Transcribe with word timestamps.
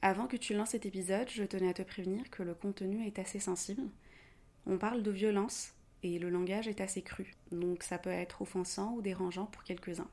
Avant 0.00 0.28
que 0.28 0.36
tu 0.36 0.54
lances 0.54 0.70
cet 0.70 0.86
épisode, 0.86 1.28
je 1.28 1.42
tenais 1.42 1.70
à 1.70 1.74
te 1.74 1.82
prévenir 1.82 2.30
que 2.30 2.44
le 2.44 2.54
contenu 2.54 3.04
est 3.04 3.18
assez 3.18 3.40
sensible. 3.40 3.82
On 4.64 4.78
parle 4.78 5.02
de 5.02 5.10
violence 5.10 5.72
et 6.04 6.20
le 6.20 6.30
langage 6.30 6.68
est 6.68 6.80
assez 6.80 7.02
cru, 7.02 7.34
donc 7.50 7.82
ça 7.82 7.98
peut 7.98 8.10
être 8.10 8.42
offensant 8.42 8.92
ou 8.92 9.02
dérangeant 9.02 9.46
pour 9.46 9.64
quelques-uns. 9.64 10.08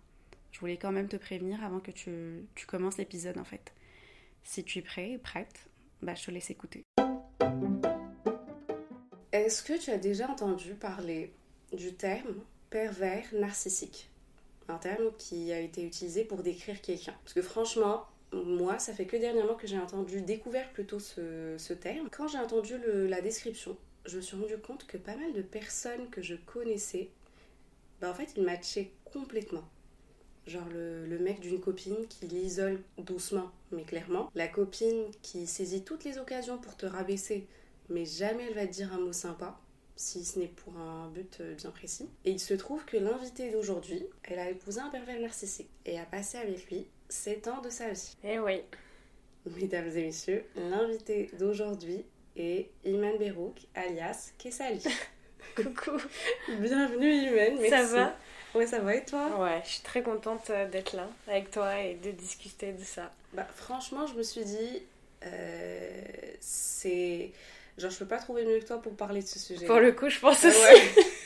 Je 0.51 0.59
voulais 0.59 0.77
quand 0.77 0.91
même 0.91 1.07
te 1.07 1.17
prévenir 1.17 1.63
avant 1.63 1.79
que 1.79 1.91
tu, 1.91 2.47
commences 2.65 2.97
l'épisode 2.97 3.37
en 3.37 3.43
fait. 3.43 3.73
Si 4.43 4.63
tu 4.63 4.79
es 4.79 4.81
prêt 4.81 5.19
prête, 5.21 5.69
bah, 6.01 6.15
je 6.15 6.25
te 6.25 6.31
laisse 6.31 6.49
écouter. 6.49 6.81
Est-ce 9.31 9.61
que 9.61 9.77
tu 9.77 9.91
as 9.91 9.99
déjà 9.99 10.27
entendu 10.31 10.73
parler 10.73 11.31
du 11.73 11.93
terme 11.93 12.41
pervers 12.71 13.27
narcissique 13.33 14.09
Un 14.67 14.77
terme 14.77 15.11
qui 15.19 15.51
a 15.51 15.59
été 15.59 15.85
utilisé 15.85 16.23
pour 16.23 16.41
décrire 16.41 16.81
quelqu'un. 16.81 17.13
Parce 17.23 17.33
que 17.33 17.43
franchement, 17.43 18.07
moi, 18.43 18.79
ça 18.79 18.93
fait 18.93 19.05
que 19.05 19.17
dernièrement 19.17 19.55
que 19.55 19.67
j'ai 19.67 19.79
entendu, 19.79 20.21
découvert 20.21 20.69
plutôt 20.71 20.99
ce, 20.99 21.73
terme. 21.73 22.09
Quand 22.11 22.27
j'ai 22.27 22.37
entendu 22.37 22.75
la 23.07 23.21
description, 23.21 23.77
je 24.05 24.17
me 24.17 24.21
suis 24.21 24.35
rendu 24.35 24.57
compte 24.57 24.85
que 24.85 24.97
pas 24.97 25.15
mal 25.15 25.33
de 25.33 25.41
personnes 25.41 26.09
que 26.09 26.21
je 26.21 26.35
connaissais, 26.35 27.09
bah 28.01 28.09
en 28.09 28.13
fait, 28.13 28.33
ils 28.35 28.43
matchaient 28.43 28.91
complètement. 29.05 29.63
Genre 30.47 30.67
le, 30.69 31.07
le 31.07 31.17
mec 31.17 31.39
d'une 31.39 31.59
copine 31.59 32.05
qui 32.07 32.27
l'isole 32.27 32.79
doucement, 32.99 33.51
mais 33.71 33.83
clairement. 33.83 34.29
La 34.35 34.47
copine 34.47 35.05
qui 35.23 35.47
saisit 35.47 35.83
toutes 35.83 36.03
les 36.03 36.19
occasions 36.19 36.59
pour 36.59 36.75
te 36.75 36.85
rabaisser, 36.85 37.47
mais 37.89 38.05
jamais 38.05 38.43
elle 38.47 38.53
va 38.53 38.67
te 38.67 38.73
dire 38.73 38.93
un 38.93 38.99
mot 38.99 39.13
sympa, 39.13 39.59
si 39.95 40.23
ce 40.23 40.37
n'est 40.39 40.47
pour 40.47 40.77
un 40.77 41.09
but 41.09 41.37
euh, 41.39 41.55
bien 41.55 41.71
précis. 41.71 42.09
Et 42.25 42.31
il 42.31 42.39
se 42.39 42.53
trouve 42.53 42.85
que 42.85 42.97
l'invitée 42.97 43.51
d'aujourd'hui, 43.51 44.05
elle 44.23 44.39
a 44.39 44.49
épousé 44.49 44.81
un 44.81 44.89
pervers 44.89 45.19
narcissique 45.19 45.69
et 45.85 45.97
a 45.97 46.05
passé 46.05 46.37
avec 46.37 46.69
lui 46.69 46.87
7 47.09 47.47
ans 47.47 47.61
de 47.61 47.69
sa 47.69 47.89
vie. 47.89 48.15
Eh 48.23 48.39
oui. 48.39 48.61
Mesdames 49.57 49.89
et 49.95 50.03
messieurs, 50.05 50.43
l'invité 50.55 51.29
d'aujourd'hui 51.39 52.03
est 52.35 52.69
Iman 52.83 53.17
Berouk, 53.17 53.55
alias 53.75 54.31
Kessali. 54.37 54.83
Coucou. 55.55 55.97
Bienvenue 56.59 57.13
Iman, 57.13 57.57
merci. 57.61 57.69
Ça 57.69 57.83
va? 57.83 58.15
Ouais, 58.55 58.65
ça 58.65 58.79
va 58.79 58.95
et 58.95 59.05
toi? 59.05 59.39
Ouais, 59.39 59.61
je 59.65 59.69
suis 59.71 59.81
très 59.81 60.01
contente 60.01 60.49
euh, 60.49 60.67
d'être 60.67 60.93
là 60.95 61.07
avec 61.27 61.51
toi 61.51 61.79
et 61.79 61.95
de 61.95 62.11
discuter 62.11 62.71
de 62.71 62.83
ça. 62.83 63.11
Bah 63.33 63.47
franchement, 63.55 64.07
je 64.07 64.13
me 64.15 64.23
suis 64.23 64.43
dit, 64.45 64.81
euh, 65.25 66.01
c'est... 66.39 67.31
Genre, 67.77 67.91
je 67.91 67.97
peux 67.99 68.07
pas 68.07 68.19
trouver 68.19 68.45
mieux 68.45 68.59
que 68.59 68.65
toi 68.65 68.81
pour 68.81 68.95
parler 68.95 69.21
de 69.21 69.27
ce 69.27 69.37
sujet. 69.37 69.65
Pour 69.65 69.79
le 69.79 69.91
coup, 69.91 70.09
je 70.09 70.19
pense 70.19 70.43
aussi. 70.45 70.57
ouais. 70.57 71.03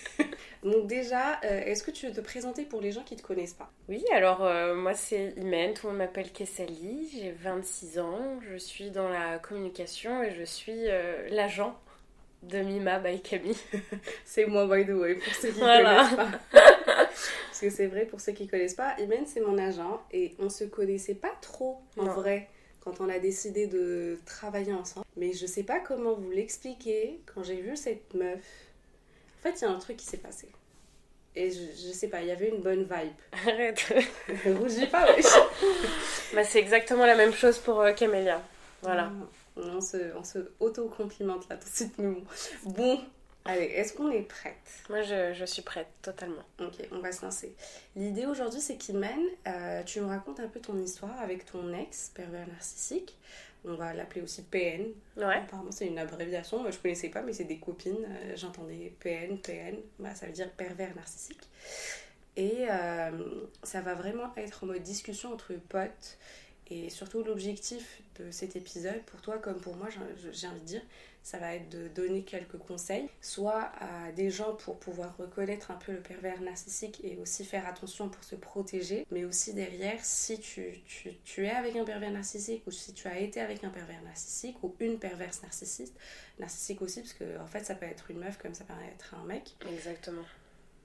Donc 0.63 0.88
déjà, 0.88 1.39
euh, 1.45 1.61
est-ce 1.65 1.83
que 1.83 1.91
tu 1.91 2.07
veux 2.07 2.13
te 2.13 2.19
présenter 2.21 2.63
pour 2.65 2.81
les 2.81 2.91
gens 2.91 3.03
qui 3.03 3.15
te 3.15 3.21
connaissent 3.21 3.53
pas? 3.53 3.71
Oui, 3.88 4.03
alors 4.13 4.43
euh, 4.43 4.75
moi 4.75 4.93
c'est 4.93 5.33
Imen, 5.38 5.73
tout 5.73 5.88
le 5.88 5.93
monde 5.93 5.99
m'appelle 5.99 6.31
Kessali, 6.31 7.09
j'ai 7.13 7.31
26 7.31 7.99
ans, 7.99 8.39
je 8.41 8.57
suis 8.57 8.89
dans 8.91 9.07
la 9.07 9.39
communication 9.39 10.21
et 10.21 10.31
je 10.35 10.43
suis 10.43 10.89
euh, 10.89 11.30
l'agent 11.30 11.77
de 12.43 12.59
Mima 12.59 12.99
by 12.99 13.21
Camille. 13.21 13.55
C'est 14.25 14.45
moi, 14.45 14.65
by 14.65 14.86
the 14.86 14.89
way, 14.95 15.15
pour 15.15 15.33
ceux 15.33 15.49
qui 15.49 15.59
Voilà. 15.59 16.03
connaissent 16.09 16.15
pas. 16.15 16.39
Parce 17.49 17.59
que 17.61 17.69
c'est 17.69 17.87
vrai, 17.87 18.05
pour 18.05 18.21
ceux 18.21 18.31
qui 18.31 18.48
connaissent 18.48 18.75
pas, 18.75 18.95
Imen, 18.99 19.25
c'est 19.25 19.42
mon 19.42 19.58
agent 19.58 20.02
et 20.14 20.33
on 20.39 20.48
se 20.49 20.64
connaissait 20.64 21.15
pas 21.15 21.33
trop 21.42 21.81
en 21.98 22.03
Non. 22.05 22.14
vrai 22.14 22.48
quand 22.80 23.02
on 23.02 23.09
a 23.09 23.19
décidé 23.19 23.67
de 23.67 24.17
travailler 24.25 24.71
ensemble. 24.73 25.05
Mais 25.17 25.33
je 25.33 25.45
sais 25.45 25.64
pas 25.64 25.81
comment 25.81 26.14
vous 26.14 26.31
l'expliquer 26.31 27.19
quand 27.33 27.43
j'ai 27.43 27.59
vu 27.59 27.75
cette 27.75 28.14
meuf. 28.14 28.39
En 29.39 29.42
fait, 29.42 29.61
il 29.61 29.61
y 29.61 29.66
a 29.66 29.72
un 29.72 29.80
truc 29.80 29.98
qui 29.98 30.05
s'est 30.05 30.17
passé. 30.17 30.50
Et 31.36 31.50
je, 31.52 31.60
je 31.60 31.92
sais 31.94 32.08
pas, 32.08 32.22
il 32.22 32.27
y 32.27 32.32
avait 32.32 32.50
une 32.50 32.61
bonne 32.61 32.83
vibe. 32.83 33.14
Arrête. 33.32 33.94
Rougis 34.45 34.88
pas, 34.88 35.05
wesh. 35.05 35.26
bah, 36.33 36.44
c'est 36.44 36.60
exactement 36.60 37.05
la 37.05 37.16
même 37.16 37.33
chose 37.33 37.58
pour 37.60 37.80
euh, 37.80 37.94
Camélia. 37.94 38.42
Voilà. 38.82 39.11
On 39.55 39.82
se, 39.82 40.16
on 40.16 40.23
se 40.23 40.39
auto-complimente 40.60 41.48
là 41.49 41.58
tout 41.58 41.70
de 41.70 41.73
suite, 41.73 41.94
mais 41.98 42.16
bon. 42.66 43.02
Allez, 43.45 43.66
est-ce 43.66 43.94
qu'on 43.94 44.11
est 44.11 44.22
prête 44.22 44.54
Moi 44.89 45.02
je, 45.02 45.33
je 45.33 45.45
suis 45.45 45.61
prête, 45.61 45.88
totalement. 46.02 46.44
Ok, 46.60 46.76
on 46.92 46.99
va 46.99 47.11
se 47.11 47.26
lancer. 47.26 47.55
L'idée 47.95 48.26
aujourd'hui, 48.26 48.60
c'est 48.61 48.76
qu'Iman, 48.76 49.20
euh, 49.48 49.82
tu 49.83 50.02
me 50.02 50.08
racontes 50.08 50.39
un 50.39 50.48
peu 50.48 50.60
ton 50.60 50.78
histoire 50.78 51.20
avec 51.20 51.45
ton 51.45 51.73
ex, 51.73 52.11
pervers 52.14 52.48
narcissique. 52.48 53.17
On 53.69 53.75
va 53.75 53.93
l'appeler 53.93 54.21
aussi 54.21 54.41
PN. 54.41 54.87
Ouais. 55.15 55.35
Apparemment, 55.35 55.71
c'est 55.71 55.85
une 55.85 55.99
abréviation. 55.99 56.61
Moi, 56.61 56.71
je 56.71 56.80
connaissais 56.80 57.09
pas, 57.09 57.21
mais 57.21 57.33
c'est 57.33 57.43
des 57.43 57.59
copines. 57.59 58.05
Euh, 58.07 58.35
J'entendais 58.35 58.93
PN, 58.99 59.37
PN. 59.37 59.77
Bah, 59.99 60.15
ça 60.15 60.25
veut 60.25 60.31
dire 60.31 60.52
pervers 60.52 60.95
narcissique. 60.95 61.47
Et 62.35 62.65
euh, 62.69 63.11
ça 63.63 63.81
va 63.81 63.93
vraiment 63.93 64.33
être 64.37 64.63
en 64.63 64.67
mode 64.67 64.81
discussion 64.81 65.33
entre 65.33 65.53
potes. 65.53 66.17
Et 66.71 66.89
surtout, 66.89 67.23
l'objectif 67.23 68.02
de 68.19 68.30
cet 68.31 68.55
épisode, 68.55 69.02
pour 69.07 69.21
toi 69.21 69.37
comme 69.39 69.59
pour 69.59 69.75
moi, 69.75 69.87
j'ai- 69.89 70.47
envie 70.47 70.59
de 70.59 70.65
dire, 70.65 70.81
ça 71.23 71.37
va 71.37 71.55
être 71.55 71.69
de 71.69 71.87
donner 71.89 72.23
quelques 72.23 72.57
conseils, 72.57 73.09
soit 73.21 73.71
à 73.80 74.11
des 74.11 74.30
gens 74.30 74.53
pour 74.55 74.80
pouvoir 74.80 75.17
reconnaître 75.17 75.71
un 75.71 75.75
peu 75.75 75.91
le 75.91 75.99
pervers 75.99 76.39
narcissique 76.41 77.02
et 77.03 77.17
aussi 77.17 77.43
faire 77.43 77.67
attention 77.67 78.07
pour 78.09 78.23
se 78.23 78.35
protéger, 78.35 79.05
mais 79.11 79.25
aussi 79.25 79.53
derrière, 79.53 80.03
si 80.03 80.39
tu, 80.39 80.81
tu, 80.85 81.11
tu 81.23 81.45
es 81.45 81.49
avec 81.52 81.75
un 81.75 81.83
pervers 81.85 82.11
narcissique 82.11 82.65
ou 82.67 82.71
si 82.71 82.93
tu 82.93 83.07
as 83.07 83.19
été 83.19 83.41
avec 83.41 83.63
un 83.63 83.69
pervers 83.69 84.01
narcissique 84.03 84.63
ou 84.63 84.75
une 84.80 84.97
perverse 84.99 85.41
narcissiste, 85.43 85.95
narcissique 86.39 86.81
aussi, 86.81 87.01
parce 87.01 87.13
que 87.13 87.39
en 87.39 87.47
fait 87.47 87.63
ça 87.65 87.75
peut 87.75 87.86
être 87.86 88.11
une 88.11 88.19
meuf 88.19 88.37
comme 88.37 88.53
ça 88.53 88.63
peut 88.63 88.73
être 88.93 89.15
un 89.15 89.25
mec, 89.25 89.55
Exactement. 89.69 90.23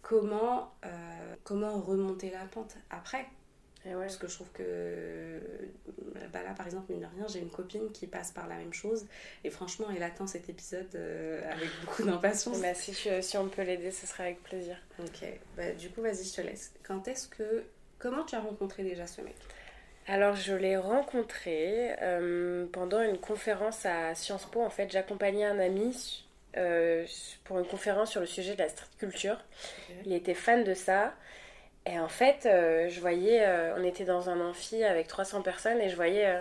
comment, 0.02 0.74
euh, 0.84 1.34
comment 1.44 1.80
remonter 1.80 2.30
la 2.30 2.44
pente 2.46 2.76
après? 2.90 3.26
Et 3.86 3.94
ouais. 3.94 4.06
parce 4.06 4.16
que 4.16 4.26
je 4.28 4.34
trouve 4.34 4.50
que 4.52 5.40
bah 6.32 6.42
là 6.42 6.54
par 6.56 6.66
exemple 6.66 6.90
mine 6.92 7.02
de 7.02 7.06
rien 7.16 7.26
j'ai 7.28 7.38
une 7.40 7.50
copine 7.50 7.90
qui 7.92 8.06
passe 8.06 8.30
par 8.32 8.48
la 8.48 8.56
même 8.56 8.72
chose 8.72 9.06
et 9.44 9.50
franchement 9.50 9.86
elle 9.94 10.02
attend 10.02 10.26
cet 10.26 10.48
épisode 10.48 10.88
euh, 10.94 11.42
avec 11.50 11.68
beaucoup 11.84 12.02
d'impatience. 12.02 12.60
Bah, 12.60 12.74
si, 12.74 12.92
tu- 12.92 13.08
si 13.22 13.36
on 13.36 13.48
peut 13.48 13.62
l'aider, 13.62 13.90
ce 13.90 14.06
serait 14.06 14.24
avec 14.24 14.42
plaisir. 14.42 14.76
Ok, 14.98 15.24
bah, 15.56 15.70
du 15.72 15.90
coup 15.90 16.00
vas-y 16.02 16.24
je 16.24 16.34
te 16.34 16.40
laisse. 16.40 16.72
Quand 16.82 17.06
est-ce 17.08 17.28
que 17.28 17.64
comment 17.98 18.24
tu 18.24 18.34
as 18.34 18.40
rencontré 18.40 18.82
déjà 18.84 19.06
ce 19.06 19.20
mec? 19.20 19.34
Alors, 20.06 20.36
je 20.36 20.52
l'ai 20.54 20.76
rencontré 20.76 21.94
euh, 22.02 22.66
pendant 22.72 23.00
une 23.00 23.16
conférence 23.16 23.86
à 23.86 24.14
Sciences 24.14 24.44
Po. 24.44 24.60
En 24.60 24.68
fait, 24.68 24.90
j'accompagnais 24.92 25.44
un 25.46 25.58
ami 25.58 26.26
euh, 26.58 27.06
pour 27.44 27.58
une 27.58 27.66
conférence 27.66 28.10
sur 28.10 28.20
le 28.20 28.26
sujet 28.26 28.52
de 28.54 28.58
la 28.58 28.68
street 28.68 28.84
culture. 28.98 29.38
Il 30.04 30.12
était 30.12 30.34
fan 30.34 30.62
de 30.62 30.74
ça. 30.74 31.14
Et 31.86 31.98
en 31.98 32.08
fait, 32.08 32.46
euh, 32.46 32.88
je 32.88 32.98
voyais, 33.00 33.44
euh, 33.44 33.74
on 33.78 33.84
était 33.84 34.04
dans 34.04 34.30
un 34.30 34.40
amphi 34.40 34.82
avec 34.84 35.06
300 35.06 35.42
personnes 35.42 35.80
et 35.80 35.88
je 35.90 35.96
voyais 35.96 36.26
euh, 36.26 36.40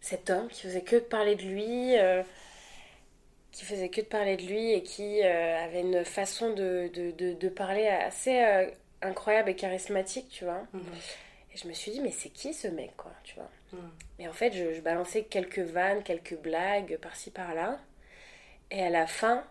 cet 0.00 0.28
homme 0.30 0.48
qui 0.48 0.62
faisait 0.62 0.82
que 0.82 0.96
de 0.96 1.00
parler 1.00 1.36
de 1.36 1.42
lui, 1.42 1.94
qui 3.52 3.64
faisait 3.64 3.90
que 3.90 4.00
de 4.00 4.06
parler 4.06 4.36
de 4.36 4.42
lui 4.42 4.72
et 4.72 4.82
qui 4.82 5.22
avait 5.22 5.82
une 5.82 6.04
façon 6.04 6.50
de, 6.54 6.90
de, 6.92 7.10
de- 7.12 7.34
de 7.34 7.48
parler 7.48 7.86
assez 7.86 8.66
incroyable 9.02 9.50
et 9.50 9.54
charismatique, 9.56 10.28
tu 10.30 10.44
vois. 10.44 10.66
Mhm. 10.72 10.82
Et 11.54 11.58
je 11.58 11.68
me 11.68 11.72
suis 11.74 11.92
dit, 11.92 12.00
mais 12.00 12.10
c'est 12.10 12.30
qui 12.30 12.54
ce 12.54 12.66
mec, 12.68 12.96
quoi, 12.96 13.12
tu 13.24 13.34
vois 13.36 13.48
Mhm. 13.72 13.90
Et 14.18 14.28
en 14.28 14.32
fait, 14.32 14.52
je, 14.52 14.74
je 14.74 14.80
balançais 14.80 15.22
quelques 15.24 15.58
vannes, 15.60 16.02
quelques 16.02 16.36
blagues 16.36 16.98
par-ci 16.98 17.30
par-là. 17.30 17.78
Et 18.70 18.82
à 18.82 18.90
la 18.90 19.06
fin, 19.06 19.44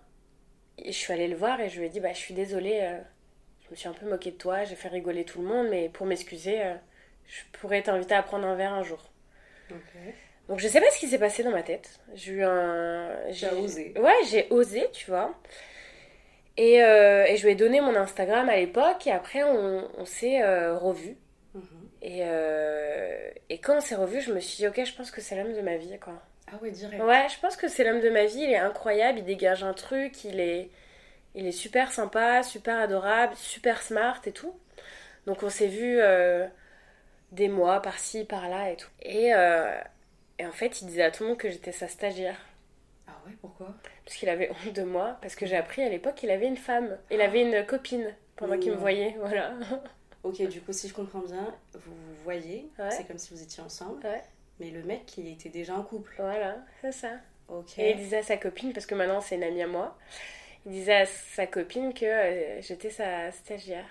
je 0.84 0.92
suis 0.92 1.12
allée 1.14 1.28
le 1.28 1.36
voir 1.36 1.60
et 1.62 1.70
je 1.70 1.80
lui 1.80 1.88
ai 1.88 1.90
dit, 1.90 2.00
bah, 2.00 2.14
je 2.14 2.20
suis 2.20 2.34
désolée, 2.36 2.82
je 3.72 3.76
me 3.76 3.80
suis 3.80 3.88
un 3.88 3.94
peu 3.94 4.06
moquée 4.06 4.32
de 4.32 4.36
toi, 4.36 4.66
j'ai 4.66 4.76
fait 4.76 4.90
rigoler 4.90 5.24
tout 5.24 5.42
le 5.42 5.48
monde, 5.48 5.68
mais 5.70 5.88
pour 5.88 6.06
m'excuser, 6.06 6.62
euh, 6.62 6.74
je 7.26 7.40
pourrais 7.54 7.82
t'inviter 7.82 8.14
à 8.14 8.22
prendre 8.22 8.46
un 8.46 8.56
verre 8.56 8.74
un 8.74 8.84
jour. 8.84 9.00
Donc 10.50 10.60
je 10.60 10.68
sais 10.68 10.82
pas 10.82 10.90
ce 10.92 11.00
qui 11.00 11.08
s'est 11.08 11.18
passé 11.18 11.42
dans 11.42 11.52
ma 11.52 11.64
tête. 11.64 12.02
J'ai 12.14 12.34
eu 12.34 12.44
un. 12.44 13.10
J'ai 13.30 13.50
osé. 13.52 13.94
Ouais, 13.98 14.18
j'ai 14.30 14.48
osé, 14.50 14.90
tu 14.92 15.10
vois. 15.10 15.34
Et, 16.58 16.84
euh, 16.84 17.24
et 17.26 17.38
je 17.38 17.46
lui 17.46 17.54
ai 17.54 17.56
donné 17.56 17.80
mon 17.80 17.96
Instagram 17.96 18.50
à 18.50 18.58
l'époque 18.58 19.08
et 19.08 19.12
après 19.12 19.44
on, 19.44 19.88
on 19.98 20.04
s'est 20.04 20.44
euh, 20.44 20.78
revus. 20.78 21.16
Mhm. 21.54 21.64
Et, 22.02 22.20
euh, 22.24 23.30
et 23.50 23.60
quand 23.60 23.78
on 23.78 23.80
s'est 23.80 23.96
revus, 23.96 24.20
je 24.20 24.34
me 24.34 24.42
suis 24.42 24.58
dit, 24.58 24.68
ok, 24.68 24.84
je 24.84 24.94
pense 24.94 25.12
que 25.12 25.22
c'est 25.22 25.42
l'homme 25.42 25.54
de 25.54 25.62
ma 25.62 25.78
vie, 25.78 25.98
quoi. 26.00 26.22
Ah 26.52 26.58
ouais 26.62 26.72
direct. 26.72 27.02
Ouais, 27.02 27.28
je 27.34 27.40
pense 27.40 27.56
que 27.56 27.70
c'est 27.70 27.86
l'homme 27.86 28.02
de 28.02 28.10
ma 28.10 28.26
vie, 28.26 28.42
il 28.42 28.52
est 28.52 28.58
incroyable, 28.58 29.20
il 29.20 29.24
dégage 29.24 29.64
un 29.64 29.72
truc, 29.72 30.26
il 30.26 30.42
est, 30.42 30.70
il 31.36 31.48
est 31.48 31.52
super 31.52 31.92
sympa, 31.92 32.44
super 32.44 32.78
adorable, 32.80 33.36
super 33.36 33.82
smart 33.82 34.22
et 34.26 34.32
tout. 34.32 34.54
Donc 35.26 35.44
on 35.44 35.50
s'est 35.50 35.68
vu 35.68 36.00
des 37.32 37.48
mois 37.48 37.82
par-ci, 37.82 38.26
par-là 38.26 38.72
et 38.72 38.76
tout. 38.76 38.90
Et, 39.02 39.34
euh, 39.34 39.80
et 40.40 40.46
en 40.46 40.52
fait, 40.52 40.82
il 40.82 40.88
disait 40.88 41.04
à 41.04 41.12
tout 41.12 41.24
le 41.24 41.30
monde 41.30 41.38
que 41.38 41.50
j'étais 41.50 41.72
sa 41.72 41.88
stagiaire. 41.88 42.38
Ah 43.08 43.14
ouais, 43.26 43.34
pourquoi? 43.42 43.74
Parce 44.06 44.18
qu'il 44.18 44.30
avait 44.30 44.50
honte 44.68 44.74
de 44.74 44.84
moi, 44.84 45.18
parce 45.22 45.36
que 45.36 45.46
j'ai 45.46 45.56
appris 45.56 45.82
à 45.84 45.90
l'époque 45.90 46.16
qu'il 46.16 46.32
avait 46.32 46.48
une 46.48 46.58
femme. 46.58 46.98
Il 47.10 47.22
avait 47.22 47.42
une 47.42 47.66
copine 47.66 48.14
pendant 48.36 48.58
qu'il 48.58 48.72
me 48.72 48.78
voyait, 48.78 49.16
voilà. 49.20 49.54
Ok, 50.24 50.40
du 50.50 50.62
coup, 50.62 50.72
si 50.72 50.88
je 50.88 50.94
comprends 50.94 51.22
bien, 51.22 51.52
vous 51.74 51.96
vous 51.96 52.24
voyez, 52.24 52.70
Ouais. 52.78 52.92
c'est 52.92 53.06
comme 53.06 53.18
si 53.18 53.34
vous 53.34 53.42
étiez 53.42 53.64
ensemble, 53.64 54.06
Ouais. 54.06 54.22
mais 54.60 54.70
le 54.70 54.84
mec, 54.84 55.18
il 55.18 55.28
était 55.28 55.50
déjà 55.50 55.74
en 55.74 55.82
couple. 55.82 56.14
Voilà, 56.20 56.58
c'est 56.82 56.92
ça. 56.92 57.10
Ok. 57.48 57.80
Et 57.80 57.92
il 57.92 57.98
disait 57.98 58.18
à 58.20 58.24
sa 58.24 58.38
copine, 58.38 58.72
parce 58.72 58.86
que 58.86 58.94
maintenant 58.94 59.20
c'est 59.20 59.34
une 59.34 59.44
amie 59.44 59.64
à 59.64 59.68
moi, 59.68 59.98
il 60.66 60.72
disait 60.72 60.96
à 60.96 61.06
sa 61.06 61.48
copine 61.48 61.94
que 61.94 62.06
euh, 62.06 62.62
j'étais 62.62 62.90
sa 62.90 63.32
stagiaire, 63.32 63.88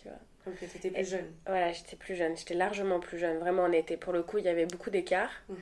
tu 0.00 0.08
vois. 0.08 0.18
Ok, 0.46 0.58
t'étais 0.60 0.90
plus 0.90 1.00
Et- 1.00 1.04
jeune. 1.04 1.32
Voilà, 1.46 1.72
j'étais 1.72 1.96
plus 1.96 2.14
jeune, 2.16 2.36
j'étais 2.36 2.54
largement 2.54 3.00
plus 3.00 3.18
jeune. 3.18 3.38
Vraiment, 3.38 3.64
on 3.64 3.72
était, 3.72 3.96
pour 3.96 4.12
le 4.12 4.22
coup, 4.22 4.38
il 4.38 4.44
y 4.44 4.48
avait 4.48 4.66
beaucoup 4.66 4.90
d'écart. 4.90 5.30
Mhm. 5.48 5.58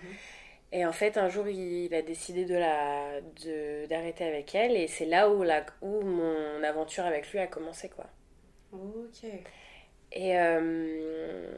Et 0.72 0.84
en 0.86 0.92
fait, 0.92 1.16
un 1.18 1.28
jour, 1.28 1.48
il 1.48 1.94
a 1.94 2.02
décidé 2.02 2.44
de 2.44 2.54
la 2.56 3.20
de- 3.44 3.86
d'arrêter 3.86 4.24
avec 4.24 4.54
elle, 4.54 4.76
et 4.76 4.88
c'est 4.88 5.06
là 5.06 5.30
où, 5.30 5.42
la, 5.42 5.64
où 5.82 6.02
mon 6.02 6.62
aventure 6.64 7.04
avec 7.04 7.30
lui 7.32 7.38
a 7.38 7.46
commencé, 7.46 7.88
quoi. 7.88 8.06
Ok. 8.72 9.24
Et, 10.12 10.38
euh, 10.38 11.50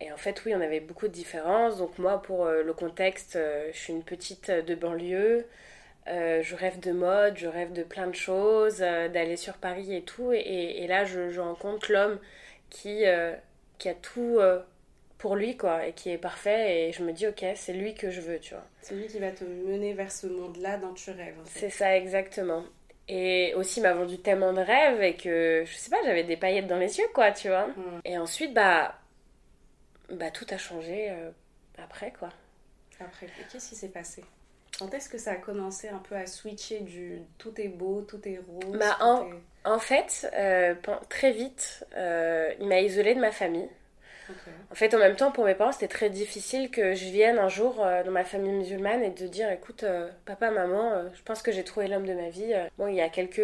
et 0.00 0.12
en 0.12 0.16
fait, 0.16 0.44
oui, 0.44 0.54
on 0.54 0.60
avait 0.60 0.80
beaucoup 0.80 1.08
de 1.08 1.12
différences. 1.12 1.78
Donc 1.78 1.98
moi, 1.98 2.22
pour 2.22 2.46
euh, 2.46 2.62
le 2.62 2.72
contexte, 2.74 3.38
je 3.72 3.76
suis 3.78 3.92
une 3.92 4.04
petite 4.04 4.50
de 4.50 4.74
banlieue. 4.74 5.46
Euh, 6.08 6.40
je 6.42 6.54
rêve 6.54 6.78
de 6.78 6.92
mode, 6.92 7.36
je 7.36 7.48
rêve 7.48 7.72
de 7.72 7.82
plein 7.82 8.06
de 8.06 8.14
choses, 8.14 8.78
euh, 8.80 9.08
d'aller 9.08 9.36
sur 9.36 9.54
Paris 9.54 9.94
et 9.94 10.02
tout. 10.02 10.32
Et, 10.32 10.38
et 10.82 10.86
là, 10.86 11.04
je, 11.04 11.30
je 11.30 11.40
rencontre 11.40 11.90
l'homme 11.92 12.18
qui, 12.70 13.06
euh, 13.06 13.34
qui 13.78 13.88
a 13.88 13.94
tout 13.94 14.38
pour 15.18 15.34
lui, 15.34 15.56
quoi, 15.56 15.86
et 15.86 15.92
qui 15.92 16.10
est 16.10 16.18
parfait. 16.18 16.88
Et 16.88 16.92
je 16.92 17.02
me 17.02 17.12
dis, 17.12 17.26
ok, 17.26 17.44
c'est 17.54 17.72
lui 17.72 17.94
que 17.94 18.10
je 18.10 18.20
veux, 18.20 18.38
tu 18.38 18.54
vois. 18.54 18.64
C'est 18.82 18.94
lui 18.94 19.06
qui 19.06 19.18
va 19.18 19.32
te 19.32 19.44
mener 19.44 19.94
vers 19.94 20.12
ce 20.12 20.26
monde-là 20.26 20.78
dont 20.78 20.92
tu 20.94 21.10
rêves. 21.10 21.34
en 21.40 21.44
fait. 21.44 21.58
C'est 21.58 21.70
ça, 21.70 21.96
exactement. 21.96 22.64
Et 23.08 23.54
aussi, 23.54 23.80
il 23.80 23.82
m'a 23.82 23.94
vendu 23.94 24.18
tellement 24.18 24.52
de 24.52 24.60
rêves 24.60 25.02
et 25.02 25.16
que, 25.16 25.64
je 25.64 25.74
sais 25.74 25.90
pas, 25.90 26.02
j'avais 26.04 26.24
des 26.24 26.36
paillettes 26.36 26.66
dans 26.66 26.78
les 26.78 26.98
yeux, 26.98 27.06
quoi, 27.14 27.32
tu 27.32 27.48
vois. 27.48 27.68
Mm. 27.68 28.00
Et 28.04 28.18
ensuite, 28.18 28.52
bah, 28.52 28.98
bah 30.10 30.30
tout 30.30 30.46
a 30.50 30.58
changé 30.58 31.12
après, 31.78 32.12
quoi. 32.12 32.30
Après, 33.00 33.26
qu'est-ce 33.50 33.68
qui 33.68 33.76
s'est 33.76 33.88
passé? 33.88 34.24
Quand 34.78 34.92
est-ce 34.92 35.08
que 35.08 35.16
ça 35.18 35.32
a 35.32 35.36
commencé 35.36 35.88
un 35.88 35.98
peu 35.98 36.14
à 36.16 36.26
switcher 36.26 36.80
du 36.80 37.22
tout 37.38 37.58
est 37.60 37.68
beau, 37.68 38.02
tout 38.02 38.20
est 38.28 38.38
rose 38.46 38.76
Bah, 38.78 38.96
tout 38.98 39.04
en- 39.04 39.26
est- 39.26 39.34
En 39.64 39.78
fait, 39.78 40.30
euh, 40.34 40.74
très 41.08 41.32
vite, 41.32 41.84
euh, 41.96 42.52
il 42.60 42.68
m'a 42.68 42.80
isolée 42.80 43.14
de 43.14 43.20
ma 43.20 43.32
famille. 43.32 43.68
En 44.72 44.74
fait, 44.74 44.94
en 44.94 44.98
même 44.98 45.14
temps, 45.14 45.30
pour 45.30 45.44
mes 45.44 45.54
parents, 45.54 45.70
c'était 45.72 45.86
très 45.86 46.10
difficile 46.10 46.70
que 46.70 46.94
je 46.94 47.04
vienne 47.04 47.38
un 47.38 47.48
jour 47.48 47.84
euh, 47.84 48.02
dans 48.02 48.10
ma 48.10 48.24
famille 48.24 48.50
musulmane 48.52 49.02
et 49.04 49.10
de 49.10 49.26
dire, 49.28 49.48
écoute, 49.50 49.84
euh, 49.84 50.08
papa, 50.24 50.50
maman, 50.50 50.92
euh, 50.92 51.02
je 51.14 51.22
pense 51.22 51.40
que 51.40 51.52
j'ai 51.52 51.62
trouvé 51.62 51.86
l'homme 51.86 52.04
de 52.06 52.14
ma 52.14 52.28
vie. 52.30 52.52
Bon, 52.76 52.88
il 52.88 52.96
y 52.96 53.00
a 53.00 53.08
quelques 53.08 53.40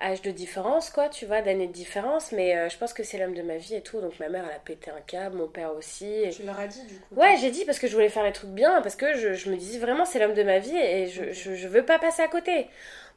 âges 0.00 0.22
de 0.22 0.30
différence, 0.30 0.90
quoi, 0.90 1.08
tu 1.08 1.26
vois, 1.26 1.42
d'années 1.42 1.66
de 1.66 1.72
différence, 1.72 2.32
mais 2.32 2.68
je 2.70 2.76
pense 2.78 2.92
que 2.92 3.02
c'est 3.02 3.18
l'homme 3.18 3.34
de 3.34 3.42
ma 3.42 3.56
vie 3.56 3.74
et 3.74 3.82
tout. 3.82 4.00
Donc 4.00 4.18
ma 4.20 4.28
mère, 4.28 4.44
elle 4.48 4.56
a 4.56 4.58
pété 4.58 4.90
un 4.90 5.00
câble, 5.06 5.36
mon 5.36 5.48
père 5.48 5.74
aussi. 5.74 6.06
et- 6.06 6.30
Tu 6.30 6.42
leur 6.44 6.58
as 6.58 6.66
dit 6.66 6.82
du 6.86 6.94
coup? 6.94 7.14
Ouais, 7.14 7.36
j'ai 7.40 7.50
dit 7.50 7.64
parce 7.64 7.78
que 7.78 7.86
je 7.86 7.92
voulais 7.94 8.08
faire 8.08 8.24
les 8.24 8.32
trucs 8.32 8.50
bien, 8.50 8.80
parce 8.82 8.96
que 8.96 9.14
je, 9.14 9.34
je 9.34 9.50
me 9.50 9.56
disais 9.56 9.78
vraiment 9.78 10.04
c'est 10.04 10.18
l'homme 10.18 10.34
de 10.34 10.42
ma 10.42 10.58
vie 10.58 10.76
et 10.76 11.08
je, 11.08 11.32
je, 11.32 11.54
je 11.54 11.68
veux 11.68 11.84
pas 11.84 11.98
passer 11.98 12.22
à 12.22 12.28
côté. 12.28 12.68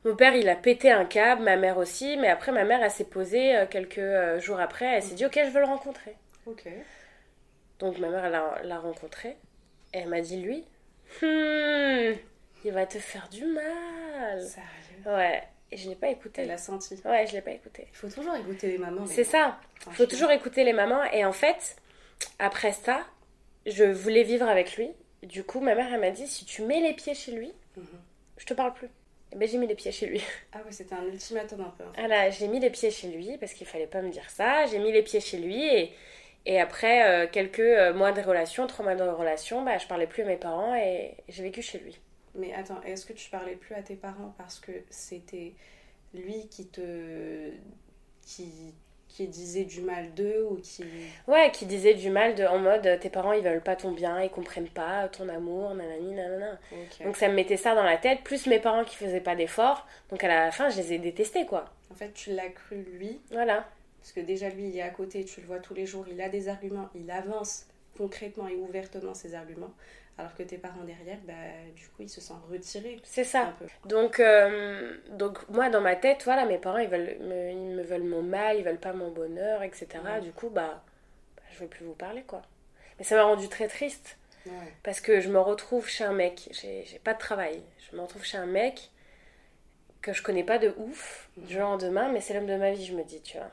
Mon 0.04 0.16
père, 0.16 0.36
il 0.36 0.48
a 0.50 0.56
pété 0.56 0.92
un 0.92 1.06
câble, 1.06 1.42
ma 1.44 1.56
mère 1.56 1.78
aussi, 1.78 2.18
mais 2.18 2.28
après, 2.28 2.52
ma 2.52 2.64
mère, 2.64 2.84
elle 2.84 2.92
s'est 2.92 3.06
posée 3.06 3.56
quelques 3.72 4.02
jours 4.40 4.60
après, 4.60 4.86
elle 4.98 5.02
s'est 5.04 5.16
dit, 5.16 5.26
ok, 5.26 5.40
je 5.46 5.50
veux 5.50 5.62
le 5.62 5.66
rencontrer. 5.66 6.16
Ok. 6.46 6.68
Donc 7.80 7.98
ma 8.00 8.10
mère, 8.10 8.30
l'a 8.30 8.62
l'a 8.64 8.80
rencontré, 8.80 9.30
et 9.94 10.00
elle 10.00 10.10
m'a 10.10 10.22
dit, 10.22 10.38
lui, 10.38 10.64
Hmm, 11.22 12.14
il 12.66 12.72
va 12.72 12.86
te 12.88 12.98
faire 12.98 13.30
du 13.30 13.46
mal. 13.46 14.42
Sérieux? 14.42 14.66
Ouais, 15.06 15.44
et 15.72 15.78
je 15.78 15.88
l'ai 15.90 15.96
pas 15.96 16.10
écouté. 16.10 16.42
Elle 16.42 16.52
a 16.52 16.58
senti. 16.58 17.00
Ouais, 17.06 17.28
je 17.28 17.34
l'ai 17.34 17.42
pas 17.42 17.52
écouté. 17.52 17.86
Il 17.92 17.96
faut 17.96 18.10
toujours 18.10 18.36
écouter 18.36 18.68
les 18.70 18.78
mamans. 18.80 19.06
C'est 19.06 19.24
ça. 19.24 19.60
Il 19.88 19.94
faut 19.94 20.08
toujours 20.08 20.32
écouter 20.32 20.64
les 20.64 20.74
mamans. 20.74 21.04
Et 21.12 21.24
en 21.24 21.32
fait, 21.32 21.76
après 22.40 22.72
ça, 22.72 23.06
je 23.68 23.84
voulais 23.84 24.24
vivre 24.24 24.48
avec 24.48 24.78
lui. 24.78 24.90
Du 25.22 25.44
coup, 25.44 25.60
ma 25.60 25.76
mère, 25.76 25.94
elle 25.94 26.00
m'a 26.00 26.10
dit 26.12 26.28
si 26.28 26.44
tu 26.46 26.64
mets 26.64 26.82
les 26.82 26.94
pieds 26.94 27.14
chez 27.14 27.32
lui, 27.34 27.54
Mhm. 27.78 27.86
je 28.38 28.46
te 28.46 28.54
parle 28.56 28.74
plus. 28.74 28.90
Et 29.32 29.36
ben 29.36 29.48
j'ai 29.48 29.58
mis 29.58 29.68
les 29.68 29.76
pieds 29.76 29.92
chez 29.92 30.08
lui. 30.08 30.24
Ah 30.54 30.60
ouais, 30.66 30.72
c'était 30.72 30.96
un 30.96 31.06
ultimatum 31.06 31.62
un 31.62 31.70
peu. 31.78 31.84
en 31.84 31.94
fait. 31.94 32.00
Voilà, 32.00 32.30
j'ai 32.32 32.48
mis 32.48 32.60
les 32.60 32.70
pieds 32.72 32.90
chez 32.90 33.10
lui 33.10 33.38
parce 33.38 33.54
qu'il 33.54 33.68
fallait 33.68 33.86
pas 33.88 34.02
me 34.02 34.10
dire 34.10 34.30
ça. 34.30 34.66
J'ai 34.66 34.80
mis 34.80 34.92
les 34.92 35.04
pieds 35.04 35.20
chez 35.20 35.38
lui 35.38 35.64
et, 35.64 35.94
et 36.46 36.60
après 36.60 37.04
euh, 37.08 37.28
quelques 37.32 37.60
euh, 37.60 37.94
mois 37.94 38.12
de 38.12 38.22
relation, 38.22 38.68
trois 38.68 38.86
mois 38.86 38.96
de 38.96 39.04
relation, 39.04 39.64
bah, 39.64 39.78
je 39.78 39.88
parlais 39.88 40.08
plus 40.08 40.24
à 40.24 40.26
mes 40.26 40.38
parents 40.38 40.76
et 40.76 41.16
j'ai 41.28 41.44
vécu 41.44 41.62
chez 41.62 41.80
lui. 41.80 42.00
Mais 42.36 42.54
attends, 42.54 42.82
est-ce 42.86 43.06
que 43.06 43.14
tu 43.14 43.30
parlais 43.30 43.56
plus 43.56 43.74
à 43.76 43.82
tes 43.82 43.96
parents 43.96 44.34
parce 44.38 44.60
que 44.60 44.72
c'était 44.90 45.54
lui 46.14 46.48
qui 46.50 46.68
te. 46.68 47.50
qui, 48.26 48.74
qui 49.08 49.28
disait 49.28 49.64
du 49.64 49.82
mal 49.82 50.14
d'eux 50.14 50.46
ou 50.52 50.58
qui. 50.58 50.84
Ouais, 51.28 51.50
qui 51.52 51.66
disait 51.66 51.94
du 51.94 52.10
mal 52.10 52.36
de, 52.36 52.44
en 52.44 52.60
mode 52.60 53.00
tes 53.00 53.10
parents 53.10 53.32
ils 53.32 53.44
veulent 53.44 53.62
pas 53.64 53.78
ton 53.78 53.94
bien, 53.94 54.22
ils 54.22 54.30
comprennent 54.30 54.68
pas 54.68 55.08
ton 55.08 55.30
amour, 55.30 55.74
nanani, 55.74 56.14
nanana. 56.14 56.60
Donc 57.04 57.16
ça 57.16 57.30
me 57.30 57.34
mettait 57.34 57.58
ça 57.58 57.74
dans 57.74 57.84
la 57.84 57.98
tête, 57.98 58.22
plus 58.24 58.46
mes 58.48 58.60
parents 58.60 58.84
qui 58.84 58.98
faisaient 58.98 59.22
pas 59.22 59.36
d'efforts. 59.36 59.88
Donc 60.10 60.24
à 60.24 60.28
la 60.28 60.52
fin, 60.52 60.70
je 60.70 60.78
les 60.78 60.94
ai 60.94 61.00
détestés, 61.00 61.46
quoi. 61.46 61.66
En 61.90 61.96
fait, 61.96 62.14
tu 62.14 62.34
l'as 62.34 62.50
cru 62.50 62.84
lui, 62.98 63.22
Voilà. 63.32 63.66
Parce 64.06 64.14
que 64.14 64.20
déjà 64.20 64.50
lui, 64.50 64.70
il 64.70 64.78
est 64.78 64.84
à 64.84 64.92
côté, 64.92 65.26
tu 65.26 65.42
le 65.42 65.48
vois 65.48 65.58
tous 65.58 65.74
les 65.74 65.88
jours, 65.88 66.06
il 66.08 66.22
a 66.22 66.30
des 66.30 66.48
arguments, 66.48 66.92
il 66.94 67.10
avance 67.10 67.66
concrètement 67.98 68.48
et 68.48 68.56
ouvertement 68.56 69.16
ses 69.16 69.34
arguments, 69.34 69.74
alors 70.20 70.36
que 70.36 70.44
tes 70.44 70.60
parents 70.60 70.84
derrière, 70.84 71.18
bah, 71.26 71.34
du 71.76 71.88
coup, 71.88 72.04
ils 72.04 72.10
se 72.10 72.22
sentent 72.22 72.46
retirés. 72.52 73.00
C'est 73.04 73.22
Un 73.22 73.24
ça. 73.24 73.54
peu. 73.58 73.66
Donc, 73.90 74.20
euh, 74.20 74.96
donc 75.10 75.50
moi, 75.50 75.70
dans 75.72 75.82
ma 75.82 75.96
tête, 75.96 76.22
voilà, 76.24 76.46
mes 76.46 76.60
parents, 76.60 76.78
ils, 76.78 76.88
veulent 76.88 77.18
me, 77.20 77.50
ils 77.50 77.76
me 77.76 77.82
veulent 77.82 78.04
mon 78.04 78.22
mal, 78.22 78.60
ils 78.60 78.64
veulent 78.64 78.78
pas 78.78 78.94
mon 78.94 79.10
bonheur, 79.10 79.64
etc. 79.64 79.88
Ouais. 80.04 80.22
Du 80.22 80.32
coup, 80.32 80.50
bah, 80.52 80.84
bah, 81.36 81.44
je 81.52 81.62
veux 81.62 81.68
plus 81.68 81.84
vous 81.84 81.96
parler, 81.96 82.22
quoi. 82.22 82.44
Mais 83.00 83.06
ça 83.06 83.16
m'a 83.16 83.24
rendu 83.24 83.50
très 83.50 83.68
triste. 83.68 84.20
Ouais. 84.46 84.72
Parce 84.84 85.02
que 85.02 85.20
je 85.20 85.30
me 85.30 85.40
retrouve 85.40 85.88
chez 85.90 86.04
un 86.04 86.14
mec, 86.14 86.48
j'ai 86.52 87.02
pas 87.04 87.16
de 87.16 87.20
travail. 87.20 87.64
Je 87.90 87.98
me 87.98 88.04
retrouve 88.04 88.24
chez 88.24 88.38
un 88.38 88.46
mec 88.46 88.92
que 90.04 90.14
je 90.14 90.22
connais 90.22 90.44
pas 90.44 90.60
de 90.60 90.76
ouf, 90.78 91.28
du 91.38 91.56
jour 91.56 91.64
au 91.64 91.72
lendemain, 91.72 92.12
mais 92.12 92.22
c'est 92.22 92.36
l'homme 92.36 92.46
de 92.46 92.56
ma 92.56 92.70
vie, 92.70 92.86
je 92.86 92.94
me 92.94 93.04
dis, 93.04 93.20
tu 93.24 93.38
vois. 93.38 93.50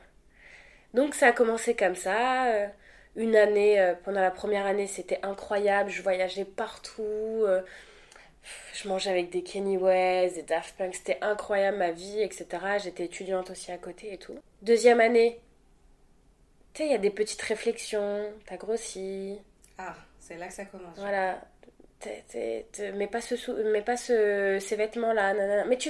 Donc 0.93 1.15
ça 1.15 1.27
a 1.27 1.31
commencé 1.31 1.75
comme 1.75 1.95
ça. 1.95 2.47
euh, 2.47 2.67
Une 3.15 3.35
année, 3.35 3.79
euh, 3.79 3.95
pendant 4.03 4.21
la 4.21 4.31
première 4.31 4.65
année, 4.65 4.87
c'était 4.87 5.19
incroyable. 5.23 5.89
Je 5.89 6.01
voyageais 6.01 6.45
partout. 6.45 7.03
euh, 7.03 7.61
Je 8.73 8.87
mangeais 8.87 9.09
avec 9.11 9.29
des 9.29 9.43
Kenny 9.43 9.77
West, 9.77 10.35
des 10.35 10.43
Daft 10.43 10.75
Punk. 10.77 10.95
C'était 10.95 11.17
incroyable 11.21 11.77
ma 11.77 11.91
vie, 11.91 12.21
etc. 12.21 12.79
J'étais 12.79 13.05
étudiante 13.05 13.49
aussi 13.51 13.71
à 13.71 13.77
côté 13.77 14.13
et 14.13 14.17
tout. 14.17 14.35
Deuxième 14.61 14.99
année, 14.99 15.39
tu 16.73 16.81
sais, 16.81 16.87
il 16.87 16.91
y 16.91 16.95
a 16.95 16.99
des 16.99 17.11
petites 17.11 17.41
réflexions. 17.41 18.31
T'as 18.45 18.57
grossi. 18.57 19.39
Ah, 19.77 19.95
c'est 20.19 20.37
là 20.37 20.47
que 20.47 20.53
ça 20.53 20.65
commence. 20.65 20.97
Voilà. 20.97 21.39
Mets 22.95 23.07
pas, 23.07 23.21
ce 23.21 23.35
sou- 23.35 23.53
mets 23.55 23.81
pas 23.81 23.97
ce, 23.97 24.57
ces 24.59 24.75
vêtements-là. 24.75 25.33
nanana. 25.33 25.65
Mais 25.65 25.77
tu, 25.77 25.89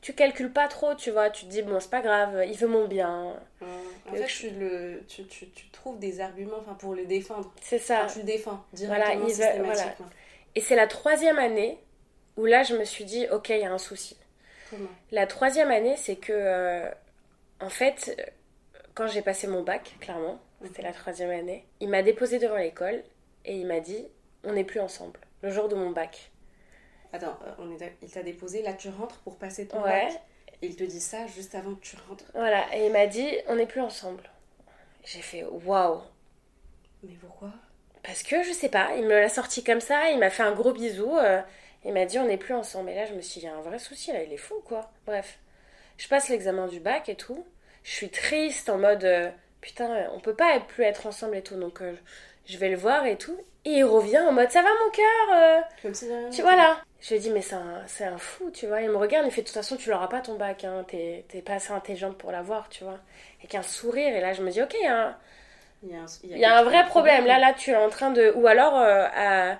tu 0.00 0.12
calcules 0.12 0.52
pas 0.52 0.68
trop, 0.68 0.94
tu 0.94 1.10
vois. 1.10 1.30
Tu 1.30 1.46
te 1.46 1.50
dis, 1.50 1.62
bon, 1.62 1.78
c'est 1.80 1.90
pas 1.90 2.00
grave, 2.02 2.44
il 2.46 2.56
veut 2.56 2.68
mon 2.68 2.86
bien. 2.86 3.34
Ouais. 3.60 3.66
En 4.10 4.14
fait, 4.14 4.24
tu, 4.26 4.50
le, 4.50 5.02
tu, 5.08 5.24
tu, 5.26 5.48
tu 5.50 5.68
trouves 5.70 5.98
des 5.98 6.20
arguments 6.20 6.58
enfin, 6.60 6.74
pour 6.74 6.94
le 6.94 7.06
défendre. 7.06 7.52
C'est 7.60 7.78
ça. 7.78 8.04
Enfin, 8.04 8.12
tu 8.12 8.18
le 8.20 8.24
défends 8.24 8.64
Voilà, 8.72 9.04
directement, 9.16 9.26
il 9.28 9.34
veut- 9.34 9.42
systématiquement. 9.44 10.06
Et 10.56 10.60
c'est 10.60 10.76
la 10.76 10.86
troisième 10.86 11.38
année 11.38 11.78
où 12.36 12.44
là, 12.46 12.62
je 12.62 12.76
me 12.76 12.84
suis 12.84 13.04
dit, 13.04 13.26
ok, 13.32 13.48
il 13.50 13.58
y 13.58 13.64
a 13.64 13.72
un 13.72 13.78
souci. 13.78 14.16
Comment? 14.70 14.88
La 15.12 15.26
troisième 15.26 15.70
année, 15.70 15.96
c'est 15.96 16.16
que, 16.16 16.32
euh, 16.32 16.90
en 17.60 17.68
fait, 17.70 18.16
quand 18.94 19.06
j'ai 19.06 19.22
passé 19.22 19.46
mon 19.46 19.62
bac, 19.62 19.94
clairement, 20.00 20.38
c'était 20.64 20.82
la 20.82 20.92
troisième 20.92 21.30
année, 21.30 21.64
il 21.80 21.88
m'a 21.88 22.02
déposé 22.02 22.38
devant 22.38 22.56
l'école 22.56 23.02
et 23.44 23.54
il 23.56 23.66
m'a 23.66 23.80
dit, 23.80 24.06
on 24.44 24.52
n'est 24.52 24.64
plus 24.64 24.80
ensemble, 24.80 25.18
le 25.44 25.50
jour 25.50 25.68
de 25.68 25.74
mon 25.74 25.90
bac. 25.90 26.30
Attends, 27.12 27.38
euh, 27.46 27.50
on 27.58 27.70
est 27.72 27.76
d'ac- 27.76 27.96
il 28.02 28.10
t'a 28.10 28.22
déposé, 28.22 28.62
là 28.62 28.72
tu 28.72 28.88
rentres 28.88 29.18
pour 29.18 29.36
passer 29.36 29.68
ton 29.68 29.82
Ouais. 29.82 30.06
bac. 30.08 30.20
Il 30.62 30.74
te 30.74 30.84
dit 30.84 31.00
ça 31.00 31.26
juste 31.26 31.54
avant 31.54 31.74
que 31.74 31.80
tu 31.82 31.96
rentres. 32.08 32.24
Voilà, 32.34 32.64
et 32.74 32.86
il 32.86 32.92
m'a 32.92 33.06
dit, 33.06 33.28
on 33.48 33.56
n'est 33.56 33.66
plus 33.66 33.82
ensemble. 33.82 34.22
J'ai 35.04 35.20
fait, 35.20 35.44
waouh, 35.44 36.00
Mais 37.02 37.14
pourquoi? 37.20 37.50
Parce 38.02 38.22
que 38.22 38.42
je 38.42 38.52
sais 38.52 38.70
pas, 38.70 38.94
il 38.96 39.04
me 39.04 39.20
l'a 39.20 39.28
sorti 39.28 39.62
comme 39.62 39.80
ça, 39.82 40.10
il 40.10 40.18
m'a 40.18 40.30
fait 40.30 40.42
un 40.42 40.52
gros 40.52 40.72
bisou, 40.72 41.14
euh, 41.18 41.40
il 41.84 41.92
m'a 41.92 42.06
dit 42.06 42.18
on 42.18 42.26
n'est 42.26 42.38
plus 42.38 42.54
ensemble. 42.54 42.88
Et 42.90 42.94
là 42.94 43.04
je 43.04 43.12
me 43.14 43.20
suis 43.20 43.40
dit, 43.40 43.46
il 43.46 43.50
y 43.50 43.52
a 43.52 43.56
un 43.56 43.60
vrai 43.60 43.78
souci 43.78 44.12
là, 44.12 44.22
il 44.22 44.32
est 44.32 44.38
fou 44.38 44.54
quoi. 44.64 44.90
Bref, 45.06 45.38
je 45.98 46.08
passe 46.08 46.30
l'examen 46.30 46.66
du 46.66 46.80
bac 46.80 47.08
et 47.10 47.14
tout, 47.16 47.44
je 47.82 47.90
suis 47.92 48.08
triste 48.08 48.68
en 48.70 48.78
mode 48.78 49.04
euh, 49.04 49.30
putain, 49.60 50.08
on 50.14 50.20
peut 50.20 50.34
pas 50.34 50.56
être- 50.56 50.66
plus 50.66 50.84
être 50.84 51.06
ensemble 51.06 51.36
et 51.36 51.42
tout, 51.42 51.56
donc 51.56 51.82
euh, 51.82 51.94
je 52.46 52.58
vais 52.58 52.68
le 52.70 52.76
voir 52.76 53.06
et 53.06 53.16
tout. 53.18 53.36
Et 53.64 53.78
il 53.78 53.84
revient 53.84 54.18
en 54.20 54.32
mode 54.32 54.50
ça 54.50 54.62
va 54.62 54.68
mon 54.84 54.90
cœur 54.90 55.36
euh 55.36 55.60
Comme 55.82 55.94
si 55.94 56.06
Tu 56.30 56.42
vois 56.42 56.56
là 56.56 56.82
Je 57.00 57.08
lui 57.10 57.16
ai 57.16 57.18
dit 57.20 57.30
mais 57.30 57.42
c'est 57.42 57.54
un, 57.54 57.84
un 58.00 58.18
fou, 58.18 58.50
tu 58.50 58.66
vois. 58.66 58.80
Il 58.82 58.90
me 58.90 58.96
regarde, 58.96 59.26
il 59.26 59.32
fait 59.32 59.42
de 59.42 59.46
toute 59.46 59.54
façon 59.54 59.76
tu 59.76 59.90
l'auras 59.90 60.08
pas 60.08 60.20
ton 60.20 60.36
bac, 60.36 60.64
hein. 60.64 60.84
t'es 60.88 61.24
pas 61.44 61.54
assez 61.54 61.72
intelligente 61.72 62.18
pour 62.18 62.32
l'avoir, 62.32 62.68
tu 62.68 62.84
vois. 62.84 62.98
Avec 63.40 63.54
un 63.54 63.62
sourire, 63.62 64.14
et 64.14 64.20
là 64.20 64.32
je 64.32 64.42
me 64.42 64.50
dis 64.50 64.62
ok, 64.62 64.74
il 64.78 64.84
y 64.84 64.86
a 64.86 65.08
un- 65.08 65.16
Il 65.82 65.90
y 65.90 65.94
a 65.94 66.02
un, 66.02 66.06
Il 66.22 66.38
y 66.38 66.44
a 66.44 66.58
un 66.58 66.62
vrai 66.64 66.84
problème. 66.86 67.26
Là, 67.26 67.38
là, 67.38 67.52
tu 67.54 67.70
es 67.70 67.76
en 67.76 67.88
train 67.90 68.10
de. 68.10 68.32
Ou 68.36 68.46
alors, 68.46 68.76
euh, 68.78 69.06
à- 69.14 69.58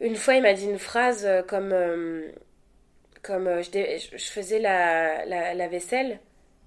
une 0.00 0.16
fois, 0.16 0.34
il 0.34 0.42
m'a 0.42 0.54
dit 0.54 0.66
une 0.66 0.78
phrase 0.78 1.26
euh, 1.26 1.42
comme. 1.42 1.72
euh, 1.72 2.30
Comme 3.22 3.48
euh, 3.48 3.62
je, 3.62 3.70
dé- 3.70 3.98
je 4.00 4.16
je 4.18 4.30
faisais 4.32 4.60
la, 4.60 5.24
la, 5.26 5.54
la 5.54 5.68
vaisselle 5.68 6.20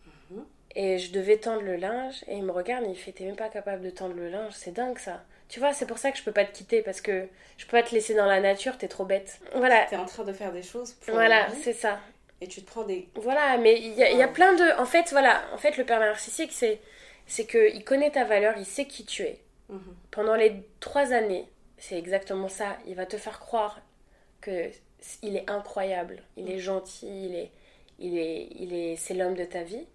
Mhm. 0.05 0.46
et 0.75 0.98
je 0.98 1.12
devais 1.12 1.38
tendre 1.38 1.62
le 1.62 1.75
linge 1.75 2.24
et 2.27 2.38
il 2.38 2.43
me 2.43 2.51
regarde 2.51 2.86
et 2.86 2.89
il 2.89 2.96
fait 2.96 3.12
T'es 3.12 3.25
même 3.25 3.36
pas 3.36 3.50
capable 3.50 3.84
de 3.84 3.89
tendre 3.91 4.15
le 4.15 4.29
linge, 4.29 4.53
c'est 4.55 4.72
dingue 4.72 4.98
ça. 4.98 5.24
Tu 5.50 5.60
vois, 5.60 5.74
c'est 5.74 5.86
pour 5.88 5.98
ça 5.98 6.12
que 6.12 6.18
je 6.18 6.24
peux 6.24 6.32
pas 6.32 6.46
te 6.46 6.51
quitter 6.56 6.82
parce 6.82 7.01
que 7.01 7.27
je 7.58 7.65
peux 7.65 7.72
pas 7.72 7.84
te 7.84 7.94
laisser 7.94 8.13
dans 8.13 8.25
la 8.27 8.39
nature, 8.39 8.77
t'es 8.77 8.88
trop 8.88 9.03
bête. 9.06 9.39
Voilà, 9.56 9.86
T'es 9.89 9.96
en 9.98 10.06
train 10.06 10.24
de 10.24 10.32
faire 10.34 10.51
des 10.51 10.62
choses 10.63 10.94
pour 10.94 11.13
voilà, 11.15 11.48
c'est 11.63 11.74
ça. 11.74 12.00
et 12.39 12.48
tu 12.48 12.62
te 12.62 12.68
prends 12.68 12.84
des. 12.84 13.10
Voilà, 13.15 13.58
mais 13.58 13.79
il 13.79 13.94
y, 13.94 14.03
a- 14.03 14.12
il 14.12 14.18
y 14.18 14.22
a 14.24 14.27
Ouais. 14.27 14.32
plein 14.34 14.53
de. 14.53 14.79
En 14.79 14.86
fait, 14.86 15.10
voilà, 15.12 15.41
en 15.53 15.58
fait, 15.58 15.75
le 15.77 15.86
père 15.86 16.00
narcissique, 16.00 16.51
c'est 16.53 16.79
c'est 17.25 17.46
qu'il 17.46 17.84
connaît 17.84 18.12
ta 18.12 18.24
valeur, 18.24 18.56
il 18.58 18.65
sait 18.65 18.86
qui 18.86 19.06
tu 19.06 19.24
es. 19.24 19.39
Mhm. 19.70 19.96
Pendant 20.12 20.36
les 20.36 20.53
trois 20.79 21.13
années, 21.13 21.46
c'est 21.77 21.98
exactement 21.98 22.48
ça. 22.48 22.77
Il 22.88 22.96
va 22.96 23.06
te 23.06 23.18
faire 23.18 23.39
croire 23.39 23.82
que 24.41 24.70
il 25.22 25.36
est 25.36 25.50
incroyable, 25.50 26.22
il 26.38 26.50
est 26.51 26.60
gentil, 26.60 27.08
il 27.27 27.36
est, 27.36 27.51
il 28.00 28.18
est, 28.18 28.48
il 28.60 28.74
est, 28.74 28.96
c'est 28.98 29.13
l'homme 29.13 29.36
de 29.36 29.46
ta 29.46 29.63
vie. 29.63 29.86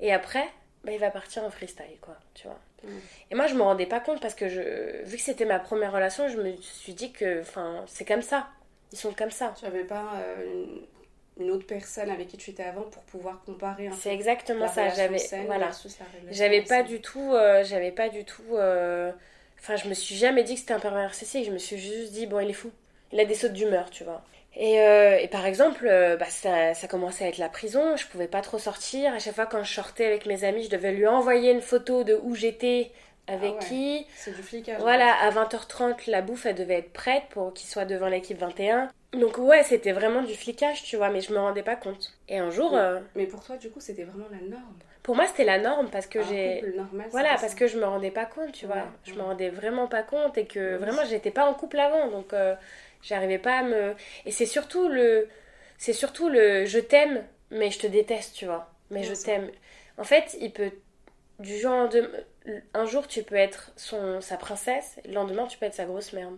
Et 0.00 0.12
après, 0.12 0.46
bah, 0.84 0.92
il 0.92 0.98
va 0.98 1.10
partir 1.10 1.44
en 1.44 1.50
freestyle, 1.50 1.98
quoi, 2.00 2.16
tu 2.34 2.46
vois. 2.46 2.58
Et 3.30 3.34
moi, 3.34 3.46
je 3.46 3.54
me 3.54 3.62
rendais 3.62 3.86
pas 3.86 4.00
compte 4.00 4.20
parce 4.20 4.34
que 4.34 4.48
je, 4.48 5.02
vu 5.04 5.16
que 5.16 5.22
c'était 5.22 5.44
ma 5.44 5.58
première 5.58 5.92
relation, 5.92 6.28
je 6.28 6.36
me 6.40 6.56
suis 6.60 6.94
dit 6.94 7.12
que, 7.12 7.40
enfin, 7.40 7.84
c'est 7.86 8.04
comme 8.04 8.22
ça. 8.22 8.48
Ils 8.92 8.98
sont 8.98 9.12
comme 9.12 9.30
ça. 9.30 9.54
Tu 9.58 9.66
avais 9.66 9.84
pas 9.84 10.14
euh, 10.16 10.44
une, 10.44 10.80
une 11.40 11.50
autre 11.50 11.66
personne 11.66 12.10
avec 12.10 12.28
qui 12.28 12.36
tu 12.36 12.50
étais 12.50 12.62
avant 12.62 12.82
pour 12.82 13.02
pouvoir 13.04 13.42
comparer 13.44 13.88
un 13.88 13.92
C'est 13.92 14.12
exactement 14.12 14.68
ça. 14.68 14.88
J'avais, 14.90 15.18
voilà. 15.46 15.70
pas 16.68 16.82
du 16.82 17.00
tout, 17.00 17.32
euh, 17.32 17.64
j'avais 17.64 17.92
pas 17.92 18.08
du 18.08 18.24
tout, 18.24 18.42
euh, 18.52 19.10
enfin 19.58 19.76
je 19.76 19.88
me 19.88 19.94
suis 19.94 20.14
jamais 20.14 20.44
dit 20.44 20.54
que 20.54 20.60
c'était 20.60 20.74
un 20.74 20.80
pervers 20.80 21.02
narcissique, 21.02 21.46
je 21.46 21.50
me 21.50 21.58
suis 21.58 21.78
juste 21.78 22.12
dit 22.12 22.26
bon 22.26 22.40
il 22.40 22.50
est 22.50 22.54
fou, 22.54 22.70
il 23.12 23.20
a 23.20 23.24
des 23.24 23.34
sautes 23.34 23.52
d'humeur 23.52 23.90
tu 23.90 24.04
vois. 24.04 24.22
Et, 24.56 24.80
euh, 24.80 25.16
et 25.18 25.28
par 25.28 25.46
exemple, 25.46 25.86
euh, 25.88 26.16
bah, 26.16 26.26
ça, 26.28 26.74
ça 26.74 26.88
commençait 26.88 27.24
à 27.24 27.28
être 27.28 27.38
la 27.38 27.48
prison, 27.48 27.96
je 27.96 28.06
pouvais 28.06 28.26
pas 28.28 28.40
trop 28.40 28.58
sortir, 28.58 29.14
à 29.14 29.18
chaque 29.20 29.34
fois 29.34 29.46
quand 29.46 29.62
je 29.62 29.72
sortais 29.72 30.04
avec 30.06 30.26
mes 30.26 30.42
amis 30.44 30.64
je 30.64 30.70
devais 30.70 30.92
lui 30.92 31.06
envoyer 31.06 31.52
une 31.52 31.60
photo 31.62 32.02
de 32.02 32.18
où 32.22 32.34
j'étais, 32.34 32.90
avec 33.28 33.52
Ah 33.52 33.62
ouais. 33.62 33.68
qui, 33.68 34.06
C'est 34.16 34.34
du 34.34 34.42
flicage. 34.42 34.80
voilà 34.80 35.14
à 35.22 35.30
20h30 35.30 36.10
la 36.10 36.20
bouffe 36.20 36.46
elle 36.46 36.56
devait 36.56 36.78
être 36.78 36.92
prête 36.92 37.22
pour 37.30 37.54
qu'il 37.54 37.68
soit 37.68 37.84
devant 37.84 38.08
l'équipe 38.08 38.38
21. 38.38 38.88
Donc 39.12 39.38
ouais 39.38 39.62
c'était 39.62 39.92
vraiment 39.92 40.22
du 40.22 40.34
flicage 40.34 40.82
tu 40.82 40.96
vois, 40.96 41.10
mais 41.10 41.20
je 41.20 41.32
me 41.32 41.38
rendais 41.38 41.62
pas 41.62 41.76
compte. 41.76 42.12
Et 42.28 42.38
un 42.38 42.50
jour, 42.50 42.72
Oui. 42.72 42.78
euh, 42.80 43.00
Mais 43.14 43.26
pour 43.26 43.42
toi, 43.44 43.56
du 43.56 43.70
coup, 43.70 43.80
c'était 43.80 44.02
vraiment 44.04 44.26
la 44.32 44.38
norme. 44.48 44.74
pour 45.04 45.14
moi 45.14 45.26
c'était 45.28 45.44
la 45.44 45.58
norme 45.58 45.88
parce 45.90 46.06
que 46.08 46.22
j'ai... 46.24 46.64
Voilà, 47.12 47.36
parce 47.40 47.54
que 47.54 47.68
je 47.68 47.78
me 47.78 47.84
rendais 47.84 48.10
pas 48.10 48.24
compte, 48.26 48.50
tu 48.52 48.66
vois. 48.66 48.76
Ouais, 48.76 48.82
Je 49.04 49.14
me 49.14 49.22
rendais 49.22 49.48
vraiment 49.50 49.86
pas 49.86 50.02
compte 50.02 50.36
et 50.36 50.44
que 50.46 50.76
vraiment 50.76 51.02
j'étais 51.08 51.30
pas 51.30 51.46
en 51.46 51.54
couple 51.54 51.78
avant, 51.78 52.08
donc 52.08 52.32
euh, 52.32 52.54
j'arrivais 53.02 53.38
pas 53.38 53.58
à 53.58 53.62
me. 53.62 53.94
Et 54.26 54.30
c'est 54.30 54.46
surtout 54.46 54.88
le, 54.88 55.28
c'est 55.78 55.92
surtout 55.92 56.28
le, 56.28 56.66
je 56.66 56.78
t'aime, 56.78 57.24
mais 57.50 57.70
je 57.70 57.78
te 57.78 57.86
déteste, 57.86 58.34
tu 58.34 58.46
vois. 58.46 58.70
Mais 58.90 59.02
je 59.02 59.14
t'aime. 59.14 59.50
En 59.98 60.04
fait, 60.04 60.36
il 60.40 60.52
peut 60.52 60.72
du 61.40 61.58
jour 61.58 61.72
au 61.72 61.76
lendemain, 61.76 62.08
un 62.74 62.84
jour 62.84 63.06
tu 63.06 63.22
peux 63.22 63.34
être 63.34 63.72
son 63.76 64.20
sa 64.20 64.36
princesse, 64.36 65.00
le 65.06 65.12
lendemain 65.12 65.46
tu 65.46 65.56
peux 65.58 65.66
être 65.66 65.74
sa 65.74 65.86
grosse 65.86 66.12
merde. 66.12 66.36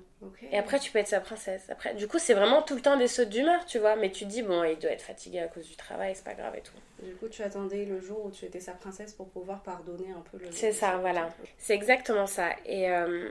Et 0.52 0.58
après 0.58 0.78
tu 0.78 0.92
peux 0.92 0.98
être 1.00 1.08
sa 1.08 1.20
princesse. 1.20 1.68
Après, 1.70 1.94
du 1.94 2.06
coup 2.06 2.18
c'est 2.18 2.34
vraiment 2.34 2.62
tout 2.62 2.76
le 2.76 2.80
temps 2.82 2.96
des 2.96 3.08
sautes 3.08 3.28
d'humeur, 3.28 3.64
tu 3.66 3.78
vois. 3.78 3.96
Mais 3.96 4.10
tu 4.10 4.24
te 4.24 4.30
dis 4.30 4.42
bon, 4.42 4.62
il 4.64 4.78
doit 4.78 4.92
être 4.92 5.02
fatigué 5.02 5.40
à 5.40 5.48
cause 5.48 5.66
du 5.66 5.76
travail, 5.76 6.14
c'est 6.14 6.24
pas 6.24 6.34
grave 6.34 6.54
et 6.56 6.60
tout. 6.60 6.72
Du 7.02 7.14
coup, 7.16 7.28
tu 7.28 7.42
attendais 7.42 7.84
le 7.84 8.00
jour 8.00 8.24
où 8.26 8.30
tu 8.30 8.44
étais 8.44 8.60
sa 8.60 8.72
princesse 8.72 9.12
pour 9.12 9.28
pouvoir 9.28 9.62
pardonner 9.62 10.12
un 10.16 10.22
peu 10.30 10.38
le. 10.38 10.52
C'est 10.52 10.72
ça, 10.72 10.98
voilà. 10.98 11.30
C'est 11.58 11.74
exactement 11.74 12.26
ça. 12.26 12.50
Et, 12.64 12.88
euh, 12.88 13.30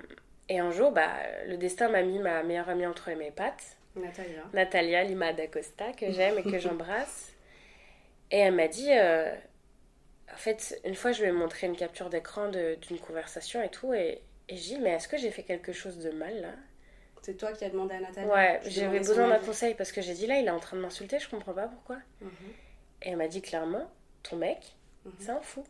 et 0.52 0.60
un 0.60 0.72
jour, 0.72 0.92
bah, 0.92 1.10
le 1.48 1.56
destin 1.58 1.88
m'a 1.90 2.02
mis 2.02 2.20
ma 2.20 2.44
meilleure 2.44 2.68
amie 2.70 2.86
entre 2.86 3.10
mes 3.12 3.32
pattes, 3.32 3.78
Natalia. 3.96 4.44
Natalia 4.54 5.04
Lima 5.04 5.32
d'Acosta, 5.34 5.94
que 5.94 6.12
j'aime 6.12 6.38
et 6.40 6.44
que 6.44 6.60
j'embrasse. 6.66 7.32
Et 8.32 8.38
elle 8.40 8.54
m'a 8.54 8.68
dit, 8.68 8.90
euh, 8.92 9.34
en 10.34 10.38
fait, 10.38 10.80
une 10.86 10.96
fois, 10.96 11.12
je 11.14 11.22
lui 11.22 11.30
ai 11.30 11.32
montré 11.32 11.68
une 11.68 11.76
capture 11.76 12.10
d'écran 12.10 12.50
d'une 12.50 13.00
conversation 13.00 13.62
et 13.64 13.70
tout, 13.70 13.94
et, 13.94 14.22
et 14.50 14.58
je 14.58 14.62
dis, 14.62 14.80
mais 14.80 14.92
est-ce 14.92 15.08
que 15.08 15.18
j'ai 15.18 15.32
fait 15.32 15.44
quelque 15.44 15.72
chose 15.72 15.98
de 16.00 16.12
mal 16.12 16.42
là? 16.42 16.52
C'est 17.22 17.38
toi 17.38 17.54
qui 17.54 17.64
as 17.66 17.70
demandé 17.70 17.96
à 17.96 18.00
Natalia? 18.00 18.34
Ouais, 18.34 18.60
j'avais 18.66 18.98
besoin 19.00 19.28
d'un 19.30 19.40
conseil 19.40 19.76
parce 19.76 19.92
que 19.92 20.02
j'ai 20.02 20.14
dit, 20.14 20.28
là, 20.28 20.40
il 20.40 20.48
est 20.48 20.52
en 20.52 20.60
train 20.60 20.76
de 20.76 20.82
m'insulter, 20.82 21.20
je 21.20 21.30
comprends 21.30 21.54
pas 21.54 21.68
pourquoi. 21.68 21.98
Mhm. 22.22 22.30
Et 23.04 23.10
elle 23.10 23.18
m'a 23.18 23.28
dit 23.28 23.42
clairement, 23.42 23.90
ton 24.24 24.36
mec, 24.38 24.76
Mhm. 25.06 25.12
c'est 25.20 25.30
un 25.32 25.42
fou. 25.42 25.64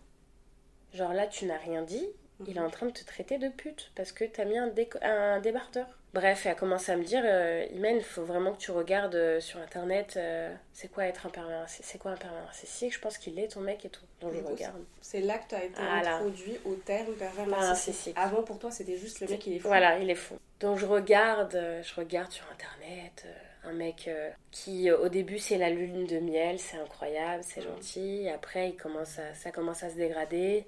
Genre 0.94 1.14
là, 1.14 1.28
tu 1.28 1.46
n'as 1.46 1.58
rien 1.58 1.82
dit, 1.84 2.08
il 2.48 2.58
est 2.58 2.62
en 2.62 2.70
train 2.70 2.86
de 2.86 2.92
te 2.92 3.04
traiter 3.04 3.38
de 3.38 3.50
pute 3.50 3.92
parce 3.96 4.12
que 4.12 4.26
t'as 4.26 4.46
mis 4.46 4.58
un, 4.58 5.40
débardeur. 5.40 5.88
Bref, 6.14 6.46
elle 6.46 6.52
a 6.52 6.56
commencé 6.56 6.92
à 6.92 6.98
me 6.98 7.04
dire, 7.04 7.22
euh, 7.24 7.66
Imen, 7.72 7.96
il 7.96 8.04
faut 8.04 8.24
vraiment 8.24 8.52
que 8.52 8.58
tu 8.58 8.72
regardes 8.72 9.16
euh, 9.16 9.40
sur 9.40 9.60
internet, 9.62 10.16
euh, 10.18 10.54
c'est 10.74 10.92
quoi 10.92 11.06
être 11.06 11.26
un 11.26 11.30
pervers, 11.30 11.66
c'est 11.70 11.98
quoi 11.98 12.12
un 12.12 12.18
pervers 12.18 12.44
narcissique, 12.44 12.94
je 12.94 13.00
pense 13.00 13.18
qu'il 13.18 13.40
est 13.40 13.48
ton 13.48 13.62
mec 13.62 13.86
et 13.86 13.90
tout. 13.90 14.04
Donc 14.20 14.34
je 14.34 14.40
coup, 14.40 14.52
regarde. 14.52 14.84
C'est 15.00 15.22
là 15.22 15.38
que 15.38 15.48
tu 15.48 15.56
as 15.56 15.64
été 15.64 15.82
Voilà. 15.82 16.16
introduit 16.16 16.60
au 16.66 16.76
terme 16.76 17.14
pervers 17.14 17.46
Pervers 17.46 17.62
narcissique. 17.62 18.18
Avant, 18.18 18.44
pour 18.44 18.60
toi, 18.60 18.72
c'était 18.72 18.98
juste 18.98 19.22
le 19.22 19.28
mec, 19.28 19.48
il 19.48 19.54
est 19.54 19.60
fou. 19.60 19.68
Voilà, 19.70 20.00
il 20.00 20.10
est 20.10 20.16
fou. 20.16 20.36
Donc 20.60 20.78
je 20.78 20.86
regarde, 20.86 21.56
euh, 21.56 21.82
je 21.82 21.96
regarde 21.96 22.32
sur 22.32 22.46
internet 22.52 23.26
un 23.64 23.74
mec 23.74 24.10
qui 24.50 24.90
au 24.92 25.08
début 25.08 25.38
c'est 25.38 25.60
la 25.60 25.70
lune 25.70 26.08
de 26.08 26.18
miel, 26.18 26.58
c'est 26.58 26.78
incroyable, 26.78 27.44
c'est 27.44 27.62
gentil. 27.62 28.28
Après 28.28 28.70
il 28.70 28.76
commence 28.76 29.20
à, 29.20 29.36
ça 29.36 29.52
commence 29.52 29.84
à 29.84 29.92
se 29.92 29.96
dégrader 29.96 30.66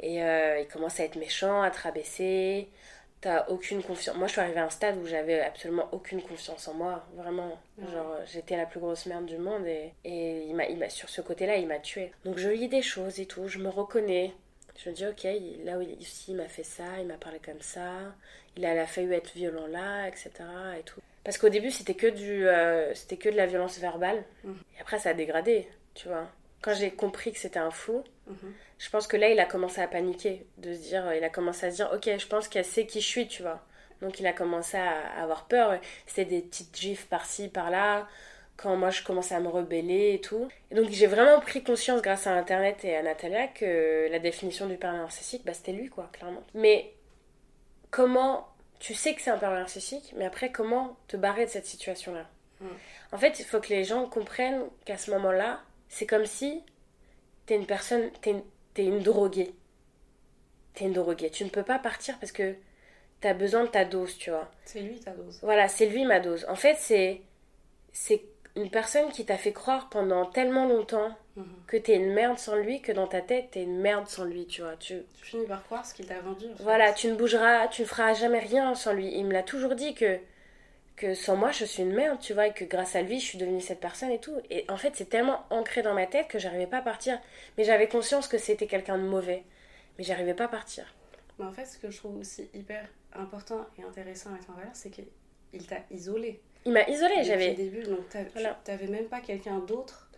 et 0.00 0.22
euh, 0.22 0.60
il 0.60 0.68
commence 0.68 1.00
à 1.00 1.04
être 1.04 1.16
méchant, 1.16 1.62
à 1.62 1.70
te 1.70 1.80
rabaisser. 1.80 2.68
T'as 3.20 3.46
aucune 3.48 3.82
confiance. 3.82 4.16
Moi 4.16 4.26
je 4.26 4.32
suis 4.32 4.40
arrivée 4.40 4.60
à 4.60 4.66
un 4.66 4.70
stade 4.70 4.98
où 4.98 5.06
j'avais 5.06 5.40
absolument 5.40 5.88
aucune 5.92 6.20
confiance 6.20 6.68
en 6.68 6.74
moi, 6.74 7.06
vraiment. 7.14 7.58
Ouais. 7.78 7.90
Genre 7.90 8.16
j'étais 8.26 8.56
la 8.56 8.66
plus 8.66 8.80
grosse 8.80 9.06
merde 9.06 9.24
du 9.24 9.38
monde 9.38 9.66
et, 9.66 9.92
et 10.04 10.44
il 10.46 10.54
m'a, 10.54 10.66
il 10.66 10.76
m'a, 10.78 10.90
sur 10.90 11.08
ce 11.08 11.22
côté-là 11.22 11.56
il 11.56 11.66
m'a 11.66 11.78
tué. 11.78 12.12
Donc 12.26 12.36
je 12.36 12.50
lis 12.50 12.68
des 12.68 12.82
choses 12.82 13.20
et 13.20 13.26
tout, 13.26 13.48
je 13.48 13.58
me 13.58 13.68
reconnais. 13.70 14.34
Je 14.76 14.90
me 14.90 14.94
dis, 14.94 15.06
ok, 15.06 15.22
là 15.64 15.78
où 15.78 15.82
il, 15.82 15.92
ici, 16.02 16.32
il 16.32 16.36
m'a 16.36 16.48
fait 16.48 16.64
ça, 16.64 16.82
il 16.98 17.06
m'a 17.06 17.14
parlé 17.14 17.38
comme 17.38 17.60
ça, 17.60 17.92
il 18.56 18.66
a, 18.66 18.74
il 18.74 18.78
a 18.78 18.86
failli 18.88 19.12
être 19.12 19.32
violent 19.32 19.68
là, 19.68 20.08
etc. 20.08 20.30
Et 20.78 20.82
tout. 20.82 21.00
Parce 21.22 21.38
qu'au 21.38 21.48
début, 21.48 21.70
c'était 21.70 21.94
que, 21.94 22.08
du, 22.08 22.46
euh, 22.48 22.92
c'était 22.94 23.16
que 23.16 23.28
de 23.28 23.36
la 23.36 23.46
violence 23.46 23.78
verbale. 23.78 24.24
Mhm. 24.42 24.56
Et 24.76 24.80
après, 24.80 24.98
ça 24.98 25.10
a 25.10 25.14
dégradé, 25.14 25.68
tu 25.94 26.08
vois. 26.08 26.26
Quand 26.60 26.74
j'ai 26.74 26.90
compris 26.90 27.32
que 27.32 27.38
c'était 27.38 27.60
un 27.60 27.70
fou, 27.70 28.02
Mhm. 28.26 28.54
Je 28.84 28.90
pense 28.90 29.06
que 29.06 29.16
là, 29.16 29.30
il 29.30 29.40
a 29.40 29.46
commencé 29.46 29.80
à 29.80 29.88
paniquer. 29.88 30.44
De 30.58 30.74
se 30.74 30.80
dire, 30.80 31.14
il 31.14 31.24
a 31.24 31.30
commencé 31.30 31.64
à 31.64 31.70
se 31.70 31.76
dire, 31.76 31.90
ok, 31.94 32.18
je 32.18 32.26
pense 32.26 32.48
qu'elle 32.48 32.66
sait 32.66 32.84
qui 32.84 33.00
je 33.00 33.06
suis, 33.06 33.26
tu 33.26 33.40
vois. 33.40 33.64
Donc 34.02 34.20
il 34.20 34.26
a 34.26 34.34
commencé 34.34 34.76
à 34.76 35.22
avoir 35.22 35.46
peur. 35.46 35.80
C'était 36.06 36.26
des 36.26 36.42
petites 36.42 36.76
gifs 36.76 37.06
par-ci, 37.06 37.48
par-là. 37.48 38.06
Quand 38.58 38.76
moi 38.76 38.90
je 38.90 39.02
commençais 39.02 39.34
à 39.34 39.40
me 39.40 39.48
rebeller 39.48 40.12
et 40.12 40.20
tout. 40.20 40.48
Et 40.70 40.74
donc 40.74 40.90
j'ai 40.90 41.06
vraiment 41.06 41.40
pris 41.40 41.64
conscience 41.64 42.02
grâce 42.02 42.26
à 42.26 42.32
Internet 42.32 42.84
et 42.84 42.94
à 42.94 43.02
Natalia 43.02 43.46
que 43.46 44.06
la 44.10 44.18
définition 44.18 44.66
du 44.66 44.76
pervers 44.76 45.00
narcissique, 45.00 45.46
bah, 45.46 45.54
c'était 45.54 45.72
lui, 45.72 45.88
quoi, 45.88 46.10
clairement. 46.12 46.42
Mais 46.52 46.92
comment... 47.90 48.48
Tu 48.80 48.92
sais 48.92 49.14
que 49.14 49.22
c'est 49.22 49.30
un 49.30 49.38
pervers 49.38 49.60
narcissique, 49.60 50.12
mais 50.14 50.26
après, 50.26 50.52
comment 50.52 50.98
te 51.08 51.16
barrer 51.16 51.46
de 51.46 51.50
cette 51.50 51.64
situation-là? 51.64 52.26
Mm. 52.60 52.66
En 53.12 53.16
fait, 53.16 53.40
il 53.40 53.46
faut 53.46 53.60
que 53.60 53.70
les 53.70 53.84
gens 53.84 54.06
comprennent 54.10 54.64
qu'à 54.84 54.98
ce 54.98 55.10
moment-là, 55.12 55.62
c'est 55.88 56.04
comme 56.04 56.26
si 56.26 56.62
t'es 57.46 57.56
une 57.56 57.66
personne, 57.66 58.10
t'es 58.20 58.32
une, 58.32 58.42
t'es 58.74 58.84
une 58.84 59.00
droguée. 59.00 59.54
T'es 60.74 60.84
une 60.86 60.92
droguée. 60.92 61.30
Tu 61.30 61.44
ne 61.44 61.48
peux 61.50 61.62
pas 61.62 61.78
partir 61.78 62.18
parce 62.18 62.32
que 62.32 62.54
t'as 63.20 63.32
besoin 63.34 63.64
de 63.64 63.68
ta 63.68 63.84
dose, 63.84 64.16
tu 64.18 64.30
vois. 64.30 64.50
C'est 64.64 64.80
lui 64.80 64.98
ta 65.00 65.12
dose. 65.12 65.38
Voilà, 65.42 65.68
c'est 65.68 65.86
lui 65.86 66.04
ma 66.04 66.20
dose. 66.20 66.44
En 66.48 66.56
fait, 66.56 66.76
c'est 66.78 67.20
c'est 67.92 68.22
une 68.56 68.70
personne 68.70 69.10
qui 69.10 69.24
t'a 69.24 69.36
fait 69.36 69.52
croire 69.52 69.88
pendant 69.88 70.26
tellement 70.26 70.66
longtemps 70.68 71.16
Mhm. 71.36 71.44
que 71.66 71.76
t'es 71.76 71.96
une 71.96 72.12
merde 72.12 72.38
sans 72.38 72.54
lui 72.54 72.80
que 72.80 72.92
dans 72.92 73.08
ta 73.08 73.20
tête 73.20 73.50
t'es 73.52 73.62
une 73.64 73.80
merde 73.80 74.06
sans 74.08 74.24
lui, 74.24 74.46
tu 74.46 74.62
vois. 74.62 74.76
Tu 74.76 75.02
Tu 75.14 75.24
finis 75.24 75.46
par 75.46 75.64
croire 75.64 75.84
ce 75.84 75.92
qu'il 75.94 76.06
t'a 76.06 76.20
vendu. 76.20 76.46
en 76.46 76.56
fait. 76.56 76.62
voilà, 76.62 76.92
tu 76.92 77.08
ne 77.08 77.16
bougeras, 77.16 77.66
tu 77.68 77.82
ne 77.82 77.86
feras 77.88 78.14
jamais 78.14 78.38
rien 78.38 78.72
sans 78.76 78.92
lui. 78.92 79.12
Il 79.16 79.24
me 79.26 79.32
l'a 79.32 79.42
toujours 79.42 79.74
dit 79.74 79.94
que 79.94 80.18
que 80.96 81.14
sans 81.14 81.36
moi 81.36 81.50
je 81.50 81.64
suis 81.64 81.82
une 81.82 81.92
merde, 81.92 82.18
tu 82.20 82.34
vois, 82.34 82.46
et 82.48 82.52
que 82.52 82.64
grâce 82.64 82.94
à 82.96 83.02
lui 83.02 83.18
je 83.20 83.24
suis 83.24 83.38
devenue 83.38 83.60
cette 83.60 83.80
personne 83.80 84.10
et 84.10 84.20
tout. 84.20 84.36
Et 84.50 84.64
en 84.68 84.76
fait, 84.76 84.92
c'est 84.94 85.08
tellement 85.08 85.44
ancré 85.50 85.82
dans 85.82 85.94
ma 85.94 86.06
tête 86.06 86.28
que 86.28 86.38
j'arrivais 86.38 86.66
pas 86.66 86.78
à 86.78 86.82
partir. 86.82 87.18
Mais 87.58 87.64
j'avais 87.64 87.88
conscience 87.88 88.28
que 88.28 88.38
c'était 88.38 88.66
quelqu'un 88.66 88.98
de 88.98 89.04
mauvais, 89.04 89.42
mais 89.98 90.04
j'arrivais 90.04 90.34
pas 90.34 90.44
à 90.44 90.48
partir. 90.48 90.94
Mais 91.38 91.44
en 91.44 91.52
fait, 91.52 91.64
ce 91.66 91.78
que 91.78 91.90
je 91.90 91.96
trouve 91.96 92.18
aussi 92.18 92.48
hyper 92.54 92.86
important 93.12 93.66
et 93.78 93.82
intéressant 93.82 94.30
à 94.30 94.34
mettre 94.34 94.50
en 94.50 94.54
valeur, 94.54 94.70
c'est 94.74 94.90
qu'il 94.90 95.66
t'a 95.66 95.78
isolé. 95.90 96.40
Il 96.64 96.72
m'a 96.72 96.84
depuis 96.84 97.24
j'avais 97.24 97.50
le 97.50 97.54
début. 97.56 97.82
Donc, 97.82 98.08
tu 98.10 98.18
Voilà. 98.32 98.58
t'avais 98.64 98.86
même 98.86 99.06
pas 99.06 99.20
quelqu'un 99.20 99.58
d'autre, 99.58 100.08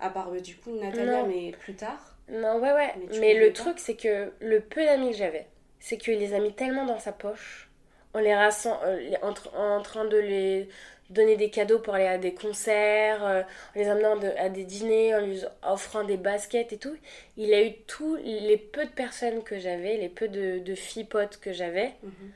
à 0.00 0.10
part 0.10 0.30
bah, 0.30 0.40
du 0.40 0.56
coup 0.56 0.70
Natalia, 0.72 1.22
Non. 1.22 1.26
mais 1.28 1.52
plus 1.52 1.74
tard. 1.74 2.16
Non, 2.28 2.58
ouais, 2.58 2.72
ouais. 2.72 2.94
Mais 3.10 3.18
Mais, 3.20 3.34
le 3.34 3.52
truc, 3.52 3.78
c'est 3.78 3.96
que 3.96 4.32
le 4.40 4.60
peu 4.60 4.84
d'amis 4.84 5.10
que 5.10 5.16
j'avais, 5.16 5.46
c'est 5.78 5.98
qu'il 5.98 6.18
les 6.18 6.34
a 6.34 6.40
mis 6.40 6.54
tellement 6.54 6.86
dans 6.86 6.98
sa 6.98 7.12
poche, 7.12 7.68
en 8.14 8.18
les 8.20 8.32
euh, 8.32 9.16
en, 9.22 9.34
en, 9.58 9.82
train 9.82 10.04
de 10.04 10.16
les 10.16 10.68
donner 11.10 11.36
des 11.36 11.50
cadeaux 11.50 11.78
pour 11.78 11.94
aller 11.94 12.06
à 12.06 12.18
des 12.18 12.34
concerts, 12.34 13.24
euh, 13.24 13.42
en 13.42 13.78
les 13.78 13.88
amenant 13.88 14.18
à 14.38 14.48
des 14.48 14.64
dîners, 14.64 15.14
en 15.14 15.20
lui 15.20 15.42
offrant 15.62 16.04
des 16.04 16.16
baskets 16.16 16.72
et 16.72 16.78
tout. 16.78 16.96
Il 17.36 17.52
a 17.52 17.62
eu 17.62 17.74
tous 17.86 18.16
les 18.16 18.56
peu 18.56 18.84
de 18.84 18.90
personnes 18.90 19.42
que 19.42 19.58
j'avais, 19.58 19.96
les 19.96 20.08
peu 20.08 20.28
de, 20.28 20.74
filles 20.74 21.04
potes 21.04 21.38
que 21.38 21.52
j'avais. 21.52 21.92
Mhm. 22.02 22.32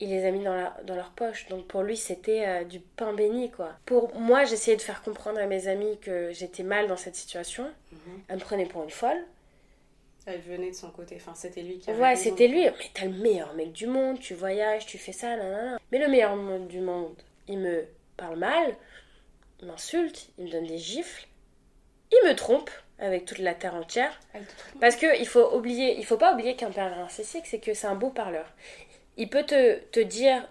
Il 0.00 0.10
les 0.10 0.24
a 0.24 0.32
mis 0.32 0.42
dans, 0.42 0.54
la, 0.54 0.76
dans 0.84 0.96
leur 0.96 1.10
poche. 1.10 1.46
Donc 1.48 1.66
pour 1.68 1.82
lui, 1.82 1.96
c'était 1.96 2.44
euh, 2.46 2.64
du 2.64 2.80
pain 2.80 3.12
béni, 3.12 3.52
quoi. 3.52 3.70
Pour 3.86 4.12
moi, 4.16 4.44
j'essayais 4.44 4.76
de 4.76 4.82
faire 4.82 5.02
comprendre 5.02 5.38
à 5.38 5.46
mes 5.46 5.68
amis 5.68 5.98
que 6.00 6.32
j'étais 6.32 6.64
mal 6.64 6.88
dans 6.88 6.96
cette 6.96 7.14
situation. 7.14 7.70
Elle 8.26 8.36
me 8.36 8.40
prenait 8.40 8.66
pour 8.66 8.82
une 8.82 8.90
folle. 8.90 9.24
Elle 10.24 10.40
venait 10.40 10.70
de 10.70 10.76
son 10.76 10.90
côté, 10.90 11.16
enfin 11.16 11.34
c'était 11.34 11.62
lui 11.62 11.78
qui 11.78 11.90
avait 11.90 12.00
Ouais, 12.00 12.16
c'était 12.16 12.46
lui. 12.46 12.64
Mais 12.64 12.90
t'as 12.94 13.06
le 13.06 13.12
meilleur 13.12 13.54
mec 13.54 13.72
du 13.72 13.86
monde, 13.86 14.20
tu 14.20 14.34
voyages, 14.34 14.86
tu 14.86 14.98
fais 14.98 15.12
ça, 15.12 15.36
nanana. 15.36 15.78
Mais 15.90 15.98
le 15.98 16.08
meilleur 16.08 16.36
du 16.60 16.80
monde, 16.80 17.16
il 17.48 17.58
me 17.58 17.84
parle 18.16 18.38
mal, 18.38 18.76
il 19.60 19.66
m'insulte, 19.66 20.28
il 20.38 20.44
me 20.44 20.50
donne 20.50 20.66
des 20.66 20.78
gifles, 20.78 21.26
il 22.12 22.28
me 22.28 22.34
trompe 22.34 22.70
avec 23.00 23.24
toute 23.24 23.38
la 23.38 23.54
terre 23.54 23.74
entière. 23.74 24.20
Parce 24.80 24.94
que 24.94 25.18
il 25.18 25.26
faut 25.26 25.56
oublier, 25.56 25.98
il 25.98 26.04
faut 26.04 26.16
pas 26.16 26.34
oublier 26.34 26.54
qu'un 26.54 26.70
père 26.70 26.96
narcissique, 26.96 27.46
c'est 27.46 27.58
que 27.58 27.74
c'est 27.74 27.88
un 27.88 27.96
beau 27.96 28.10
parleur. 28.10 28.46
Il 29.16 29.28
peut 29.28 29.44
te, 29.44 29.80
te 29.90 30.00
dire, 30.00 30.48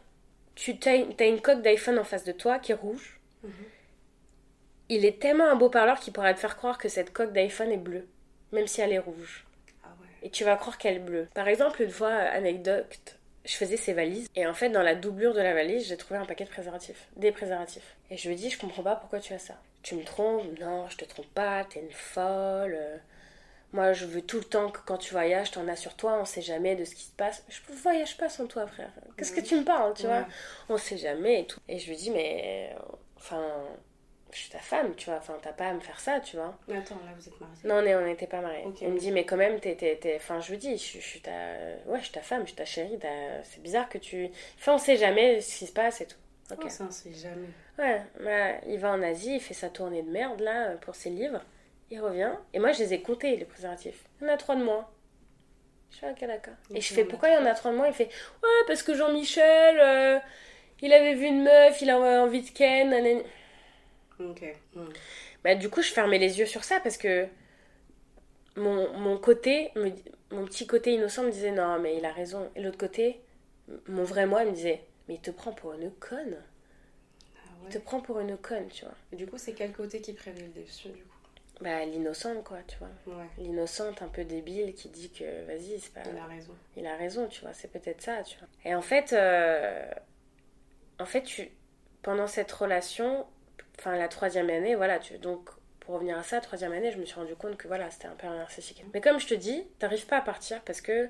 tu 0.55 0.77
as, 0.85 0.95
une 1.25 1.41
coque 1.41 1.61
d'iPhone 1.61 1.97
en 1.97 2.03
face 2.03 2.25
de 2.25 2.33
toi 2.33 2.59
qui 2.59 2.73
est 2.73 2.75
rouge. 2.75 3.19
Mhm. 3.43 3.51
Il 4.89 5.05
est 5.05 5.21
tellement 5.21 5.49
un 5.49 5.55
beau 5.55 5.69
parleur 5.69 5.99
qu'il 5.99 6.11
pourrait 6.11 6.33
te 6.33 6.39
faire 6.39 6.57
croire 6.57 6.77
que 6.77 6.89
cette 6.89 7.13
coque 7.13 7.31
d'iPhone 7.31 7.71
est 7.71 7.77
bleue, 7.77 8.05
même 8.51 8.67
si 8.67 8.81
elle 8.81 8.91
est 8.91 8.99
rouge. 8.99 9.45
Et 10.21 10.29
tu 10.29 10.43
vas 10.43 10.55
croire 10.55 10.77
qu'elle 10.77 10.97
est 10.97 10.99
bleue. 10.99 11.27
Par 11.33 11.47
exemple, 11.47 11.81
une 11.81 11.89
fois, 11.89 12.11
anecdote, 12.11 13.17
je 13.45 13.55
faisais 13.55 13.77
ses 13.77 13.93
valises 13.93 14.27
et 14.35 14.45
en 14.45 14.53
fait 14.53 14.69
dans 14.69 14.83
la 14.83 14.95
doublure 14.95 15.33
de 15.33 15.41
la 15.41 15.53
valise 15.53 15.87
j'ai 15.87 15.97
trouvé 15.97 16.19
un 16.19 16.25
paquet 16.25 16.43
de 16.43 16.49
préservatifs, 16.49 17.07
des 17.15 17.31
préservatifs. 17.31 17.95
Et 18.09 18.17
je 18.17 18.29
lui 18.29 18.35
dis 18.35 18.49
je 18.49 18.59
comprends 18.59 18.83
pas 18.83 18.95
pourquoi 18.95 19.19
tu 19.19 19.33
as 19.33 19.39
ça. 19.39 19.55
Tu 19.81 19.95
me 19.95 20.03
trompes? 20.03 20.43
Non, 20.59 20.87
je 20.89 20.97
te 20.97 21.05
trompe 21.05 21.33
pas, 21.33 21.65
t'es 21.65 21.79
une 21.79 21.91
folle. 21.91 22.77
Moi 23.73 23.93
je 23.93 24.05
veux 24.05 24.21
tout 24.21 24.37
le 24.37 24.43
temps 24.43 24.69
que 24.69 24.79
quand 24.85 24.97
tu 24.97 25.13
voyages 25.13 25.51
t'en 25.51 25.67
as 25.67 25.75
sur 25.75 25.95
toi, 25.95 26.19
on 26.21 26.25
sait 26.25 26.41
jamais 26.41 26.75
de 26.75 26.85
ce 26.85 26.93
qui 26.93 27.05
se 27.05 27.15
passe. 27.15 27.43
Je 27.49 27.59
voyage 27.73 28.17
pas 28.17 28.29
sans 28.29 28.45
toi 28.45 28.67
frère. 28.67 28.91
Qu'est-ce 29.17 29.33
que 29.33 29.41
tu 29.41 29.55
me 29.55 29.63
parles, 29.63 29.93
tu 29.95 30.05
vois? 30.05 30.27
On 30.69 30.77
sait 30.77 30.97
jamais 30.97 31.41
et 31.41 31.45
tout. 31.47 31.59
Et 31.67 31.79
je 31.79 31.89
lui 31.89 31.95
dis 31.95 32.11
mais 32.11 32.75
enfin 33.17 33.43
je 34.31 34.39
suis 34.39 34.49
ta 34.49 34.59
femme, 34.59 34.95
tu 34.95 35.09
vois, 35.09 35.17
enfin, 35.17 35.37
t'as 35.41 35.53
pas 35.53 35.67
à 35.67 35.73
me 35.73 35.79
faire 35.79 35.99
ça, 35.99 36.19
tu 36.19 36.37
vois. 36.37 36.57
Mais 36.67 36.77
attends, 36.77 36.95
là, 37.05 37.11
vous 37.17 37.27
êtes 37.27 37.39
mariés 37.39 37.55
Non, 37.63 38.01
on 38.01 38.05
n'était 38.05 38.27
pas 38.27 38.41
mariés. 38.41 38.65
Il 38.81 38.89
me 38.89 38.99
dit, 38.99 39.11
mais 39.11 39.25
quand 39.25 39.37
même, 39.37 39.59
t'es, 39.59 39.75
t'es, 39.75 40.15
enfin, 40.15 40.39
je 40.39 40.51
lui 40.51 40.57
dis, 40.57 40.77
je, 40.77 40.99
suis 40.99 41.21
ta, 41.21 41.31
ouais, 41.87 41.99
je 41.99 42.03
suis 42.03 42.13
ta 42.13 42.21
femme, 42.21 42.41
je 42.41 42.47
suis 42.47 42.55
ta 42.55 42.65
chérie, 42.65 42.97
c'est 43.43 43.61
bizarre 43.61 43.89
que 43.89 43.97
tu, 43.97 44.29
enfin, 44.57 44.75
on 44.75 44.77
sait 44.77 44.97
jamais 44.97 45.41
ce 45.41 45.59
qui 45.59 45.67
se 45.67 45.73
passe 45.73 46.01
et 46.01 46.07
tout. 46.07 46.17
Ok. 46.51 46.69
ça, 46.69 46.85
on 46.87 46.91
sait 46.91 47.13
jamais. 47.13 47.47
Ouais, 47.77 48.01
bah, 48.19 48.59
il 48.67 48.79
va 48.79 48.91
en 48.91 49.01
Asie, 49.01 49.35
il 49.35 49.41
fait 49.41 49.53
sa 49.53 49.69
tournée 49.69 50.03
de 50.03 50.09
merde, 50.09 50.39
là, 50.41 50.75
pour 50.77 50.95
ses 50.95 51.09
livres, 51.09 51.41
il 51.89 51.99
revient, 51.99 52.31
et 52.53 52.59
moi, 52.59 52.71
je 52.71 52.79
les 52.79 52.93
ai 52.93 53.01
comptés, 53.01 53.35
les 53.35 53.45
préservatifs. 53.45 54.03
Il 54.21 54.27
y 54.27 54.29
en 54.29 54.33
a 54.33 54.37
trois 54.37 54.55
de 54.55 54.63
moins. 54.63 54.87
Je 55.91 55.97
suis 55.97 56.05
ok, 56.05 56.25
d'accord. 56.25 56.53
Et 56.73 56.79
je 56.79 56.93
fais, 56.93 57.03
pourquoi 57.03 57.29
il 57.29 57.33
y 57.33 57.37
en 57.37 57.45
a 57.45 57.53
trois 57.53 57.71
de 57.71 57.77
moins? 57.77 57.87
Il 57.87 57.93
fait, 57.93 58.09
ouais, 58.43 58.65
parce 58.67 58.81
que 58.81 58.93
Jean-Michel, 58.93 59.77
euh, 59.79 60.19
il 60.81 60.93
avait 60.93 61.15
vu 61.15 61.25
une 61.25 61.43
meuf, 61.43 61.81
il 61.81 61.89
a 61.89 62.23
envie 62.23 62.41
de 62.41 62.49
Ken, 62.49 62.93
Ok. 64.29 64.43
Hmm. 64.75 64.89
Bah, 65.43 65.55
du 65.55 65.69
coup, 65.69 65.81
je 65.81 65.91
fermais 65.91 66.17
les 66.17 66.39
yeux 66.39 66.45
sur 66.45 66.63
ça 66.63 66.79
parce 66.79 66.97
que 66.97 67.27
mon, 68.55 68.91
mon 68.97 69.17
côté, 69.17 69.71
mon 70.31 70.45
petit 70.45 70.67
côté 70.67 70.93
innocent 70.93 71.23
me 71.23 71.31
disait 71.31 71.51
non, 71.51 71.79
mais 71.79 71.97
il 71.97 72.05
a 72.05 72.11
raison. 72.11 72.49
Et 72.55 72.61
l'autre 72.61 72.77
côté, 72.77 73.21
mon 73.87 74.03
vrai 74.03 74.25
moi 74.25 74.43
me 74.45 74.51
disait 74.51 74.83
mais 75.07 75.15
il 75.15 75.21
te 75.21 75.31
prend 75.31 75.51
pour 75.51 75.73
une 75.73 75.91
conne. 75.91 76.37
Ah 77.35 77.39
il 77.65 77.69
te 77.69 77.77
prend 77.79 78.01
pour 78.01 78.19
une 78.19 78.37
conne, 78.37 78.67
tu 78.69 78.85
vois. 78.85 78.93
Et 79.11 79.15
du 79.15 79.27
coup, 79.27 79.37
c'est 79.37 79.53
quel 79.53 79.71
côté 79.71 80.01
qui 80.01 80.13
prévaut 80.13 80.47
dessus, 80.55 80.89
du 80.89 81.03
coup? 81.03 81.17
Bah, 81.59 81.85
l'innocente, 81.85 82.43
quoi, 82.43 82.57
tu 82.67 82.77
vois. 82.77 82.89
Ouais. 83.05 83.27
L'innocente 83.37 84.01
un 84.01 84.07
peu 84.07 84.23
débile 84.23 84.73
qui 84.73 84.89
dit 84.89 85.11
que 85.11 85.45
vas-y, 85.45 85.79
c'est 85.79 85.93
pas. 85.93 86.01
Il 86.09 86.17
a 86.17 86.25
raison. 86.25 86.55
Il 86.75 86.87
a 86.87 86.95
raison, 86.95 87.27
tu 87.27 87.41
vois, 87.41 87.53
c'est 87.53 87.67
peut-être 87.67 88.01
ça, 88.01 88.23
tu 88.23 88.37
vois. 88.39 88.47
Et 88.65 88.73
en 88.73 88.81
fait, 88.81 89.13
euh, 89.13 89.91
en 90.99 91.05
fait, 91.05 91.23
tu... 91.23 91.51
pendant 92.01 92.27
cette 92.27 92.51
relation, 92.51 93.27
enfin 93.81 93.97
la 93.97 94.07
troisième 94.07 94.49
année, 94.49 94.75
voilà, 94.75 94.99
tu, 94.99 95.17
donc 95.17 95.49
pour 95.79 95.95
revenir 95.95 96.17
à 96.17 96.23
ça, 96.23 96.39
troisième 96.39 96.71
année, 96.71 96.91
je 96.91 96.99
me 96.99 97.05
suis 97.05 97.15
rendu 97.15 97.35
compte 97.35 97.57
que 97.57 97.67
voilà, 97.67 97.89
c'était 97.89 98.07
un 98.07 98.15
peu 98.15 98.27
narcissique. 98.27 98.85
Mais 98.93 99.01
comme 99.01 99.19
je 99.19 99.27
te 99.27 99.33
dis, 99.33 99.63
t'arrives 99.79 100.05
pas 100.05 100.17
à 100.17 100.21
partir 100.21 100.61
parce 100.61 100.81
que 100.81 101.09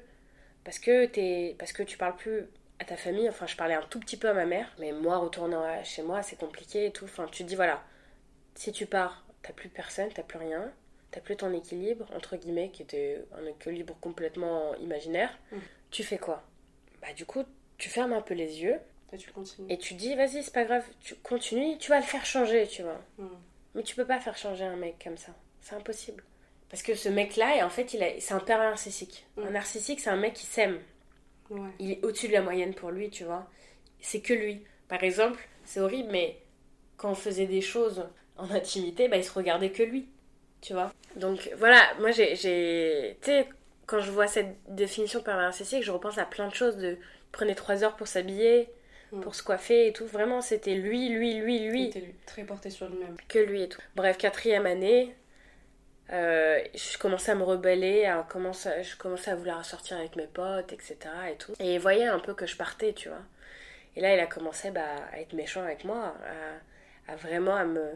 parce 0.64 0.80
que 0.80 1.06
t'es 1.06 1.56
parce 1.60 1.74
que 1.74 1.84
tu 1.84 1.98
parles 1.98 2.16
plus 2.16 2.48
à 2.80 2.86
ta 2.86 2.96
famille. 2.96 3.28
Enfin, 3.28 3.46
je 3.46 3.58
parlais 3.58 3.74
un 3.74 3.82
tout 3.82 4.00
petit 4.00 4.16
peu 4.16 4.30
à 4.30 4.34
ma 4.34 4.46
mère, 4.46 4.74
mais 4.80 4.94
moi 4.94 5.18
retournant 5.18 5.84
chez 5.84 6.02
moi, 6.02 6.24
c'est 6.24 6.38
compliqué 6.38 6.86
et 6.86 6.92
tout. 6.92 7.06
Enfin, 7.06 7.28
tu 7.30 7.44
te 7.44 7.48
dis 7.50 7.56
voilà, 7.56 7.84
si 8.56 8.72
tu 8.72 8.86
pars, 8.86 9.26
t'as 9.44 9.54
plus 9.54 9.70
personne, 9.70 10.10
t'as 10.14 10.24
plus 10.24 10.40
rien, 10.40 10.72
t'as 11.12 11.20
plus 11.20 11.36
ton 11.36 11.54
équilibre 11.54 12.08
entre 12.16 12.38
guillemets 12.38 12.70
qui 12.70 12.84
était 12.84 13.22
un 13.38 13.46
équilibre 13.46 13.98
complètement 14.00 14.76
imaginaire. 14.76 15.38
Mmh. 15.52 15.58
Tu 15.92 16.04
fais 16.04 16.18
quoi? 16.18 16.42
Bah 17.02 17.12
du 17.14 17.26
coup, 17.26 17.44
tu 17.78 17.90
fermes 17.90 18.14
un 18.14 18.22
peu 18.22 18.34
les 18.34 18.64
yeux 18.64 18.80
et 19.70 19.78
tu 19.78 19.94
dis, 19.96 20.16
vas-y, 20.16 20.44
c'est 20.44 20.54
pas 20.54 20.64
grave, 20.64 20.86
tu 21.02 21.16
continues, 21.16 21.78
tu 21.78 21.90
vas 21.90 22.00
le 22.00 22.06
faire 22.06 22.26
changer, 22.26 22.68
tu 22.68 22.82
vois. 22.84 23.02
Hmm. 23.18 23.28
Mais 23.76 23.84
tu 23.84 23.96
peux 23.96 24.06
pas 24.06 24.20
faire 24.20 24.38
changer 24.38 24.64
un 24.64 24.76
mec 24.76 24.96
comme 25.04 25.18
ça. 25.18 25.34
C'est 25.62 25.76
impossible. 25.76 26.24
Parce 26.70 26.82
que 26.84 26.96
ce 26.96 27.10
mec-là, 27.10 27.66
en 27.66 27.70
fait, 27.70 27.94
il 27.94 28.06
c'est 28.20 28.34
un 28.34 28.40
père 28.40 28.60
narcissique. 28.60 29.26
Hmm. 29.36 29.48
Un 29.48 29.52
narcissique, 29.52 30.00
c'est 30.00 30.10
un 30.10 30.18
mec 30.18 30.34
qui 30.34 30.46
s'aime. 30.46 30.80
Il 31.80 31.92
est 31.92 32.06
au-dessus 32.06 32.30
de 32.30 32.34
la 32.34 32.42
moyenne 32.42 32.74
pour 32.74 32.92
lui, 32.92 33.10
tu 33.10 33.26
vois. 33.26 33.46
C'est 34.00 34.22
que 34.22 34.34
lui. 34.34 34.64
Par 34.88 35.04
exemple, 35.04 35.46
c'est 35.66 35.82
horrible, 35.82 36.10
mais 36.10 36.38
quand 36.96 37.12
on 37.12 37.16
faisait 37.16 37.46
des 37.46 37.60
choses 37.60 38.08
en 38.38 38.50
intimité, 38.52 39.10
bah, 39.10 39.18
il 39.18 39.24
se 39.26 39.34
regardait 39.34 39.72
que 39.72 39.84
lui. 39.84 40.08
Tu 40.62 40.72
vois 40.74 40.94
Donc 41.18 41.52
voilà, 41.58 41.94
moi 42.00 42.12
j'ai. 42.12 43.18
Tu 43.22 43.26
sais, 43.26 43.50
quand 43.86 44.00
je 44.00 44.12
vois 44.12 44.28
cette 44.28 44.56
définition 44.70 45.20
de 45.20 45.26
père 45.26 45.36
narcissique, 45.36 45.84
je 45.84 45.92
repense 45.92 46.18
à 46.18 46.26
plein 46.26 46.48
de 46.48 46.54
choses. 46.54 46.78
De, 46.78 46.92
il 46.92 47.32
prenait 47.32 47.56
trois 47.56 47.84
heures 47.84 47.98
pour 47.98 48.08
s'habiller, 48.08 48.70
Mm. 49.12 49.22
pour 49.22 49.36
se 49.36 49.44
coiffer 49.44 49.88
et 49.88 49.94
tout. 49.94 50.06
Vraiment, 50.06 50.42
c'était 50.42 50.76
lui, 50.76 51.10
lui, 51.10 51.34
lui, 51.36 51.60
lui. 51.60 51.84
Il 51.84 51.88
était 51.88 52.16
très 52.26 52.44
porté 52.44 52.70
sur 52.70 52.88
lui-même. 52.88 53.18
Que 53.28 53.40
lui 53.40 53.64
et 53.64 53.70
tout. 53.70 53.82
Bref, 53.96 54.18
quatrième 54.18 54.66
année, 54.66 55.14
euh, 56.12 56.60
je 56.74 56.98
commençais 56.98 57.32
à 57.32 57.36
me 57.36 57.44
rebeller, 57.44 58.06
à 58.06 58.26
commencer, 58.28 58.70
je 58.84 58.96
commençais 58.96 59.32
à 59.32 59.36
vouloir 59.36 59.66
sortir 59.66 59.98
avec 59.98 60.16
mes 60.16 60.28
potes, 60.28 60.72
etc. 60.72 60.98
Et, 61.32 61.36
tout. 61.36 61.54
et 61.60 61.76
il 61.76 61.80
voyait 61.80 62.08
un 62.08 62.20
peu 62.20 62.34
que 62.34 62.46
je 62.46 62.56
partais, 62.56 62.94
tu 62.94 63.10
vois. 63.10 63.22
Et 63.98 64.02
là, 64.02 64.14
il 64.14 64.20
a 64.20 64.28
commencé 64.28 64.72
bah, 64.72 64.86
à 65.12 65.20
être 65.20 65.34
méchant 65.34 65.64
avec 65.64 65.84
moi, 65.84 66.16
à, 67.10 67.16
vraiment 67.18 67.56
à 67.56 67.66
me, 67.66 67.92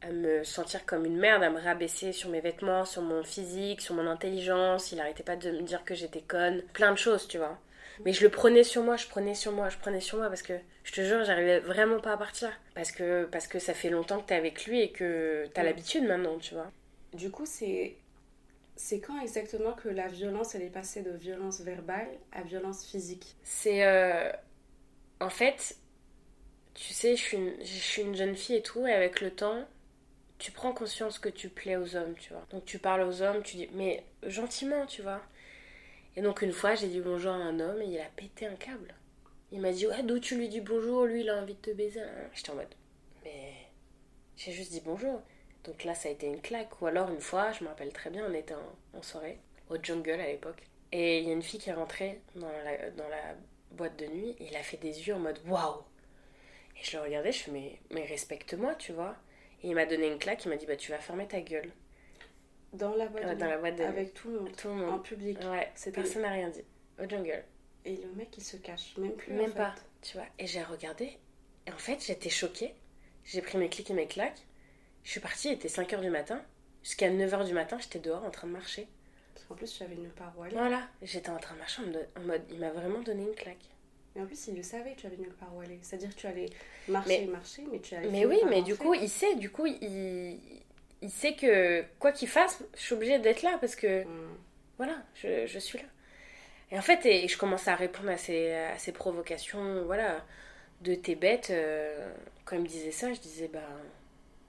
à 0.00 0.08
me 0.10 0.42
sentir 0.44 0.86
comme 0.86 1.04
une 1.04 1.18
merde, 1.18 1.42
à 1.42 1.50
me 1.50 1.60
rabaisser 1.60 2.12
sur 2.12 2.30
mes 2.30 2.40
vêtements, 2.40 2.86
sur 2.86 3.02
mon 3.02 3.22
physique, 3.22 3.82
sur 3.82 3.94
mon 3.94 4.06
intelligence. 4.06 4.92
Il 4.92 5.00
arrêtait 5.00 5.22
pas 5.22 5.36
de 5.36 5.50
me 5.50 5.62
dire 5.62 5.84
que 5.84 5.94
j'étais 5.94 6.22
conne. 6.22 6.62
Plein 6.72 6.92
de 6.92 6.98
choses, 6.98 7.28
tu 7.28 7.36
vois. 7.36 7.58
Mais 8.04 8.12
je 8.12 8.22
le 8.24 8.30
prenais 8.30 8.64
sur 8.64 8.82
moi, 8.82 8.96
je 8.96 9.06
prenais 9.06 9.34
sur 9.34 9.52
moi, 9.52 9.68
je 9.68 9.78
prenais 9.78 10.00
sur 10.00 10.18
moi 10.18 10.28
parce 10.28 10.42
que 10.42 10.54
je 10.82 10.92
te 10.92 11.00
jure, 11.02 11.24
j'arrivais 11.24 11.60
vraiment 11.60 12.00
pas 12.00 12.12
à 12.12 12.16
partir. 12.16 12.50
Parce 12.74 12.92
que, 12.92 13.24
parce 13.26 13.46
que 13.46 13.58
ça 13.58 13.74
fait 13.74 13.90
longtemps 13.90 14.20
que 14.20 14.26
t'es 14.26 14.34
avec 14.34 14.66
lui 14.66 14.80
et 14.80 14.90
que 14.90 15.46
t'as 15.54 15.62
l'habitude 15.62 16.04
maintenant, 16.04 16.38
tu 16.38 16.54
vois. 16.54 16.70
Du 17.12 17.30
coup, 17.30 17.46
c'est. 17.46 17.96
C'est 18.76 18.98
quand 18.98 19.20
exactement 19.20 19.72
que 19.72 19.88
la 19.88 20.08
violence, 20.08 20.56
elle 20.56 20.62
est 20.62 20.70
passée 20.70 21.02
de 21.02 21.12
violence 21.12 21.60
verbale 21.60 22.08
à 22.32 22.42
violence 22.42 22.84
physique? 22.84 23.36
C'est. 23.44 23.84
Euh, 23.86 24.32
en 25.20 25.30
fait, 25.30 25.76
tu 26.74 26.92
sais, 26.92 27.14
je 27.14 27.22
suis, 27.22 27.36
une, 27.36 27.54
je 27.60 27.64
suis 27.64 28.02
une 28.02 28.16
jeune 28.16 28.34
fille 28.34 28.56
et 28.56 28.62
tout, 28.62 28.84
et 28.86 28.92
avec 28.92 29.20
le 29.20 29.30
temps, 29.30 29.64
tu 30.38 30.50
prends 30.50 30.72
conscience 30.72 31.18
que 31.18 31.28
tu 31.28 31.48
plais 31.48 31.76
aux 31.76 31.94
hommes, 31.96 32.14
tu 32.18 32.32
vois. 32.32 32.44
Donc 32.50 32.64
tu 32.64 32.78
parles 32.78 33.02
aux 33.02 33.22
hommes, 33.22 33.42
tu 33.42 33.56
dis, 33.56 33.68
mais 33.74 34.04
gentiment, 34.26 34.86
tu 34.86 35.02
vois. 35.02 35.22
Et 36.16 36.22
donc 36.22 36.42
une 36.42 36.52
fois, 36.52 36.74
j'ai 36.74 36.88
dit 36.88 37.00
bonjour 37.00 37.32
à 37.32 37.36
un 37.36 37.58
homme 37.60 37.82
et 37.82 37.86
il 37.86 37.98
a 37.98 38.08
pété 38.16 38.46
un 38.46 38.54
câble. 38.54 38.94
Il 39.52 39.60
m'a 39.60 39.72
dit, 39.72 39.86
ouais, 39.86 40.02
d'où 40.02 40.18
tu 40.18 40.36
lui 40.36 40.48
dis 40.48 40.60
bonjour? 40.60 41.04
Lui, 41.04 41.20
il 41.20 41.30
a 41.30 41.36
envie 41.40 41.54
de 41.54 41.60
te 41.60 41.70
baiser. 41.70 42.02
J'étais 42.32 42.50
en 42.50 42.56
mode, 42.56 42.74
mais 43.24 43.52
j'ai 44.36 44.52
juste 44.52 44.72
dit 44.72 44.82
bonjour. 44.84 45.20
Donc 45.64 45.84
là, 45.84 45.94
ça 45.94 46.08
a 46.08 46.12
été 46.12 46.26
une 46.26 46.40
claque. 46.40 46.80
Ou 46.80 46.86
alors 46.86 47.08
une 47.10 47.20
fois, 47.20 47.52
je 47.52 47.64
me 47.64 47.68
rappelle 47.68 47.92
très 47.92 48.10
bien, 48.10 48.26
on 48.28 48.34
était 48.34 48.54
en, 48.54 49.02
soirée, 49.02 49.38
au 49.70 49.76
jungle 49.82 50.20
à 50.20 50.26
l'époque. 50.26 50.62
Et 50.92 51.18
il 51.20 51.26
y 51.26 51.30
a 51.30 51.32
une 51.32 51.42
fille 51.42 51.58
qui 51.58 51.70
est 51.70 51.74
rentrée 51.74 52.20
dans 52.36 52.48
la, 52.48 53.34
boîte 53.72 53.98
de 53.98 54.06
nuit 54.06 54.36
et 54.38 54.46
il 54.46 54.56
a 54.56 54.62
fait 54.62 54.76
des 54.76 55.08
yeux 55.08 55.14
en 55.14 55.18
mode 55.18 55.40
waouh. 55.48 55.82
Et 56.80 56.84
je 56.84 56.96
le 56.96 57.02
regardais, 57.02 57.32
je 57.32 57.42
fais, 57.42 57.50
mais, 57.50 57.80
mais 57.90 58.04
respecte-moi, 58.04 58.76
tu 58.76 58.92
vois. 58.92 59.16
Et 59.64 59.68
il 59.68 59.74
m'a 59.74 59.84
donné 59.84 60.06
une 60.06 60.18
claque, 60.18 60.44
il 60.44 60.48
m'a 60.48 60.56
dit, 60.56 60.66
bah 60.66 60.76
tu 60.76 60.92
vas 60.92 60.98
fermer 60.98 61.26
ta 61.26 61.40
gueule. 61.40 61.72
Dans 62.74 62.94
la 62.94 63.06
boîte, 63.06 63.38
dans 63.38 63.48
la 63.48 63.58
boîte 63.58 63.76
de 63.76 63.84
Avec 63.84 64.14
tout 64.14 64.30
le 64.30 64.40
monde. 64.40 64.56
Tout 64.56 64.68
le 64.68 64.74
monde. 64.74 64.94
En 64.94 64.98
public. 64.98 65.38
Ouais, 65.40 65.72
personne 65.92 66.22
n'a 66.22 66.30
rien 66.30 66.48
dit. 66.48 66.64
Au 67.02 67.08
jungle. 67.08 67.44
Et 67.84 67.96
le 67.96 68.10
mec, 68.16 68.36
il 68.36 68.42
se 68.42 68.56
cache. 68.56 68.96
Même 68.98 69.12
plus. 69.12 69.32
Même 69.32 69.52
pas, 69.52 69.74
tu 70.02 70.16
vois. 70.16 70.26
Et 70.38 70.46
j'ai 70.46 70.62
regardé. 70.62 71.18
Et 71.66 71.72
en 71.72 71.78
fait, 71.78 72.04
j'étais 72.04 72.30
choquée. 72.30 72.74
J'ai 73.24 73.42
pris 73.42 73.58
mes 73.58 73.68
clics 73.68 73.90
et 73.90 73.94
mes 73.94 74.06
claques. 74.06 74.46
Je 75.02 75.10
suis 75.10 75.20
partie, 75.20 75.48
il 75.48 75.52
était 75.54 75.68
5h 75.68 76.00
du 76.00 76.10
matin. 76.10 76.42
Jusqu'à 76.82 77.10
9h 77.10 77.46
du 77.46 77.54
matin, 77.54 77.78
j'étais 77.78 77.98
dehors 77.98 78.24
en 78.24 78.30
train 78.30 78.46
de 78.46 78.52
marcher. 78.52 78.88
Parce 79.34 79.46
qu'en 79.46 79.54
plus, 79.54 79.78
j'avais 79.78 79.94
une 79.94 80.10
parole. 80.10 80.50
Voilà, 80.52 80.82
j'étais 81.02 81.30
en 81.30 81.38
train 81.38 81.54
de 81.54 81.60
marcher 81.60 81.82
en 82.16 82.20
mode, 82.20 82.42
il 82.50 82.58
m'a 82.58 82.70
vraiment 82.70 83.00
donné 83.00 83.22
une 83.22 83.34
claque. 83.34 83.56
Mais 84.14 84.22
en 84.22 84.26
plus, 84.26 84.46
il 84.48 84.56
le 84.56 84.62
savait, 84.62 84.94
tu 84.96 85.06
avais 85.06 85.16
nulle 85.16 85.32
part 85.32 85.54
où 85.56 85.60
aller. 85.60 85.78
C'est-à-dire 85.82 86.10
que 86.10 86.20
tu 86.20 86.26
allais 86.26 86.50
marcher, 86.88 87.26
marcher, 87.26 87.64
mais 87.70 87.80
tu 87.80 87.94
allais. 87.94 88.10
Mais 88.10 88.26
oui, 88.26 88.38
mais 88.48 88.62
du 88.62 88.76
coup, 88.76 88.94
il 88.94 89.08
sait, 89.08 89.34
du 89.36 89.50
coup, 89.50 89.66
il, 89.66 90.38
il 91.04 91.10
sait 91.10 91.34
que 91.34 91.84
quoi 92.00 92.12
qu'il 92.12 92.28
fasse, 92.28 92.64
je 92.76 92.80
suis 92.82 92.94
obligée 92.94 93.20
d'être 93.20 93.42
là 93.42 93.58
parce 93.60 93.76
que. 93.76 94.04
Hmm. 94.04 94.36
Voilà, 94.78 94.96
je, 95.14 95.46
je 95.46 95.58
suis 95.60 95.78
là. 95.78 95.84
Et 96.72 96.78
en 96.78 96.82
fait, 96.82 97.06
et 97.06 97.28
je 97.28 97.38
commence 97.38 97.68
à 97.68 97.76
répondre 97.76 98.10
à 98.10 98.16
ces, 98.18 98.52
à 98.52 98.78
ces 98.78 98.92
provocations, 98.92 99.84
voilà, 99.86 100.24
de 100.82 100.94
tes 100.96 101.14
bêtes. 101.16 101.50
euh, 101.50 102.12
quand 102.46 102.56
il 102.56 102.62
me 102.62 102.68
disait 102.68 102.90
ça, 102.92 103.12
je 103.14 103.20
disais, 103.20 103.48
bah. 103.48 103.60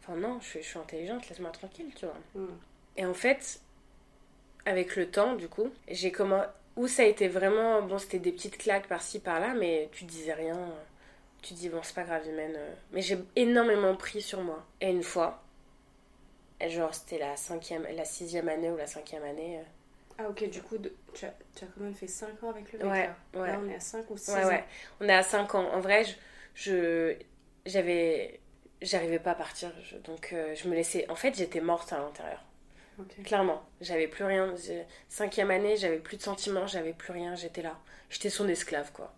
Enfin, 0.02 0.16
non, 0.18 0.40
je, 0.42 0.48
suis- 0.48 0.64
je 0.64 0.68
suis 0.70 0.80
intelligente, 0.80 1.30
laisse-moi 1.30 1.52
tranquille, 1.52 1.92
tu 1.96 2.06
vois. 2.06 2.18
Hmm. 2.36 2.58
Et 2.98 3.06
en 3.06 3.14
fait, 3.14 3.60
avec 4.66 4.96
le 4.96 5.10
temps, 5.10 5.36
du 5.36 5.48
coup, 5.48 5.72
j'ai 5.90 6.12
comment 6.12 6.44
Où 6.76 6.88
ça 6.88 7.04
a 7.04 7.06
été 7.06 7.28
vraiment. 7.28 7.82
Bon, 7.84 7.98
c'était 8.00 8.20
des 8.20 8.32
petites 8.32 8.58
claques 8.58 8.88
par-ci, 8.88 9.20
par-là, 9.20 9.54
mais 9.56 9.90
tu 9.92 10.06
disais 10.06 10.34
rien. 10.34 10.60
Tu 11.42 11.54
dis, 11.54 11.70
bon, 11.70 11.82
c'est 11.84 11.96
pas 11.96 12.04
grave, 12.04 12.26
Imen. 12.28 12.54
euh. 12.56 12.74
Mais 12.92 13.02
j'ai 13.02 13.18
énormément 13.36 13.96
pris 13.96 14.22
sur 14.22 14.42
moi. 14.42 14.66
Et 14.82 14.90
une 14.90 15.04
fois, 15.04 15.44
et 16.66 16.70
genre, 16.70 16.94
c'était 16.94 17.18
la 17.20 17.36
cinquième, 17.38 17.88
la 17.96 18.06
sixième 18.06 18.50
année 18.50 18.70
ou 18.72 18.78
la 18.78 18.88
cinquième 18.88 19.24
année. 19.24 19.60
euh, 19.60 19.64
Ah, 20.18 20.30
ok, 20.30 20.50
du 20.50 20.62
coup, 20.62 20.78
tu, 21.14 21.26
as, 21.26 21.34
tu 21.56 21.64
as 21.66 21.68
quand 21.68 21.82
même 21.82 21.94
fait 21.94 22.08
5 22.08 22.42
ans 22.44 22.50
avec 22.50 22.72
le 22.74 22.80
mec 22.80 22.88
Ouais, 22.88 23.08
là. 23.34 23.42
ouais. 23.42 23.48
Là, 23.48 23.60
on 23.64 23.70
est 23.70 23.76
à 23.76 23.80
5 23.80 24.10
ou 24.10 24.18
6 24.18 24.32
Ouais, 24.32 24.44
ans. 24.44 24.48
ouais. 24.48 24.64
On 25.02 25.08
est 25.10 25.14
à 25.14 25.24
5 25.24 25.56
ans. 25.56 25.70
En 25.74 25.80
vrai, 25.80 26.04
je. 26.56 27.16
J'avais. 27.66 28.40
J'arrivais 28.82 29.20
pas 29.20 29.32
à 29.32 29.36
partir. 29.36 29.72
je- 29.84 29.98
donc, 29.98 30.30
euh, 30.34 30.54
je 30.56 30.68
me 30.68 30.76
laissais. 30.76 31.10
En 31.10 31.16
fait, 31.16 31.36
j'étais 31.36 31.62
morte 31.62 31.92
à 31.94 31.98
l'intérieur. 31.98 32.44
Clairement. 33.26 33.62
J'avais 33.82 34.08
plus 34.08 34.24
rien. 34.24 34.54
Cinquième 35.10 35.52
année, 35.52 35.76
j'avais 35.76 35.98
plus 36.00 36.16
de 36.18 36.22
sentiments, 36.22 36.66
j'avais 36.68 36.94
plus 36.94 37.12
rien. 37.12 37.36
J'étais 37.36 37.62
là. 37.62 37.78
J'étais 38.10 38.30
son 38.30 38.48
esclave, 38.48 38.92
quoi. 38.94 39.14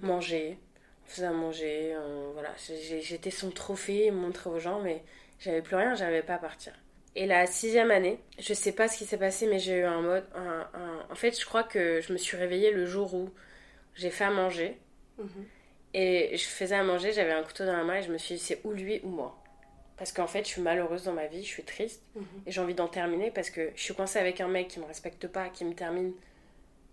Manger. 0.00 0.58
On 1.04 1.10
faisait 1.10 1.26
à 1.26 1.32
manger. 1.32 1.92
euh, 1.94 2.30
voilà. 2.32 2.50
J'étais 2.56 3.30
son 3.30 3.50
trophée, 3.50 4.10
montrer 4.10 4.48
aux 4.48 4.58
gens, 4.58 4.80
mais 4.80 5.02
j'avais 5.40 5.60
plus 5.62 5.76
rien, 5.76 5.94
j'arrivais 5.94 6.22
pas 6.22 6.34
à 6.34 6.38
partir. 6.38 6.72
Et 7.20 7.26
la 7.26 7.46
sixième 7.48 7.90
année, 7.90 8.20
je 8.38 8.54
sais 8.54 8.70
pas 8.70 8.86
ce 8.86 8.96
qui 8.96 9.04
s'est 9.04 9.18
passé, 9.18 9.48
mais 9.48 9.58
j'ai 9.58 9.78
eu 9.78 9.82
un 9.84 10.00
mode. 10.02 10.24
un- 10.36 10.68
un- 10.72 11.06
En 11.10 11.14
fait, 11.16 11.36
je 11.38 11.44
crois 11.44 11.64
que 11.64 12.00
je 12.00 12.12
me 12.12 12.18
suis 12.18 12.36
réveillée 12.36 12.70
le 12.70 12.86
jour 12.86 13.12
où 13.12 13.30
j'ai 13.96 14.10
fait 14.10 14.22
à 14.24 14.30
manger. 14.30 14.78
Mhm. 15.18 15.44
Et 15.94 16.36
je 16.36 16.44
faisais 16.44 16.76
à 16.76 16.84
manger, 16.84 17.12
j'avais 17.12 17.32
un 17.32 17.42
couteau 17.42 17.64
dans 17.66 17.76
la 17.76 17.82
main 17.82 17.96
et 17.96 18.02
je 18.02 18.12
me 18.12 18.18
suis 18.18 18.36
dit, 18.36 18.40
c'est 18.40 18.60
ou 18.62 18.70
lui 18.72 19.00
ou 19.02 19.08
moi. 19.08 19.36
Parce 19.96 20.12
qu'en 20.12 20.28
fait, 20.28 20.44
je 20.44 20.50
suis 20.50 20.60
malheureuse 20.62 21.02
dans 21.04 21.12
ma 21.12 21.26
vie, 21.26 21.42
je 21.42 21.48
suis 21.48 21.64
triste 21.64 22.02
Mhm. 22.14 22.24
et 22.46 22.52
j'ai 22.52 22.60
envie 22.60 22.74
d'en 22.74 22.86
terminer 22.88 23.32
parce 23.32 23.50
que 23.50 23.72
je 23.74 23.82
suis 23.82 23.94
coincée 23.94 24.20
avec 24.20 24.40
un 24.40 24.46
mec 24.46 24.68
qui 24.68 24.78
me 24.78 24.84
respecte 24.84 25.26
pas, 25.26 25.48
qui 25.48 25.64
me 25.64 25.74
termine 25.74 26.12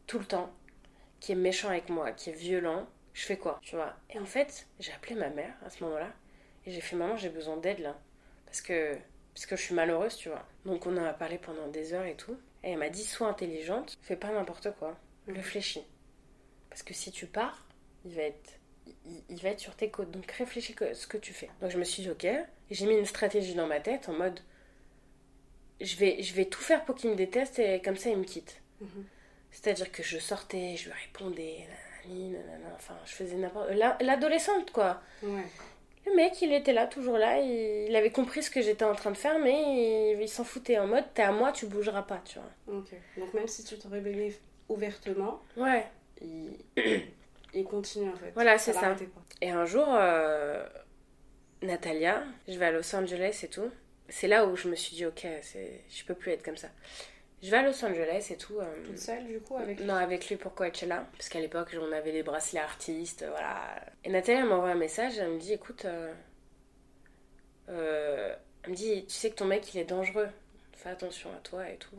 tout 0.08 0.18
le 0.18 0.26
temps, 0.26 0.52
qui 1.20 1.34
est 1.34 1.36
méchant 1.36 1.70
avec 1.70 1.90
moi, 1.90 2.12
qui 2.14 2.32
est 2.32 2.34
violent. 2.34 2.88
Je 3.14 3.26
fais 3.26 3.38
quoi, 3.38 3.60
tu 3.62 3.76
vois? 3.76 3.94
Et 4.14 4.18
en 4.20 4.26
fait, 4.26 4.66
j'ai 4.80 4.92
appelé 4.94 5.14
ma 5.16 5.30
mère 5.30 5.54
à 5.66 5.70
ce 5.70 5.84
moment-là 5.84 6.10
et 6.66 6.72
j'ai 6.72 6.82
fait, 6.82 6.96
maman, 6.96 7.16
j'ai 7.16 7.30
besoin 7.30 7.58
d'aide 7.58 7.80
là. 7.80 7.96
Parce 8.46 8.62
que, 8.62 8.98
parce 9.36 9.46
que 9.46 9.56
je 9.56 9.62
suis 9.62 9.76
malheureuse, 9.76 10.16
tu 10.16 10.30
vois. 10.30 10.44
Donc 10.66 10.88
on 10.88 10.98
en 10.98 11.04
a 11.06 11.14
parlé 11.14 11.38
pendant 11.38 11.68
des 11.68 11.94
heures 11.94 12.06
et 12.06 12.16
tout. 12.16 12.36
Et 12.64 12.72
elle 12.72 12.80
m'a 12.80 12.90
dit, 12.90 13.04
sois 13.04 13.28
intelligente, 13.28 13.96
fais 14.02 14.16
pas 14.16 14.32
n'importe 14.32 14.72
quoi, 14.80 14.98
Mhm. 15.28 15.36
réfléchis. 15.36 15.84
Parce 16.70 16.82
que 16.82 16.94
si 16.96 17.12
tu 17.12 17.28
pars, 17.28 17.64
il 18.06 18.16
va 18.16 18.24
être 18.24 18.60
il, 19.06 19.24
il 19.30 19.42
va 19.42 19.50
être 19.50 19.60
sur 19.60 19.76
tes 19.76 19.90
côtes. 19.90 20.12
Donc 20.12 20.30
réfléchis 20.32 20.74
que, 20.76 20.94
ce 20.94 21.06
que 21.08 21.18
tu 21.18 21.34
fais. 21.34 21.50
Donc 21.62 21.70
je 21.72 21.78
me 21.78 21.84
suis 21.84 22.02
dit 22.04 22.10
ok. 22.10 22.26
J'ai 22.72 22.86
mis 22.88 22.96
une 22.96 23.06
stratégie 23.06 23.54
dans 23.56 23.68
ma 23.68 23.80
tête 23.80 24.10
en 24.10 24.14
mode 24.14 24.40
je 25.82 25.96
vais, 25.98 26.22
je 26.24 26.34
vais 26.34 26.46
tout 26.46 26.62
faire 26.62 26.86
pour 26.86 26.96
qu'il 26.96 27.10
me 27.10 27.16
déteste 27.16 27.60
et 27.60 27.82
comme 27.82 27.98
ça 27.98 28.10
il 28.10 28.18
me 28.18 28.24
quitte. 28.24 28.62
Mhm. 28.82 29.06
C'est-à-dire 29.52 29.92
que 29.92 30.04
je 30.04 30.18
sortais, 30.18 30.76
je 30.78 30.86
lui 30.86 30.94
répondais, 31.06 31.68
nanani, 32.06 32.30
nanana, 32.32 32.70
enfin 32.76 32.96
je 33.06 33.12
faisais 33.12 33.36
n'importe... 33.36 33.70
la- 33.72 33.98
L'adolescente 34.02 34.72
quoi. 34.72 35.02
Ouais. 35.24 35.44
Le 36.06 36.16
mec 36.16 36.42
il 36.42 36.54
était 36.54 36.74
là, 36.74 36.86
toujours 36.88 37.18
là, 37.18 37.40
il, 37.40 37.88
il 37.90 37.96
avait 37.96 38.12
compris 38.12 38.44
ce 38.44 38.50
que 38.52 38.62
j'étais 38.62 38.86
en 38.86 38.94
train 38.94 39.12
de 39.12 39.18
faire 39.18 39.40
mais 39.40 40.12
il, 40.14 40.22
il 40.22 40.30
s'en 40.30 40.44
foutait 40.44 40.78
en 40.78 40.88
mode 40.88 41.06
t'es 41.14 41.24
à 41.24 41.32
moi, 41.32 41.52
tu 41.52 41.66
bougeras 41.66 42.04
pas, 42.04 42.22
tu 42.26 42.40
vois. 42.40 42.78
Ok. 42.80 42.90
Donc, 43.18 43.34
même 43.34 43.48
si 43.48 43.64
tu 43.64 43.78
te 43.78 43.88
rébellais 43.88 44.34
ouvertement, 44.70 45.42
Ouais. 45.58 45.86
il, 46.22 46.58
il 47.54 47.64
continue 47.66 48.10
en 48.10 48.16
fait. 48.16 48.32
Voilà, 48.36 48.58
c'est 48.58 48.74
ça. 48.74 48.96
Et 49.42 49.50
un 49.50 49.66
jour, 49.66 49.88
euh, 49.90 50.66
Natalia, 51.62 52.24
je 52.48 52.58
vais 52.58 52.66
à 52.66 52.72
Los 52.72 52.96
Angeles 52.96 53.40
et 53.44 53.48
tout. 53.48 53.70
C'est 54.08 54.28
là 54.28 54.46
où 54.46 54.56
je 54.56 54.68
me 54.70 54.76
suis 54.76 54.96
dit, 54.96 55.06
ok, 55.06 55.26
je 55.26 56.04
peux 56.06 56.14
plus 56.14 56.32
être 56.32 56.44
comme 56.44 56.58
ça. 56.58 56.70
Je 57.42 57.52
vais 57.52 57.58
à 57.58 57.62
Los 57.62 57.84
Angeles 57.86 58.28
et 58.32 58.38
tout. 58.38 58.60
euh, 58.60 58.84
Toute 58.86 58.98
seule 58.98 59.26
du 59.26 59.40
coup 59.40 59.56
avec 59.58 59.80
non, 59.82 59.94
avec 59.96 60.28
lui 60.30 60.36
pour 60.36 60.56
Coachella. 60.56 61.06
Parce 61.14 61.30
qu'à 61.30 61.40
l'époque, 61.40 61.76
on 61.80 61.92
avait 61.92 62.12
les 62.12 62.24
bracelets 62.24 62.60
artistes, 62.62 63.22
euh, 63.22 63.30
voilà. 63.30 63.80
Et 64.04 64.10
Natalia 64.10 64.46
m'envoie 64.46 64.70
un 64.70 64.76
message, 64.76 65.18
elle 65.20 65.32
me 65.32 65.40
dit, 65.40 65.54
écoute, 65.54 65.86
euh, 65.86 66.12
euh, 67.70 68.36
elle 68.64 68.70
me 68.72 68.76
dit, 68.76 69.06
tu 69.06 69.14
sais 69.14 69.30
que 69.30 69.36
ton 69.36 69.46
mec, 69.46 69.74
il 69.74 69.80
est 69.80 69.86
dangereux. 69.86 70.30
Fais 70.74 70.90
attention 70.90 71.30
à 71.32 71.40
toi 71.40 71.70
et 71.70 71.78
tout. 71.78 71.96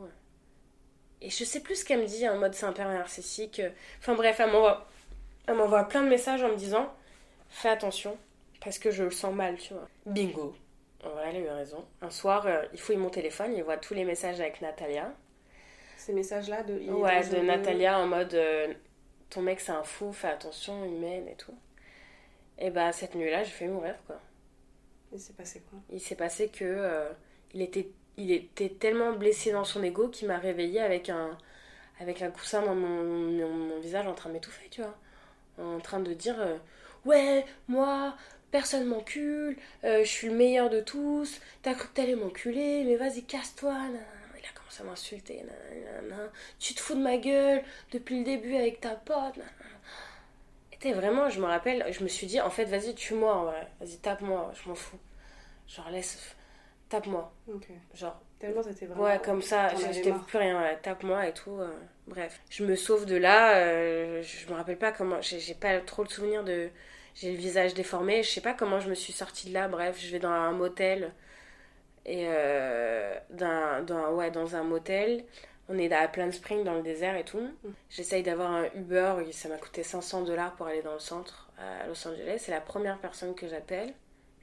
Et 1.20 1.30
je 1.30 1.44
sais 1.44 1.60
plus 1.60 1.76
ce 1.76 1.84
qu'elle 1.84 2.00
me 2.00 2.06
dit, 2.06 2.28
en 2.28 2.36
mode 2.38 2.54
c'est 2.54 2.66
un 2.66 2.72
père 2.72 2.88
narcissique. 2.88 3.62
Enfin 4.00 4.14
bref, 4.14 4.38
elle 4.40 4.50
m'envoie, 4.50 4.86
elle 5.46 5.54
m'envoie 5.54 5.84
plein 5.84 6.02
de 6.02 6.08
messages 6.08 6.42
en 6.42 6.48
me 6.48 6.56
disant, 6.56 6.92
fais 7.48 7.68
attention, 7.68 8.18
parce 8.60 8.78
que 8.78 8.90
je 8.90 9.04
le 9.04 9.10
sens 9.10 9.34
mal, 9.34 9.56
tu 9.56 9.74
vois. 9.74 9.88
Bingo. 10.06 10.54
En 11.04 11.10
vrai, 11.10 11.26
elle 11.30 11.36
a 11.36 11.40
eu 11.40 11.48
raison. 11.48 11.84
Un 12.02 12.10
soir, 12.10 12.46
il 12.72 12.80
fouille 12.80 12.96
mon 12.96 13.10
téléphone, 13.10 13.54
il 13.56 13.62
voit 13.62 13.76
tous 13.76 13.94
les 13.94 14.04
messages 14.04 14.40
avec 14.40 14.60
Natalia. 14.60 15.12
Ces 16.06 16.12
messages-là 16.12 16.62
de. 16.62 16.78
Ouais. 16.90 17.42
Natalia 17.42 17.98
en 17.98 18.06
mode 18.06 18.34
euh, 18.34 18.72
ton 19.28 19.42
mec 19.42 19.58
c'est 19.60 19.72
un 19.72 19.82
fou, 19.82 20.12
fais 20.12 20.28
attention, 20.28 20.84
il 20.84 20.92
mène 21.00 21.26
et 21.28 21.34
tout. 21.34 21.54
Et 22.58 22.70
bah 22.70 22.92
cette 22.92 23.14
nuit-là, 23.14 23.42
j'ai 23.42 23.50
fait 23.50 23.66
mourir 23.66 23.96
quoi. 24.06 24.20
Il 25.12 25.18
s'est 25.20 25.32
passé 25.32 25.62
quoi? 25.68 25.78
Il 25.90 26.00
s'est 26.00 26.14
passé 26.14 26.48
que 26.48 26.64
euh, 26.64 27.08
il 27.54 27.62
était 27.62 27.88
il 28.16 28.30
était 28.30 28.68
tellement 28.70 29.12
blessé 29.12 29.50
dans 29.52 29.64
son 29.64 29.82
ego 29.82 30.08
qu'il 30.08 30.28
m'a 30.28 30.38
réveillée 30.38 30.80
avec 30.80 31.10
un 31.10 31.36
avec 32.00 32.22
un 32.22 32.30
coussin 32.30 32.62
dans 32.62 32.74
mon, 32.74 33.02
mon, 33.04 33.48
mon 33.48 33.80
visage 33.80 34.06
en 34.06 34.14
train 34.14 34.28
de 34.28 34.34
m'étouffer, 34.34 34.68
tu 34.70 34.82
vois. 34.82 34.96
En 35.58 35.80
train 35.80 36.00
de 36.00 36.12
dire 36.14 36.40
euh, 36.40 36.56
ouais, 37.04 37.44
moi 37.68 38.16
personne 38.52 38.86
m'encule, 38.86 39.56
euh, 39.84 40.04
je 40.04 40.08
suis 40.08 40.28
le 40.28 40.34
meilleur 40.34 40.70
de 40.70 40.80
tous, 40.80 41.40
t'as 41.62 41.74
cru 41.74 41.88
que 41.88 41.94
t'allais 41.94 42.14
m'enculer, 42.16 42.84
mais 42.84 42.96
vas-y 42.96 43.24
casse-toi. 43.24 43.72
nanana. 43.74 44.15
Il 44.46 44.50
a 44.50 44.58
commencé 44.58 44.82
à 44.82 44.84
m'insulter, 44.84 45.44
tu 46.60 46.74
te 46.74 46.80
fous 46.80 46.94
de 46.94 47.00
ma 47.02 47.16
gueule 47.16 47.62
depuis 47.92 48.18
le 48.20 48.24
début 48.24 48.54
avec 48.56 48.80
ta 48.80 48.90
pote. 48.90 49.36
nanana. 49.36 49.52
Et 50.72 50.76
t'es 50.78 50.92
vraiment, 50.92 51.28
je 51.28 51.40
me 51.40 51.46
rappelle, 51.46 51.84
je 51.90 52.02
me 52.04 52.08
suis 52.08 52.26
dit 52.26 52.40
en 52.40 52.50
fait 52.50 52.64
vas-y 52.66 52.94
tue-moi 52.94 53.52
vas-y 53.80 53.98
tape-moi, 53.98 54.52
je 54.54 54.68
m'en 54.68 54.74
fous. 54.74 54.98
Genre 55.68 55.90
laisse, 55.90 56.36
tape-moi, 56.88 57.32
genre 57.94 58.20
Tellement 58.38 58.62
t'étais 58.62 58.84
vraiment. 58.86 59.02
Ouais, 59.04 59.18
comme 59.24 59.40
ça, 59.40 59.68
j'étais 59.92 60.12
plus 60.12 60.38
rien, 60.38 60.60
ouais, 60.60 60.78
tape-moi 60.82 61.26
et 61.26 61.32
tout. 61.32 61.58
euh, 61.58 61.72
bref, 62.06 62.40
je 62.50 62.64
me 62.64 62.76
sauve 62.76 63.06
de 63.06 63.16
là, 63.16 63.56
euh, 63.56 64.22
je 64.22 64.46
me 64.50 64.54
rappelle 64.54 64.76
pas 64.78 64.92
comment, 64.92 65.20
j'ai 65.22 65.54
pas 65.54 65.80
trop 65.80 66.02
le 66.02 66.08
souvenir 66.10 66.44
de. 66.44 66.68
J'ai 67.14 67.32
le 67.32 67.38
visage 67.38 67.72
déformé, 67.72 68.22
je 68.22 68.28
sais 68.28 68.42
pas 68.42 68.52
comment 68.52 68.78
je 68.78 68.90
me 68.90 68.94
suis 68.94 69.14
sortie 69.14 69.48
de 69.48 69.54
là, 69.54 69.68
bref, 69.68 69.98
je 69.98 70.10
vais 70.10 70.18
dans 70.18 70.28
un 70.30 70.52
motel. 70.52 71.14
Et 72.06 72.26
euh, 72.28 73.18
dans, 73.30 73.84
dans, 73.84 74.14
ouais, 74.14 74.30
dans 74.30 74.54
un 74.54 74.62
motel, 74.62 75.24
on 75.68 75.76
est 75.76 75.92
à 75.92 76.06
Plain 76.06 76.30
Spring 76.30 76.62
dans 76.62 76.74
le 76.74 76.82
désert 76.82 77.16
et 77.16 77.24
tout. 77.24 77.50
J'essaye 77.90 78.22
d'avoir 78.22 78.52
un 78.52 78.64
Uber, 78.76 79.24
ça 79.32 79.48
m'a 79.48 79.58
coûté 79.58 79.82
500 79.82 80.22
dollars 80.22 80.54
pour 80.54 80.66
aller 80.66 80.82
dans 80.82 80.94
le 80.94 81.00
centre 81.00 81.50
à 81.58 81.86
Los 81.88 82.06
Angeles. 82.06 82.38
C'est 82.38 82.52
la 82.52 82.60
première 82.60 82.98
personne 82.98 83.34
que 83.34 83.48
j'appelle, 83.48 83.92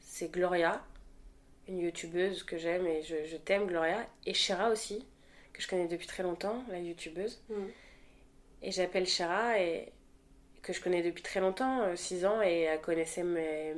c'est 0.01 0.29
Gloria, 0.29 0.83
une 1.69 1.79
youtubeuse 1.79 2.43
que 2.43 2.57
j'aime 2.57 2.85
et 2.85 3.01
je, 3.01 3.23
je 3.25 3.37
t'aime 3.37 3.65
Gloria, 3.65 4.05
et 4.25 4.33
Shera 4.33 4.69
aussi, 4.69 5.07
que 5.53 5.61
je 5.61 5.67
connais 5.69 5.87
depuis 5.87 6.07
très 6.07 6.23
longtemps, 6.23 6.63
la 6.69 6.79
youtubeuse. 6.79 7.41
Mhm. 7.49 7.69
Et 8.61 8.71
j'appelle 8.71 9.07
Shera 9.07 9.59
et 9.59 9.93
que 10.63 10.73
je 10.73 10.81
connais 10.81 11.03
depuis 11.03 11.21
très 11.21 11.39
longtemps, 11.39 11.95
6 11.95 12.25
ans, 12.25 12.41
et 12.41 12.61
elle 12.61 12.81
connaissait 12.81 13.23
mes, 13.23 13.73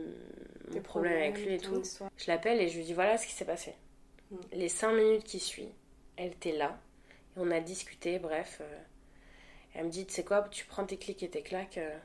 Tes 0.72 0.78
mon 0.78 0.82
problème 0.84 1.18
avec 1.18 1.44
lui 1.46 1.56
et 1.56 1.58
tout. 1.58 1.82
histoire. 1.82 2.10
Je 2.16 2.28
l'appelle 2.28 2.62
et 2.62 2.70
je 2.70 2.78
lui 2.78 2.86
dis 2.86 2.94
voilà 2.94 3.18
ce 3.18 3.28
qui 3.28 3.34
s'est 3.34 3.44
passé. 3.46 3.74
Mm. 4.32 4.36
Les 4.54 4.70
5 4.70 4.94
minutes 4.94 5.24
qui 5.24 5.40
suivent, 5.40 5.74
elle 6.16 6.32
était 6.32 6.54
là, 6.54 6.80
et 7.36 7.40
on 7.40 7.52
a 7.52 7.60
discuté, 7.60 8.20
bref. 8.20 8.60
euh, 8.62 8.78
elle 9.74 9.86
me 9.86 9.90
dit, 9.90 10.06
tu 10.06 10.14
sais 10.14 10.24
quoi, 10.24 10.48
tu 10.50 10.66
prends 10.66 10.86
tes 10.86 10.96
clics 10.98 11.22
et 11.24 11.30
tes 11.30 11.42
claques, 11.42 11.78
euh, 11.80 11.98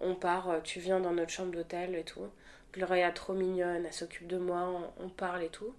on 0.00 0.14
part, 0.16 0.50
euh, 0.50 0.60
tu 0.60 0.80
viens 0.80 0.98
dans 0.98 1.12
notre 1.12 1.30
chambre 1.30 1.52
d'hôtel 1.52 1.94
et 1.94 2.02
tout. 2.02 2.26
Gloria 2.72 3.12
trop 3.12 3.34
mignonne, 3.34 3.86
elle 3.86 3.92
s'occupe 3.92 4.26
de 4.26 4.36
moi, 4.36 4.68
on, 4.98 5.04
on 5.04 5.08
parle 5.08 5.44
et 5.44 5.48
tout. 5.48 5.72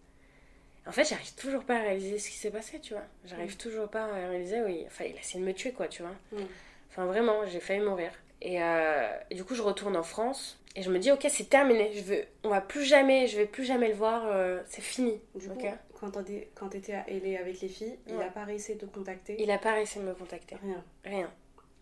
En 0.88 0.92
fait, 0.94 1.04
j'arrive 1.04 1.36
toujours 1.36 1.66
pas 1.66 1.76
à 1.76 1.82
réaliser 1.82 2.18
ce 2.18 2.30
qui 2.30 2.38
s'est 2.38 2.50
passé, 2.52 2.80
tu 2.80 2.94
vois. 2.94 3.04
J'arrive 3.26 3.58
toujours 3.58 3.90
pas 3.90 4.06
à 4.06 4.14
réaliser, 4.30 4.62
oui, 4.62 4.84
enfin, 4.88 5.04
il 5.04 5.18
a 5.18 5.20
essayé 5.20 5.42
de 5.42 5.46
me 5.46 5.54
tuer, 5.54 5.74
quoi, 5.74 5.90
tu 5.90 6.02
vois. 6.04 6.16
Mm. 6.32 6.46
Enfin, 6.89 7.06
vraiment, 7.06 7.45
j'ai 7.45 7.60
failli 7.60 7.82
mourir. 7.82 8.12
Et, 8.41 8.62
euh, 8.62 9.08
et 9.30 9.36
du 9.36 9.43
coup, 9.43 9.56
je 9.56 9.62
retourne 9.62 9.95
en 9.97 10.04
France 10.04 10.60
et 10.76 10.84
je 10.84 10.91
me 10.91 11.00
dis, 11.00 11.12
ok, 11.12 11.26
c'est 11.30 11.50
terminé. 11.50 11.91
Je 11.93 12.02
veux, 12.04 12.23
on 12.43 12.50
va 12.50 12.62
plus 12.62 12.84
jamais, 12.84 13.28
je 13.28 13.38
vais 13.38 13.45
plus 13.47 13.63
jamais 13.65 13.88
le 13.89 13.95
voir. 13.95 14.28
euh, 14.28 14.62
c'est 14.67 14.82
fini. 14.82 15.19
Du 15.36 15.47
ok 15.50 15.54
coup, 15.93 16.12
quand 16.56 16.69
t'étais- 16.69 16.93
à 16.93 17.06
LA 17.10 17.39
avec 17.39 17.60
les 17.62 17.67
filles, 17.67 17.97
il 18.08 18.21
a 18.21 18.30
pas 18.30 18.43
réussi 18.43 18.76
de 18.76 18.82
te 18.82 18.86
contacter? 18.86 19.36
Il 19.41 19.50
a 19.52 19.58
pas 19.58 19.73
réussi 19.73 20.00
de 20.00 20.04
me 20.04 20.13
contacter. 20.13 20.56
Rien. 20.63 20.84
Rien. 21.04 21.32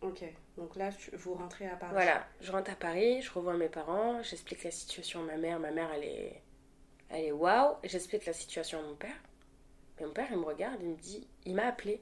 Ok, 0.02 0.24
donc 0.58 0.76
là, 0.76 0.92
tu- 0.92 1.10
vous 1.16 1.34
rentrez 1.34 1.68
à 1.68 1.76
Paris. 1.76 1.94
Voilà, 1.94 2.26
je 2.40 2.52
rentre 2.52 2.72
à 2.72 2.76
Paris, 2.76 3.22
je 3.22 3.32
revois 3.34 3.56
mes 3.58 3.70
parents, 3.70 4.22
j'explique 4.24 4.64
la 4.64 4.72
situation 4.72 5.22
à 5.22 5.24
ma 5.24 5.38
mère. 5.38 5.60
Ma 5.60 5.72
mère, 5.72 5.90
elle 5.96 6.04
est, 6.04 6.42
elle 7.10 7.24
est 7.26 7.32
waouh. 7.32 7.76
J'explique 7.84 8.26
la 8.26 8.34
situation 8.34 8.80
à 8.80 8.82
mon 8.84 8.96
père. 8.96 9.16
Et 10.00 10.06
mon 10.06 10.12
père, 10.12 10.28
il 10.32 10.38
me 10.38 10.44
regarde, 10.46 10.78
il 10.82 10.90
me 10.90 10.96
dit, 10.96 11.28
il 11.46 11.56
m'a 11.56 11.66
appelé. 11.68 12.02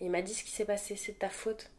Il 0.00 0.10
m'a 0.10 0.20
dit 0.22 0.34
ce 0.34 0.42
qui 0.44 0.50
s'est 0.50 0.64
passé, 0.64 0.96
c'est 0.96 1.12
de 1.12 1.18
ta 1.18 1.28
faute. 1.30 1.70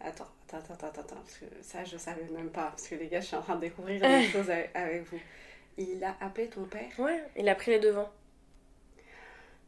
Attends, 0.00 0.26
attends, 0.48 0.58
attends, 0.58 0.74
attends, 0.88 1.00
attends, 1.00 1.16
parce 1.16 1.38
que 1.38 1.46
ça, 1.62 1.84
je 1.84 1.96
savais 1.96 2.24
même 2.24 2.50
pas. 2.50 2.66
Parce 2.70 2.86
que 2.88 2.94
les 2.96 3.08
gars, 3.08 3.20
je 3.20 3.26
suis 3.26 3.36
en 3.36 3.42
train 3.42 3.56
de 3.56 3.60
découvrir 3.62 4.00
des 4.00 4.24
choses 4.30 4.50
avec, 4.50 5.04
vous. 5.10 5.18
Il 5.78 6.02
a 6.04 6.16
appelé 6.20 6.48
ton 6.48 6.64
père? 6.64 6.88
Ouais, 6.98 7.22
il 7.36 7.48
a 7.48 7.54
pris 7.54 7.70
les 7.72 7.78
devants. 7.80 8.10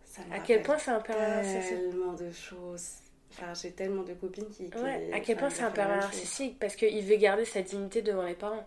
Ça 0.04 0.22
À 0.32 0.38
quel 0.40 0.62
point 0.62 0.78
c'est 0.78 0.90
un 0.90 1.00
pervers 1.00 1.36
narcissique 1.36 1.76
Tellement 1.90 2.12
de 2.14 2.30
choses. 2.32 2.88
Enfin, 3.30 3.52
j'ai 3.54 3.72
tellement 3.72 4.02
de 4.02 4.14
copines 4.14 4.48
qui. 4.48 4.70
qui- 4.70 4.78
Ouais, 4.78 5.10
à 5.12 5.20
quel 5.20 5.36
point 5.36 5.50
c'est 5.50 5.62
un 5.62 5.70
pervers 5.70 5.96
chose. 6.02 6.10
narcissique 6.12 6.58
parce 6.58 6.76
qu'il 6.76 7.04
veut 7.04 7.16
garder 7.16 7.44
sa 7.44 7.62
dignité 7.62 8.02
devant 8.02 8.22
les 8.24 8.34
parents. 8.34 8.66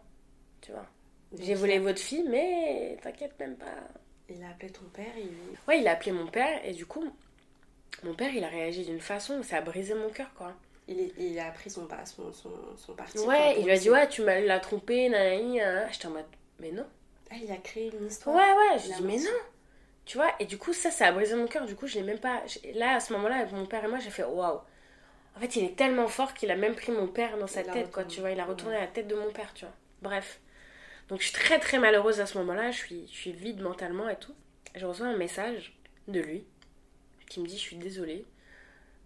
Tu 0.62 0.71
vois. 0.71 0.86
J'ai 1.39 1.56
volé 1.56 1.80
votre 1.80 2.00
fille, 2.00 2.26
mais 2.30 2.97
t'inquiète 3.02 3.39
même 3.39 3.56
pas. 3.56 3.65
Il 4.30 4.43
a 4.43 4.50
appelé 4.50 4.69
ton 4.71 4.86
père, 4.93 5.12
il. 5.17 5.30
Ouais, 5.67 5.80
il 5.80 5.88
a 5.88 5.93
appelé 5.93 6.12
mon 6.12 6.28
père 6.28 6.63
et 6.63 6.74
du 6.74 6.86
coup, 6.86 7.04
mon 8.04 8.13
père, 8.13 8.34
il 8.34 8.43
a 8.43 8.47
réagi 8.47 8.86
d'une 8.86 9.00
façon 9.02 9.39
où 9.39 9.43
ça 9.43 9.58
a 9.58 9.62
brisé 9.62 9.93
mon 9.95 10.10
cœur, 10.10 10.32
quoi. 10.36 10.54
Il, 10.87 10.99
est- 10.99 11.13
il 11.17 11.39
a 11.39 11.51
pris 11.51 11.69
son, 11.69 11.87
son, 12.05 12.33
son, 12.33 12.51
son 12.77 12.93
parti. 12.93 13.19
Ouais, 13.19 13.55
il 13.59 13.65
lui 13.65 13.71
a 13.71 13.77
dit, 13.77 13.89
ouais, 13.89 14.07
tu 14.09 14.21
m'as 14.23 14.39
l'as 14.39 14.59
trompé, 14.59 15.09
nanani. 15.09 15.59
J'étais 15.91 16.07
en 16.07 16.11
mode, 16.11 16.25
mais 16.59 16.71
non. 16.71 16.85
Ah, 17.29 17.35
il 17.41 17.51
a 17.51 17.57
créé 17.57 17.91
une 17.97 18.07
histoire. 18.07 18.35
Ouais, 18.35 18.41
ouais, 18.73 18.79
je 18.79 18.93
dis, 18.93 19.03
mais 19.03 19.17
non. 19.17 19.29
Tu 20.05 20.17
vois, 20.17 20.31
et 20.39 20.45
du 20.45 20.57
coup, 20.57 20.73
ça, 20.73 20.91
ça 20.91 21.07
a 21.07 21.11
brisé 21.11 21.35
mon 21.35 21.47
cœur. 21.47 21.65
Du 21.65 21.75
coup, 21.75 21.87
je 21.87 21.95
l'ai 21.95 22.03
même 22.03 22.19
pas. 22.19 22.43
Là, 22.73 22.95
à 22.95 22.99
ce 22.99 23.13
moment-là, 23.13 23.37
avec 23.37 23.51
mon 23.53 23.65
père 23.65 23.85
et 23.85 23.87
moi, 23.87 23.99
j'ai 23.99 24.09
fait, 24.09 24.23
waouh. 24.23 24.59
En 25.37 25.39
fait, 25.39 25.55
il 25.55 25.65
est 25.65 25.75
tellement 25.77 26.07
fort 26.07 26.33
qu'il 26.33 26.51
a 26.51 26.55
même 26.55 26.75
pris 26.75 26.91
mon 26.91 27.07
père 27.07 27.37
dans 27.37 27.47
sa 27.47 27.61
Il 27.61 27.67
tête, 27.67 27.91
quoi, 27.91 28.03
tu 28.03 28.19
vois. 28.21 28.31
Il 28.31 28.39
a 28.39 28.45
retourné 28.45 28.75
la 28.79 28.87
tête 28.87 29.07
de 29.07 29.15
mon 29.15 29.31
père, 29.31 29.53
tu 29.53 29.65
vois. 29.65 29.73
Bref. 30.01 30.39
Donc, 31.09 31.19
je 31.21 31.25
suis 31.25 31.33
très, 31.33 31.59
très 31.59 31.79
malheureuse 31.79 32.21
à 32.21 32.25
ce 32.25 32.37
moment-là. 32.39 32.71
Je 32.71 32.77
suis, 32.77 33.07
je 33.07 33.13
suis 33.17 33.31
vide 33.33 33.61
mentalement 33.61 34.09
et 34.09 34.17
tout. 34.17 34.35
Je 34.75 34.85
reçois 34.85 35.07
un 35.07 35.17
message 35.17 35.77
de 36.07 36.19
lui 36.21 36.45
qui 37.27 37.39
me 37.41 37.47
dit, 37.47 37.55
je 37.57 37.61
suis 37.61 37.77
désolée. 37.77 38.25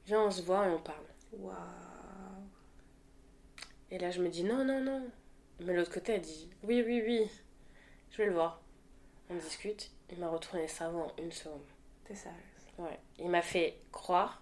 Viens, 0.07 0.21
on 0.23 0.31
se 0.31 0.41
voit 0.43 0.67
et 0.67 0.71
on 0.71 0.79
parle. 0.79 1.03
Waouh. 1.39 1.55
Et 3.91 3.97
là, 3.99 4.11
je 4.11 4.21
me 4.21 4.29
dis 4.29 4.43
non, 4.43 4.63
non, 4.63 4.81
non. 4.81 5.09
Mais 5.61 5.73
l'autre 5.73 5.93
côté, 5.93 6.13
elle 6.13 6.21
dit 6.21 6.49
oui, 6.63 6.83
oui, 6.85 7.01
oui. 7.05 7.29
Je 8.11 8.17
vais 8.17 8.25
le 8.27 8.33
voir. 8.33 8.61
On 9.29 9.35
discute. 9.35 9.91
Il 10.11 10.19
m'a 10.19 10.29
retourné 10.29 10.67
ça 10.67 10.89
en 10.89 11.11
une 11.17 11.31
seconde. 11.31 11.61
T'es 12.05 12.15
sérieuse? 12.15 12.39
Ouais. 12.77 12.99
Il 13.19 13.29
m'a 13.29 13.41
fait 13.41 13.79
croire 13.91 14.41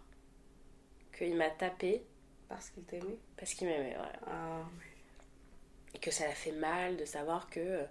qu'il 1.17 1.35
m'a 1.35 1.49
tapé 1.49 2.03
Parce 2.49 2.69
qu'il 2.69 2.83
t'aimait? 2.83 3.17
parce 3.37 3.53
qu'il 3.53 3.67
m'aimait. 3.67 3.95
Voilà. 3.95 4.19
Ah, 4.27 4.63
Et 5.93 5.99
que 5.99 6.11
ça 6.11 6.25
l'a 6.27 6.33
fait 6.33 6.51
mal 6.51 6.97
de 6.97 7.05
savoir 7.05 7.49
que. 7.49 7.59
euh, 7.59 7.85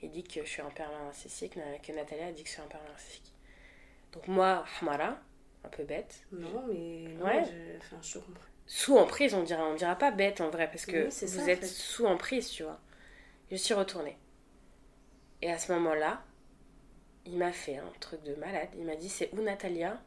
il 0.00 0.10
dit 0.12 0.22
que 0.22 0.44
je 0.44 0.48
suis 0.48 0.62
un 0.62 0.70
pervers 0.70 1.02
narcissique, 1.02 1.56
na- 1.56 1.78
que 1.80 1.90
Natalia 1.92 2.26
a 2.28 2.32
dit 2.32 2.44
que 2.44 2.48
je 2.48 2.54
suis 2.54 2.62
un 2.62 2.66
pervers 2.68 2.88
narcissique. 2.88 3.32
Donc 4.12 4.28
moi, 4.28 4.64
Hamara, 4.80 5.18
un 5.68 5.76
peu 5.76 5.84
bête, 5.84 6.22
non, 6.32 6.64
mais. 6.68 7.04
non, 7.18 7.24
Ouais. 7.26 7.44
je- 7.44 7.76
Enfin, 7.78 7.96
je 8.02 8.18
comprends. 8.18 8.44
sous 8.66 8.96
emprise, 8.96 9.34
on 9.34 9.42
dira, 9.42 9.64
on 9.68 9.74
dira 9.74 9.94
pas 9.96 10.10
bête 10.10 10.40
en 10.40 10.50
vrai, 10.50 10.68
parce 10.70 10.86
que 10.86 10.96
Oui, 10.96 11.04
vous 11.04 11.10
ça, 11.10 11.42
en 11.42 11.46
êtes 11.46 11.60
fait. 11.60 11.66
sous 11.66 12.06
emprise, 12.06 12.48
tu 12.50 12.62
vois. 12.62 12.80
Je 13.50 13.56
suis 13.56 13.74
retournée. 13.74 14.16
Et 15.42 15.50
à 15.50 15.58
ce 15.58 15.72
moment-là, 15.72 16.22
il 17.26 17.36
m'a 17.38 17.52
fait 17.52 17.76
un 17.76 17.92
truc 18.00 18.22
de 18.24 18.34
malade. 18.34 18.68
Il 18.76 18.84
m'a 18.84 18.96
dit 18.96 19.08
c'est 19.08 19.30
où 19.32 19.40
Natalia 19.42 20.00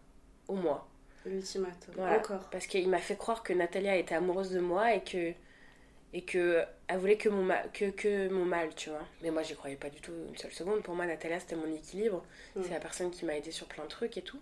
Ou 0.47 0.56
moi? 0.56 0.88
L'ultimatum. 1.26 1.93
Voilà. 1.95 2.17
Encore. 2.17 2.50
Parce 2.50 2.65
qu'il 2.67 2.89
m'a 2.89 2.97
fait 2.97 3.15
croire 3.15 3.43
que 3.43 3.54
Natalia 3.54 3.95
était 3.95 4.15
amoureuse 4.15 4.50
de 4.52 4.60
moi 4.60 4.93
et 4.95 5.04
que 5.04 5.34
et 6.13 6.24
que 6.26 6.65
elle 6.88 6.97
voulait 6.97 7.15
que 7.17 7.30
mon 7.30 7.43
mal, 7.43 7.69
que, 7.71 7.89
que 7.91 8.28
mon 8.28 8.43
mal, 8.43 8.76
tu 8.76 8.89
vois. 8.89 9.06
Mais 9.21 9.32
moi, 9.32 9.43
j'y 9.43 9.56
croyais 9.56 9.78
pas 9.78 9.89
du 9.89 10.02
tout 10.02 10.12
une 10.28 10.36
seule 10.36 10.52
seconde. 10.52 10.82
Pour 10.84 10.93
moi, 10.95 11.06
Natalia, 11.06 11.39
c'était 11.39 11.56
mon 11.56 11.71
équilibre. 11.74 12.26
Mm. 12.56 12.63
C'est 12.63 12.71
la 12.71 12.80
personne 12.82 13.12
qui 13.12 13.24
m'a 13.24 13.38
aidé 13.38 13.52
sur 13.52 13.67
plein 13.67 13.84
de 13.86 13.89
trucs 13.89 14.17
et 14.17 14.21
tout. 14.21 14.39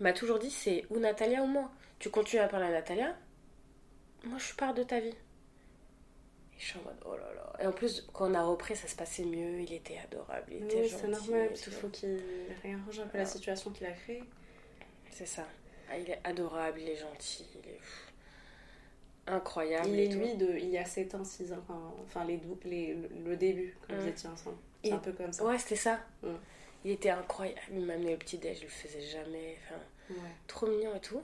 Il 0.00 0.02
m'a 0.04 0.12
toujours 0.12 0.38
dit 0.38 0.50
c'est 0.50 0.84
ou 0.90 0.98
Natalia 0.98 1.42
ou 1.42 1.46
moi. 1.46 1.70
Tu 1.98 2.10
continues 2.10 2.40
à 2.42 2.48
parler 2.48 2.66
à 2.66 2.70
Natalia, 2.70 3.16
moi 4.24 4.38
je 4.38 4.54
pars 4.54 4.74
de 4.74 4.82
ta 4.84 5.00
vie. 5.00 5.08
Et 5.08 6.60
je 6.60 6.64
suis 6.64 6.78
en 6.78 6.82
mode 6.82 6.96
oh 7.04 7.16
là 7.16 7.34
là. 7.34 7.52
Et 7.62 7.66
en 7.66 7.72
plus, 7.72 8.06
quand 8.12 8.30
on 8.30 8.34
a 8.34 8.42
repris, 8.42 8.76
ça 8.76 8.86
se 8.88 8.94
passait 8.96 9.24
mieux. 9.24 9.60
Il 9.60 9.72
était 9.72 9.98
adorable, 9.98 10.46
il 10.52 10.64
était 10.64 10.76
Oui, 10.82 10.88
gentil. 10.88 11.00
c'est 11.02 11.08
normal, 11.08 11.50
tout. 11.64 11.70
faut 11.72 11.88
qu'il 11.88 12.20
réarrange 12.62 13.00
un 13.00 13.06
peu 13.06 13.18
la 13.18 13.26
situation 13.26 13.70
qu'il 13.72 13.86
a 13.86 13.92
créée. 13.92 14.22
C'est 15.10 15.26
ça. 15.26 15.44
Ah, 15.90 15.98
il 15.98 16.08
est 16.10 16.20
adorable, 16.22 16.80
il 16.80 16.88
est 16.88 16.96
gentil, 16.96 17.46
il 17.64 17.70
est 17.70 17.80
incroyable. 19.26 19.88
Il 19.88 19.98
est 20.00 20.08
lui 20.14 20.34
de 20.36 20.56
il 20.58 20.68
y 20.68 20.78
a 20.78 20.84
7 20.84 21.14
ans, 21.14 21.24
6 21.24 21.52
ans, 21.52 21.64
enfin 22.04 22.24
les, 22.24 22.40
les, 22.64 22.94
le- 23.24 23.36
début, 23.36 23.76
quand 23.86 23.94
Mm. 23.94 23.98
vous 23.98 24.06
étiez 24.08 24.28
ensemble. 24.28 24.56
C'est 24.82 24.88
Il- 24.90 24.94
un 24.94 24.98
peu 24.98 25.12
comme 25.12 25.32
ça. 25.32 25.44
Ouais, 25.44 25.58
c'était 25.58 25.76
ça. 25.76 25.98
Mm. 26.22 26.28
Il 26.84 26.92
était 26.92 27.10
incroyable. 27.10 27.60
Il 27.72 27.80
m'amenait 27.80 28.12
le 28.12 28.18
petit 28.18 28.38
déj, 28.38 28.58
je 28.58 28.62
le 28.64 28.68
faisais 28.68 29.00
jamais. 29.02 29.56
Enfin, 29.64 29.80
Ouais. 30.10 30.30
trop 30.46 30.66
mignon 30.66 30.94
et 30.96 31.00
tout. 31.00 31.22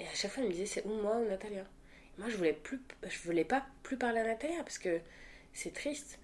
Et 0.00 0.04
à 0.06 0.14
chaque 0.14 0.30
fois, 0.30 0.42
il 0.42 0.48
me 0.48 0.52
disait 0.52 0.66
c'est 0.66 0.84
ou 0.86 0.94
moi 1.02 1.16
ou 1.16 1.24
Natalia? 1.28 1.60
Et 1.62 2.20
moi, 2.20 2.28
je 2.30 2.36
voulais 2.36 2.52
plus, 2.54 2.80
je 3.06 3.18
voulais 3.24 3.44
pas 3.44 3.66
plus 3.82 3.96
parler 3.98 4.20
à 4.20 4.24
Natalia 4.24 4.58
parce 4.62 4.78
que 4.78 5.00
c'est 5.52 5.72
triste. 5.74 6.18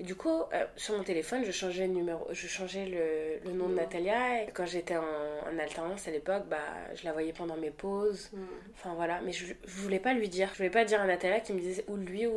Et 0.00 0.04
du 0.04 0.14
coup, 0.16 0.42
euh, 0.52 0.66
sur 0.76 0.96
mon 0.96 1.04
téléphone, 1.04 1.44
je 1.44 1.52
changeais 1.52 1.86
le 1.86 1.92
numéro, 1.92 2.26
je 2.30 2.46
changeais 2.48 2.86
le, 2.86 3.48
le 3.48 3.56
nom 3.56 3.68
de. 3.68 3.74
Natalia. 3.74 4.42
Et 4.42 4.50
quand 4.52 4.64
j'étais 4.66 4.96
en, 4.96 5.02
en 5.04 5.58
alternance 5.58 6.08
à 6.08 6.10
l'époque, 6.10 6.44
bah, 6.48 6.58
je 6.94 7.04
la 7.04 7.12
voyais 7.12 7.32
pendant 7.32 7.56
mes 7.56 7.70
pauses. 7.70 8.30
Mm. 8.32 8.42
Enfin 8.74 8.94
voilà, 8.94 9.20
mais 9.20 9.32
je, 9.32 9.46
je 9.46 9.76
voulais 9.80 10.00
pas 10.00 10.14
lui 10.14 10.28
dire. 10.28 10.48
Je 10.52 10.56
voulais 10.56 10.70
pas 10.70 10.84
dire 10.84 11.00
à 11.00 11.06
Natalia 11.06 11.40
qui 11.40 11.52
me 11.52 11.60
disait 11.60 11.84
ou 11.88 11.96
lui 11.96 12.26
ou, 12.26 12.32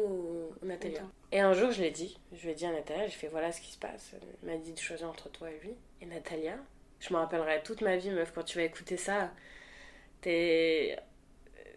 ou 0.61 0.65
Natalia. 0.65 1.01
Et 1.31 1.39
un 1.39 1.53
jour, 1.53 1.71
je 1.71 1.81
l'ai 1.81 1.91
dit. 1.91 2.19
Je 2.33 2.43
lui 2.43 2.51
ai 2.51 2.55
dit 2.55 2.65
à 2.65 2.71
Natalia, 2.71 3.05
j'ai 3.07 3.13
fait 3.17 3.29
voilà 3.29 3.51
ce 3.51 3.61
qui 3.61 3.71
se 3.71 3.79
passe. 3.79 4.11
Il 4.43 4.49
m'a 4.49 4.57
dit 4.57 4.73
de 4.73 4.79
choisir 4.79 5.09
entre 5.09 5.29
toi 5.29 5.49
et 5.49 5.57
lui. 5.63 5.73
Et 6.01 6.05
Natalia, 6.05 6.57
je 6.99 7.13
me 7.13 7.17
rappellerai 7.19 7.63
toute 7.63 7.81
ma 7.81 7.95
vie, 7.95 8.09
meuf, 8.11 8.31
quand 8.35 8.43
tu 8.43 8.57
vas 8.57 8.65
écouter 8.65 8.97
ça. 8.97 9.31
T'es- 10.21 10.97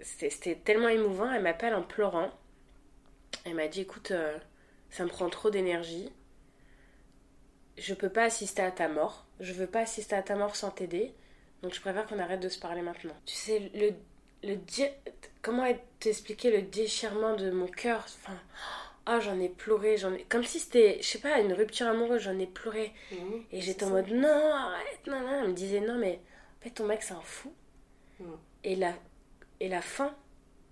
c'était 0.03 0.57
tellement 0.57 0.89
émouvant. 0.89 1.33
Elle 1.33 1.43
m'appelle 1.43 1.75
en 1.75 1.83
pleurant. 1.83 2.31
Elle 3.47 3.55
m'a 3.55 3.69
dit 3.69 3.83
écoute, 3.83 4.11
euh, 4.11 4.37
ça 4.91 5.05
me 5.05 5.09
prend 5.09 5.29
trop 5.31 5.51
d'énergie. 5.51 6.11
Je 7.77 7.95
peux 7.95 8.09
pas 8.11 8.25
assister 8.25 8.63
à 8.63 8.71
ta 8.71 8.89
mort. 8.89 9.25
Je 9.41 9.53
veux 9.53 9.67
pas 9.67 9.81
assister 9.81 10.17
à 10.17 10.23
ta 10.23 10.35
mort 10.37 10.57
sans 10.57 10.71
t'aider. 10.71 11.15
Donc 11.63 11.75
je 11.75 11.81
préfère 11.81 12.07
qu'on 12.07 12.19
arrête 12.19 12.41
de 12.41 12.49
se 12.49 12.59
parler 12.59 12.83
maintenant. 12.83 13.15
Tu 13.25 13.35
sais, 13.35 13.71
le, 13.75 13.91
le 14.49 14.57
di- 14.57 14.87
comment 15.43 15.65
t'expliquer 16.01 16.51
le 16.51 16.63
déchirement 16.63 17.37
de 17.37 17.51
mon 17.51 17.67
cœur? 17.67 18.01
Enfin, 18.05 18.39
ah 19.07 19.21
j'en 19.21 19.39
ai 19.41 19.49
pleuré, 19.49 19.97
j'en 19.97 20.13
ai 20.13 20.25
comme 20.25 20.45
si 20.45 20.59
c'était, 20.61 20.99
je 21.01 21.07
sais 21.07 21.19
pas, 21.21 21.39
une 21.41 21.53
rupture 21.53 21.87
amoureuse. 21.87 22.23
J'en 22.23 22.39
ai 22.39 22.47
pleuré 22.47 22.93
Mm. 23.13 23.17
et 23.53 23.61
j'étais 23.61 23.85
en 23.85 23.91
mode 23.91 24.09
non, 24.11 24.29
arrête, 24.55 25.07
non, 25.07 25.21
non. 25.21 25.43
Elle 25.43 25.49
me 25.51 25.55
disait 25.55 25.81
non, 25.81 25.99
mais 25.99 26.21
en 26.61 26.65
fait 26.65 26.71
ton 26.71 26.87
mec 26.87 27.03
c'est 27.03 27.15
un 27.15 27.21
fou. 27.21 27.53
Mm. 28.21 28.25
Et 28.65 28.77
la 28.77 28.95
et 29.61 29.69
la 29.69 29.83
fin, 29.83 30.15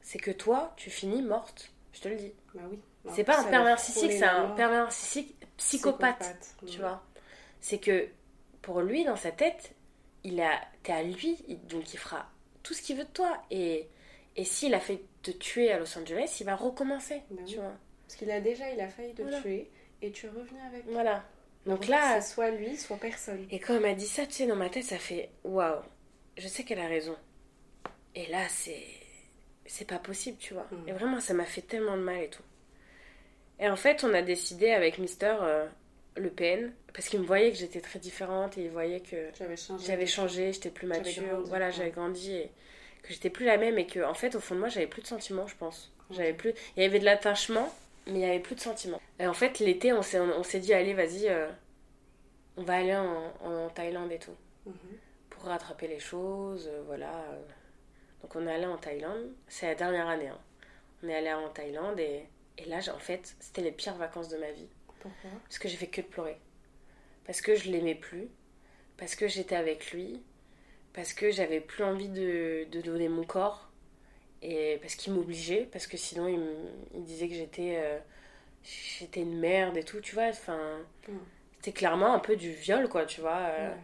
c'est 0.02 0.18
que 0.18 0.30
toi 0.32 0.72
tu 0.76 0.90
finis 0.90 1.22
morte. 1.22 1.70
Je 1.92 2.00
te 2.00 2.08
le 2.08 2.16
dis. 2.16 2.32
Bah 2.54 2.62
oui. 2.70 2.78
C'est 3.14 3.24
pas 3.24 3.38
un 3.40 3.44
pervers 3.44 3.64
narcissique, 3.64 4.12
c'est 4.12 4.24
un 4.24 4.48
pervers 4.50 4.84
narcissique 4.84 5.34
psychopathe 5.56 6.36
tu 6.66 6.78
vois. 6.80 7.02
C'est 7.60 7.78
que 7.78 8.08
pour 8.62 8.80
lui, 8.82 9.04
dans 9.04 9.16
sa 9.16 9.30
tête, 9.30 9.72
il 10.24 10.40
a, 10.40 10.60
t'es 10.82 10.92
à 10.92 11.02
lui, 11.02 11.36
donc 11.68 11.92
il 11.94 11.98
fera 11.98 12.26
tout 12.62 12.74
ce 12.74 12.82
qu'il 12.82 12.96
veut 12.96 13.04
de 13.04 13.10
toi. 13.10 13.42
Et, 13.50 13.88
et 14.36 14.44
s'il 14.44 14.74
a 14.74 14.80
fait 14.80 15.00
te 15.22 15.30
tuer 15.30 15.70
à 15.72 15.78
Los 15.78 15.96
Angeles, 15.98 16.36
il 16.40 16.46
va 16.46 16.56
recommencer, 16.56 17.22
Ben 17.30 17.44
tu 17.44 17.54
oui. 17.54 17.60
vois. 17.60 17.74
Parce 18.06 18.16
qu'il 18.18 18.30
a 18.30 18.40
déjà, 18.40 18.70
il 18.70 18.80
a 18.80 18.88
failli 18.88 19.14
te 19.14 19.22
Voilà. 19.22 19.40
tuer 19.40 19.70
et 20.02 20.10
tu 20.12 20.26
es 20.26 20.28
revenu 20.28 20.58
avec. 20.66 20.84
Voilà. 20.88 21.24
Donc 21.64 21.80
Donc 21.80 21.88
là, 21.88 22.20
soit 22.20 22.50
lui, 22.50 22.76
soit 22.76 22.96
personne. 22.96 23.46
et 23.50 23.58
quand 23.58 23.74
elle 23.74 23.82
m'a 23.82 23.94
dit 23.94 24.06
ça, 24.06 24.26
tu 24.26 24.32
sais, 24.32 24.46
dans 24.46 24.54
ma 24.56 24.68
tête, 24.68 24.84
ça 24.84 24.98
fait 24.98 25.30
waouh, 25.42 25.80
je 26.36 26.46
sais 26.46 26.62
qu'elle 26.64 26.78
a 26.80 26.86
raison. 26.86 27.16
Et 28.14 28.26
là, 28.26 28.48
c'est. 28.48 28.84
C'est 29.68 29.84
pas 29.88 29.98
possible, 29.98 30.38
tu 30.38 30.54
vois. 30.54 30.66
Mm. 30.70 30.88
Et 30.88 30.92
vraiment, 30.92 31.20
ça 31.20 31.34
m'a 31.34 31.44
fait 31.44 31.62
tellement 31.62 31.96
de 31.96 32.02
mal 32.02 32.18
et 32.22 32.30
tout. 32.30 32.42
Et 33.58 33.68
en 33.68 33.76
fait, 33.76 34.04
on 34.04 34.12
a 34.14 34.22
décidé 34.22 34.70
avec 34.72 34.98
Mister 34.98 35.34
euh, 35.40 35.66
Le 36.16 36.30
Pen, 36.30 36.72
parce 36.92 37.08
qu'il 37.08 37.20
me 37.20 37.26
voyait 37.26 37.50
que 37.52 37.56
j'étais 37.56 37.80
très 37.80 37.98
différente 37.98 38.58
et 38.58 38.64
il 38.64 38.70
voyait 38.70 39.00
que 39.00 39.16
J'avais 39.38 40.06
changé. 40.06 40.52
j'étais 40.52 40.70
plus 40.70 40.86
mature, 40.86 41.22
grandi, 41.26 41.48
voilà, 41.48 41.66
ouais. 41.66 41.72
j'avais 41.72 41.90
grandi 41.90 42.34
et 42.36 42.50
que 43.02 43.12
j'étais 43.12 43.30
plus 43.30 43.46
la 43.46 43.56
même 43.56 43.78
et 43.78 43.86
que 43.86 44.00
en 44.04 44.14
fait 44.14 44.34
au 44.34 44.40
fond 44.40 44.54
de 44.54 44.60
moi 44.60 44.68
j'avais 44.68 44.86
plus 44.86 45.02
de 45.02 45.06
sentiments, 45.06 45.46
je 45.46 45.56
pense. 45.56 45.92
J'avais 46.10 46.32
plus, 46.34 46.52
il 46.76 46.82
y 46.82 46.86
avait 46.86 46.98
de 46.98 47.04
l'attachement, 47.04 47.72
mais 48.06 48.14
il 48.14 48.20
y 48.20 48.24
avait 48.24 48.40
plus 48.40 48.54
de 48.56 48.60
sentiments. 48.60 49.00
Et 49.18 49.26
en 49.26 49.34
fait 49.34 49.58
l'été 49.58 49.92
on 49.92 50.02
s'est 50.02 50.20
on 50.20 50.42
s'est 50.42 50.60
dit 50.60 50.72
allez 50.74 50.92
vas-y, 50.94 51.28
euh, 51.28 51.48
on 52.56 52.62
va 52.62 52.74
aller 52.76 52.94
en, 52.96 53.32
en 53.44 53.68
Thaïlande 53.70 54.10
et 54.12 54.18
tout 54.18 54.34
Mhm. 54.66 54.74
pour 55.30 55.44
rattraper 55.44 55.86
les 55.86 56.00
choses, 56.00 56.68
euh, 56.68 56.82
voilà. 56.86 57.24
Donc 58.22 58.34
on 58.34 58.46
est 58.48 58.52
allé 58.52 58.66
en 58.66 58.76
Thaïlande, 58.78 59.30
c'est 59.46 59.66
la 59.66 59.74
dernière 59.76 60.08
année. 60.08 60.28
hein. 60.28 60.38
On 61.04 61.08
est 61.08 61.14
allé 61.14 61.32
en 61.32 61.48
Thaïlande 61.50 62.00
et, 62.00 62.24
et 62.58 62.64
là 62.66 62.78
en 62.94 62.98
fait 62.98 63.34
c'était 63.40 63.62
les 63.62 63.72
pires 63.72 63.96
vacances 63.96 64.28
de 64.28 64.36
ma 64.36 64.50
vie. 64.50 64.68
Pourquoi? 65.00 65.30
Parce 65.44 65.58
que 65.58 65.68
j'ai 65.68 65.76
fait 65.76 65.86
que 65.88 66.00
de 66.00 66.06
pleurer. 66.06 66.38
Parce 67.24 67.40
que 67.40 67.54
je 67.56 67.70
l'aimais 67.70 67.94
plus. 67.94 68.28
Parce 68.96 69.14
que 69.14 69.28
j'étais 69.28 69.56
avec 69.56 69.92
lui. 69.92 70.22
Parce 70.92 71.12
que 71.12 71.30
j'avais 71.30 71.60
plus 71.60 71.84
envie 71.84 72.08
de, 72.08 72.66
de 72.70 72.80
donner 72.80 73.08
mon 73.08 73.24
corps. 73.24 73.68
Et 74.42 74.78
parce 74.80 74.94
qu'il 74.94 75.12
m'obligeait, 75.12 75.68
parce 75.72 75.86
que 75.86 75.96
sinon 75.96 76.28
il, 76.28 76.38
me- 76.38 76.70
il 76.94 77.04
disait 77.04 77.28
que 77.28 77.34
j'étais 77.34 77.76
euh, 77.78 77.98
j'étais 78.64 79.20
une 79.20 79.38
merde 79.38 79.76
et 79.76 79.84
tout, 79.84 80.00
tu 80.00 80.14
vois. 80.14 80.28
Enfin, 80.28 80.78
Mm. 81.08 81.12
c'était 81.58 81.72
clairement 81.72 82.14
un 82.14 82.18
peu 82.18 82.36
du 82.36 82.50
viol, 82.52 82.88
quoi, 82.88 83.06
tu 83.06 83.20
vois. 83.20 83.38
euh. 83.38 83.74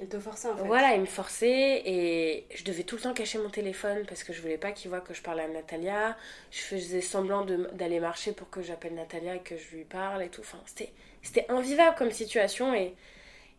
Il 0.00 0.08
te 0.08 0.18
forçait 0.18 0.48
en 0.48 0.56
fait. 0.56 0.62
Voilà, 0.64 0.94
il 0.94 1.00
me 1.02 1.06
forçait 1.06 1.82
et 1.84 2.46
je 2.54 2.64
devais 2.64 2.84
tout 2.84 2.96
le 2.96 3.02
temps 3.02 3.12
cacher 3.14 3.38
mon 3.38 3.50
téléphone 3.50 4.04
parce 4.06 4.24
que 4.24 4.32
je 4.32 4.40
voulais 4.40 4.56
pas 4.58 4.72
qu'il 4.72 4.88
voit 4.90 5.00
que 5.00 5.12
je 5.14 5.22
parlais 5.22 5.42
à 5.42 5.48
Natalia. 5.48 6.16
Je 6.50 6.60
faisais 6.60 7.00
semblant 7.02 7.44
d'aller 7.44 8.00
marcher 8.00 8.32
pour 8.32 8.48
que 8.50 8.62
j'appelle 8.62 8.94
Natalia 8.94 9.36
et 9.36 9.40
que 9.42 9.56
je 9.58 9.76
lui 9.76 9.84
parle 9.84 10.22
et 10.22 10.30
tout. 10.30 10.40
Enfin, 10.40 10.60
c'était 10.66 10.92
c'était 11.22 11.44
invivable 11.50 11.96
comme 11.96 12.10
situation 12.10 12.74
et 12.74 12.94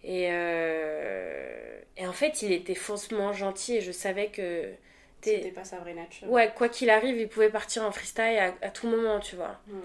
et, 0.04 0.28
euh, 0.32 1.82
et 1.98 2.08
en 2.08 2.14
fait, 2.14 2.42
il 2.42 2.52
était 2.52 2.76
faussement 2.76 3.34
gentil 3.34 3.78
et 3.78 3.82
je 3.82 3.92
savais 3.92 4.30
que 4.32 4.74
C'était 5.22 5.52
pas 5.52 5.64
sa 5.64 5.78
vraie 5.80 5.94
nature. 5.94 6.28
ouais, 6.28 6.52
quoi 6.56 6.70
qu'il 6.70 6.90
arrive, 6.90 7.18
il 7.18 7.30
pouvait 7.30 7.50
partir 7.52 7.84
en 7.84 7.92
freestyle 7.92 8.38
à, 8.40 8.56
à 8.66 8.70
tout 8.72 8.88
moment, 8.88 9.20
tu 9.20 9.36
vois. 9.36 9.62
Mm. 9.68 9.80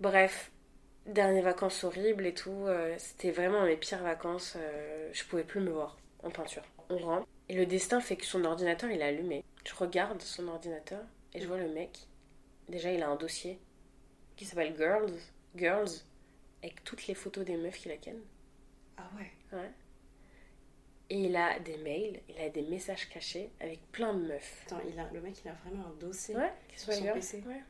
Bref, 0.00 0.50
dernières 1.08 1.44
vacances 1.44 1.84
horribles 1.84 2.26
et 2.26 2.34
tout. 2.34 2.64
euh, 2.66 2.94
C'était 2.98 3.30
vraiment 3.30 3.64
mes 3.64 3.76
pires 3.76 4.02
vacances. 4.02 4.54
euh, 4.56 5.10
je 5.12 5.24
pouvais 5.24 5.44
plus 5.44 5.60
me 5.60 5.70
voir 5.70 5.98
en 6.22 6.30
peinture. 6.30 6.62
On 6.90 6.98
rentre. 6.98 7.26
Et 7.48 7.54
le 7.54 7.66
destin 7.66 8.00
fait 8.00 8.16
que 8.16 8.24
son 8.26 8.44
ordinateur, 8.44 8.90
il 8.90 9.00
est 9.00 9.04
allumé. 9.04 9.44
Je 9.64 9.74
regarde 9.74 10.20
son 10.22 10.48
ordinateur 10.48 11.00
et 11.34 11.40
je 11.40 11.46
vois 11.46 11.58
le 11.58 11.68
mec. 11.68 12.06
Déjà, 12.68 12.92
il 12.92 13.02
a 13.02 13.08
un 13.08 13.16
dossier 13.16 13.58
qui 14.36 14.44
s'appelle 14.44 14.74
Girls. 14.76 15.12
Girls. 15.56 15.88
Avec 16.62 16.82
toutes 16.84 17.06
les 17.06 17.14
photos 17.14 17.44
des 17.44 17.56
meufs 17.56 17.78
qu'il 17.78 17.92
a 17.92 17.96
ken. 17.96 18.16
Ah 18.96 19.08
ouais. 19.16 19.30
Ouais. 19.56 19.70
Et 21.10 21.20
il 21.24 21.36
a 21.36 21.58
des 21.60 21.76
mails, 21.78 22.20
il 22.28 22.38
a 22.38 22.50
des 22.50 22.62
messages 22.62 23.08
cachés 23.08 23.48
avec 23.60 23.80
plein 23.92 24.12
de 24.12 24.26
meufs. 24.26 24.64
Attends, 24.66 24.80
il 24.86 24.98
a, 24.98 25.08
le 25.12 25.20
mec 25.22 25.36
il 25.44 25.48
a 25.48 25.54
vraiment 25.64 25.86
un 25.86 25.94
dossier. 26.00 26.36
Ouais, 26.36 26.52
Sur 26.76 26.92
son. 26.92 27.12
PC. 27.14 27.42
Ouais. 27.46 27.62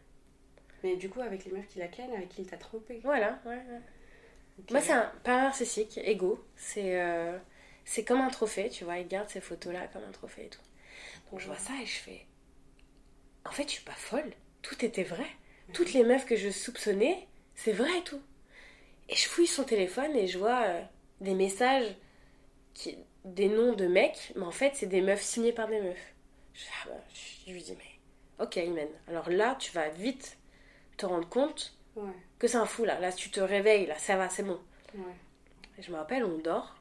Mais 0.82 0.96
du 0.96 1.08
coup, 1.08 1.20
avec 1.20 1.44
les 1.44 1.52
meufs 1.52 1.66
qu'il 1.68 1.82
a 1.82 1.88
ken, 1.88 2.10
avec 2.12 2.28
qui 2.28 2.42
il 2.42 2.46
t'a 2.46 2.56
trompé. 2.56 3.00
Voilà, 3.02 3.40
ouais, 3.44 3.56
ouais. 3.56 3.80
Moi, 4.70 4.80
c'est 4.80 4.92
un 4.92 5.10
pas 5.24 5.42
narcissique, 5.42 5.98
égo. 5.98 6.44
C'est 6.56 7.00
euh, 7.00 7.38
c'est 7.84 8.04
comme 8.04 8.20
un 8.20 8.28
trophée, 8.28 8.68
tu 8.68 8.84
vois. 8.84 8.98
Il 8.98 9.08
garde 9.08 9.28
ces 9.28 9.40
photos-là 9.40 9.86
comme 9.88 10.04
un 10.04 10.12
trophée 10.12 10.46
et 10.46 10.48
tout. 10.48 10.60
Donc, 11.30 11.40
je 11.40 11.46
vois 11.46 11.58
ça 11.58 11.72
et 11.80 11.86
je 11.86 11.98
fais. 11.98 12.26
En 13.44 13.50
fait, 13.50 13.64
je 13.64 13.74
suis 13.74 13.84
pas 13.84 13.92
folle. 13.92 14.32
Tout 14.62 14.84
était 14.84 15.04
vrai. 15.04 15.26
Toutes 15.72 15.92
les 15.92 16.02
meufs 16.02 16.26
que 16.26 16.36
je 16.36 16.50
soupçonnais, 16.50 17.26
c'est 17.54 17.72
vrai 17.72 17.98
et 17.98 18.02
tout. 18.02 18.20
Et 19.08 19.14
je 19.14 19.28
fouille 19.28 19.46
son 19.46 19.64
téléphone 19.64 20.14
et 20.16 20.26
je 20.26 20.38
vois 20.38 20.62
euh, 20.64 20.82
des 21.20 21.34
messages, 21.34 21.94
qui, 22.74 22.98
des 23.24 23.48
noms 23.48 23.74
de 23.74 23.86
mecs, 23.86 24.32
mais 24.36 24.44
en 24.44 24.50
fait, 24.50 24.72
c'est 24.74 24.86
des 24.86 25.00
meufs 25.00 25.22
signées 25.22 25.52
par 25.52 25.68
des 25.68 25.80
meufs. 25.80 26.14
Je, 26.54 26.64
ah 26.84 26.88
bah, 26.88 27.00
je 27.46 27.52
lui 27.52 27.62
dis, 27.62 27.76
mais 27.76 28.44
ok, 28.44 28.56
Imen. 28.56 28.88
Alors 29.08 29.30
là, 29.30 29.56
tu 29.58 29.72
vas 29.72 29.88
vite 29.88 30.38
te 30.98 31.06
rendre 31.06 31.28
compte 31.28 31.74
Ouais, 31.96 32.12
que 32.38 32.46
c'est 32.46 32.58
un 32.58 32.66
fou 32.66 32.84
là. 32.84 33.00
Là, 33.00 33.10
tu 33.12 33.30
te 33.30 33.40
réveilles, 33.40 33.86
là, 33.86 33.98
ça 33.98 34.16
va, 34.16 34.28
c'est 34.28 34.42
bon. 34.44 34.60
ouais. 34.94 35.14
Et 35.78 35.82
je 35.82 35.90
me 35.90 35.96
rappelle, 35.96 36.24
on 36.24 36.38
dort. 36.38 36.76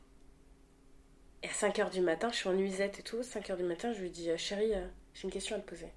Et 1.43 1.47
à 1.47 1.51
5h 1.51 1.89
du 1.91 2.01
matin, 2.01 2.29
je 2.31 2.37
suis 2.37 2.49
en 2.49 2.53
nuisette 2.53 2.99
et 2.99 3.03
tout. 3.03 3.21
5h 3.21 3.55
du 3.57 3.63
matin, 3.63 3.93
je 3.93 4.01
lui 4.01 4.09
dis 4.09 4.29
euh, 4.29 4.37
Chérie, 4.37 4.73
euh, 4.73 4.85
j'ai 5.13 5.23
une 5.23 5.31
question 5.31 5.55
à 5.55 5.59
te 5.59 5.67
poser. 5.69 5.87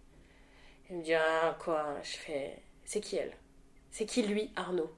Elle 0.88 0.96
me 0.98 1.02
dit 1.02 1.14
Ah, 1.14 1.56
quoi? 1.61 1.96
Je 2.02 2.16
fais 2.16 2.62
C'est 2.85 3.00
qui 3.00 3.16
elle? 3.16 3.37
C'est 3.90 4.06
qui 4.06 4.22
lui, 4.22 4.50
Arnaud? 4.56 4.90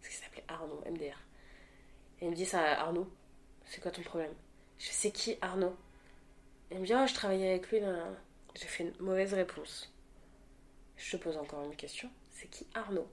Parce 0.00 0.14
qu'il 0.14 0.24
s'appelait 0.24 0.44
Arnaud, 0.48 0.82
MDR. 0.90 1.18
Et 2.20 2.24
elle 2.24 2.30
me 2.30 2.34
dit 2.34 2.46
Ça, 2.46 2.62
Arnaud, 2.80 3.10
c'est 3.66 3.80
quoi 3.82 3.90
ton 3.90 4.02
problème? 4.02 4.32
Je 4.78 4.86
fais 4.86 4.92
C'est 4.92 5.10
qui 5.10 5.36
Arnaud? 5.40 5.74
Elle 6.70 6.80
me 6.80 6.86
dit 6.86 6.94
Oh, 6.94 7.06
je 7.06 7.14
travaillais 7.14 7.50
avec 7.50 7.70
lui. 7.70 7.80
J'ai 8.54 8.66
fait 8.66 8.84
une 8.84 8.94
mauvaise 9.00 9.34
réponse. 9.34 9.92
Je 10.96 11.16
te 11.16 11.22
pose 11.22 11.36
encore 11.38 11.64
une 11.64 11.76
question 11.76 12.10
C'est 12.40 12.48
qui 12.48 12.66
Arnaud? 12.74 13.06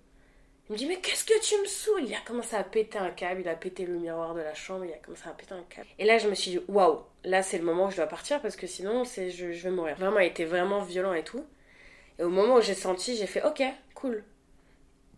Il 0.69 0.73
me 0.73 0.77
dit 0.77 0.85
mais 0.85 1.01
qu'est-ce 1.01 1.25
que 1.25 1.37
tu 1.41 1.59
me 1.59 1.65
saoules? 1.65 2.05
Il 2.05 2.13
a 2.15 2.21
commencé 2.21 2.55
à 2.55 2.63
péter 2.63 2.97
un 2.97 3.09
câble, 3.09 3.41
il 3.41 3.49
a 3.49 3.55
pété 3.55 3.85
le 3.85 3.99
miroir 3.99 4.33
de 4.33 4.39
la 4.39 4.53
chambre, 4.53 4.85
il 4.85 4.93
a 4.93 4.97
commencé 4.97 5.27
à 5.27 5.33
péter 5.33 5.53
un 5.53 5.63
câble. 5.63 5.87
Et 5.99 6.05
là 6.05 6.17
je 6.17 6.29
me 6.29 6.35
suis 6.35 6.51
dit 6.51 6.59
waouh, 6.69 7.03
là 7.25 7.43
c'est 7.43 7.57
le 7.57 7.65
moment 7.65 7.87
où 7.87 7.91
je 7.91 7.97
dois 7.97 8.07
partir 8.07 8.41
parce 8.41 8.55
que 8.55 8.67
sinon 8.67 9.03
c'est 9.03 9.29
je, 9.29 9.51
je 9.51 9.63
vais 9.63 9.75
mourir. 9.75 9.97
Vraiment 9.97 10.19
il 10.19 10.27
était 10.27 10.45
vraiment 10.45 10.81
violent 10.81 11.13
et 11.13 11.25
tout. 11.25 11.45
Et 12.19 12.23
au 12.23 12.29
moment 12.29 12.55
où 12.55 12.61
j'ai 12.61 12.73
senti, 12.73 13.17
j'ai 13.17 13.27
fait 13.27 13.43
ok, 13.43 13.63
cool. 13.95 14.23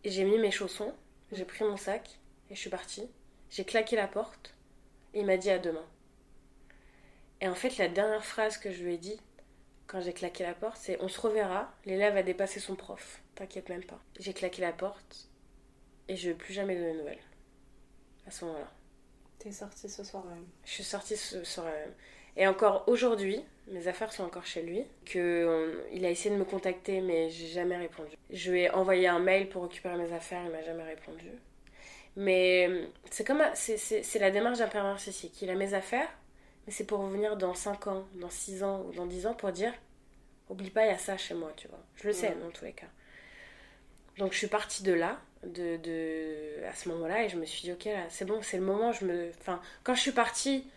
J'ai 0.04 0.24
mis 0.24 0.40
mes 0.40 0.50
chaussons, 0.50 0.92
j'ai 1.32 1.46
pris 1.46 1.64
mon 1.64 1.78
sac 1.78 2.10
et 2.50 2.56
je 2.56 2.60
suis 2.60 2.72
partie. 2.72 3.08
J'ai 3.52 3.64
claqué 3.64 3.96
la 3.96 4.08
porte 4.08 4.56
et 5.14 5.20
il 5.20 5.28
m'a 5.28 5.38
dit 5.38 5.52
à 5.52 5.60
demain. 5.60 5.86
Et 7.42 7.48
en 7.48 7.56
fait 7.56 7.78
la 7.78 7.90
dernière 7.90 8.26
phrase 8.26 8.58
que 8.58 8.72
je 8.72 8.84
lui 8.84 8.96
ai 8.96 8.98
dit 8.98 9.20
quand 9.86 10.02
j'ai 10.02 10.14
claqué 10.14 10.44
la 10.44 10.54
porte, 10.54 10.78
c'est 10.80 10.98
on 11.02 11.08
se 11.08 11.20
reverra, 11.20 11.74
l'élève 11.86 12.16
a 12.16 12.22
dépassé 12.22 12.60
son 12.60 12.76
prof, 12.76 13.22
t'inquiète 13.40 13.70
même 13.70 13.84
pas. 13.84 14.00
J'ai 14.20 14.34
claqué 14.34 14.62
la 14.62 14.74
porte 14.74 15.30
et 16.08 16.16
je 16.16 16.28
ne 16.28 16.34
vais 16.34 16.38
plus 16.38 16.54
jamais 16.54 16.76
donner 16.76 16.94
de 16.94 16.98
nouvelles. 17.00 17.18
À 18.28 18.32
ce 18.32 18.46
moment-là. 18.46 18.68
T'es 19.40 19.52
sortie 19.52 19.90
ce 19.90 20.04
soir 20.04 20.26
même. 20.26 20.46
Je 20.66 20.72
suis 20.72 20.84
sortie 20.84 21.16
ce 21.18 21.44
soir 21.46 21.66
même. 21.68 21.94
Et 22.36 22.46
encore 22.48 22.84
aujourd'hui, 22.88 23.42
mes 23.68 23.88
affaires 23.88 24.12
sont 24.12 24.24
encore 24.24 24.46
chez 24.46 24.62
lui. 24.62 24.84
Que 25.06 25.46
on- 25.48 25.96
il 25.96 26.06
a 26.06 26.10
essayé 26.12 26.34
de 26.36 26.40
me 26.40 26.46
contacter, 26.46 27.00
mais 27.02 27.30
j'ai 27.30 27.48
jamais 27.48 27.78
répondu. 27.78 28.16
Je 28.30 28.52
lui 28.52 28.62
ai 28.62 28.70
envoyé 28.72 29.08
un 29.08 29.20
mail 29.20 29.48
pour 29.50 29.64
récupérer 29.64 29.98
mes 29.98 30.12
affaires, 30.12 30.44
il 30.46 30.52
m'a 30.52 30.62
jamais 30.62 30.84
répondu. 30.84 31.32
Mais 32.18 32.90
c'est 33.10 33.26
comme 33.26 33.42
c'est 33.56 34.20
la 34.20 34.32
démarche 34.32 34.58
d'un 34.60 34.68
père 34.68 34.84
narcissique. 34.84 35.42
Il 35.42 35.50
a 35.50 35.56
mes 35.56 35.74
affaires, 35.74 36.10
mais 36.68 36.74
c'est 36.74 36.84
pour 36.86 37.00
revenir 37.00 37.38
dans 37.38 37.54
5 37.54 37.88
ans, 37.88 38.06
dans 38.16 38.30
6 38.30 38.64
ans 38.64 38.82
ou 38.88 38.92
dans 38.92 39.06
10 39.06 39.26
ans 39.26 39.34
pour 39.34 39.52
dire 39.52 39.74
oublie 40.50 40.72
pas, 40.72 40.86
il 40.86 40.90
y 40.90 40.94
a 40.94 40.98
ça 40.98 41.16
chez 41.16 41.36
moi, 41.36 41.54
tu 41.56 41.68
vois. 41.68 41.80
Je 41.96 42.08
le 42.08 42.14
sais 42.14 42.30
Ouais. 42.30 42.36
dans 42.42 42.50
tous 42.50 42.66
les 42.66 42.74
cas. 42.74 42.88
Donc 44.20 44.34
je 44.34 44.38
suis 44.38 44.48
partie 44.48 44.84
de 44.84 44.94
là, 44.94 45.18
de, 45.44 45.78
de 45.78 46.64
à 46.70 46.74
ce 46.76 46.90
moment-là, 46.90 47.24
et 47.24 47.30
je 47.30 47.38
me 47.38 47.46
suis 47.46 47.62
dit 47.64 47.72
ok, 47.72 47.86
là, 47.86 48.04
c'est 48.10 48.26
bon, 48.26 48.42
c'est 48.42 48.58
le 48.58 48.64
moment. 48.66 48.92
Je 48.92 49.06
me, 49.06 49.32
enfin, 49.40 49.62
quand 49.84 49.96
je 49.96 50.02
suis 50.02 50.12
partie 50.12 50.70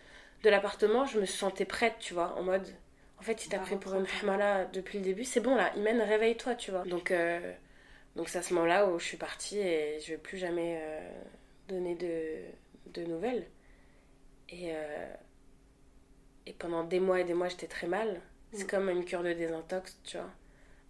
de 0.43 0.49
l'appartement, 0.49 1.05
je 1.05 1.19
me 1.19 1.25
sentais 1.25 1.65
prête, 1.65 1.95
tu 1.99 2.13
vois, 2.15 2.33
en 2.37 2.43
mode. 2.43 2.65
En 3.19 3.21
fait, 3.21 3.45
il 3.45 3.49
t'a 3.49 3.59
pris 3.59 3.75
pour 3.77 3.93
une 3.93 4.05
hamala 4.21 4.65
depuis 4.65 4.97
le 4.97 5.03
début, 5.05 5.23
c'est 5.25 5.39
bon 5.41 5.55
là, 5.55 5.71
Imen, 5.75 6.01
réveille-toi, 6.01 6.55
tu 6.55 6.71
vois. 6.71 6.83
Donc, 6.83 7.11
euh, 7.11 7.53
donc 8.15 8.27
c'est 8.29 8.39
à 8.39 8.41
ce 8.41 8.53
moment-là 8.55 8.87
où 8.87 8.97
je 8.99 9.05
suis 9.05 9.17
partie 9.17 9.59
et 9.59 9.99
je 10.01 10.11
vais 10.13 10.17
plus 10.17 10.37
jamais 10.37 10.79
euh, 10.81 11.09
donner 11.69 11.95
de, 11.95 13.01
de 13.01 13.05
nouvelles. 13.07 13.45
Et, 14.49 14.71
euh, 14.73 15.13
et 16.45 16.53
pendant 16.53 16.83
des 16.83 16.99
mois 16.99 17.19
et 17.21 17.23
des 17.23 17.33
mois, 17.33 17.47
j'étais 17.49 17.67
très 17.67 17.87
mal. 17.87 18.19
C'est 18.53 18.65
Mm. 18.65 18.67
comme 18.67 18.89
une 18.89 19.05
cure 19.05 19.23
de 19.23 19.33
désintox, 19.33 19.97
tu 20.03 20.17
vois. 20.17 20.29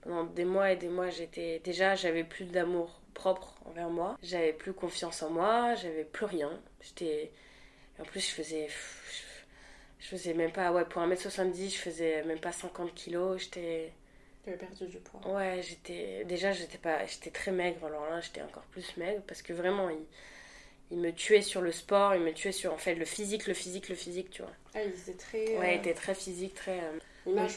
Pendant 0.04 0.26
des 0.26 0.44
mois 0.44 0.72
et 0.72 0.76
des 0.76 0.90
mois, 0.90 1.10
j'étais. 1.10 1.60
Déjà, 1.64 1.96
j'avais 1.96 2.26
plus 2.26 2.46
d'amour 2.46 3.00
propre 3.14 3.56
envers 3.66 3.90
moi. 3.90 4.18
J'avais 4.22 4.52
plus 4.52 4.74
confiance 4.74 5.22
en 5.24 5.30
moi. 5.30 5.76
J'avais 5.76 6.04
plus 6.04 6.26
rien. 6.26 6.60
J'étais. 6.82 7.32
En 8.00 8.04
plus, 8.04 8.20
je 8.20 8.34
faisais. 8.34 8.68
Je 10.00 10.08
faisais 10.08 10.34
même 10.34 10.52
pas. 10.52 10.72
Ouais, 10.74 10.84
pour 10.84 11.02
1m70, 11.02 11.72
je 11.72 11.78
faisais 11.78 12.24
même 12.24 12.40
pas 12.40 12.52
50 12.52 12.94
kilos. 12.94 13.44
J'étais. 13.44 13.94
T'avais 14.44 14.58
perdu 14.58 14.88
du 14.88 14.98
poids. 14.98 15.22
Ouais, 15.36 15.62
j'étais. 15.62 16.26
Déjà, 16.26 16.52
j'étais 16.52 16.78
pas. 16.78 17.06
J'étais 17.06 17.32
très 17.32 17.52
maigre. 17.52 17.86
Alors 17.86 18.10
là, 18.10 18.20
j'étais 18.20 18.42
encore 18.42 18.64
plus 18.64 18.98
maigre 18.98 19.22
parce 19.26 19.42
que 19.42 19.54
vraiment, 19.54 19.90
il. 19.90 20.06
Il 20.92 21.00
me 21.00 21.12
tuait 21.12 21.42
sur 21.42 21.62
le 21.62 21.72
sport, 21.72 22.14
il 22.14 22.22
me 22.22 22.34
tuait 22.34 22.52
sur 22.52 22.72
en 22.72 22.78
fait 22.78 22.94
le 22.94 23.06
physique, 23.06 23.48
le 23.48 23.56
physique, 23.56 23.90
le 23.90 23.96
physique, 23.96 24.30
tu 24.30 24.44
vois. 24.44 24.52
Ah, 24.76 24.84
il 24.84 24.92
était 24.92 25.18
très. 25.18 25.58
Ouais, 25.58 25.74
il 25.74 25.78
euh, 25.78 25.80
était 25.80 25.94
très 25.96 26.14
physique, 26.14 26.54
très. 26.54 26.82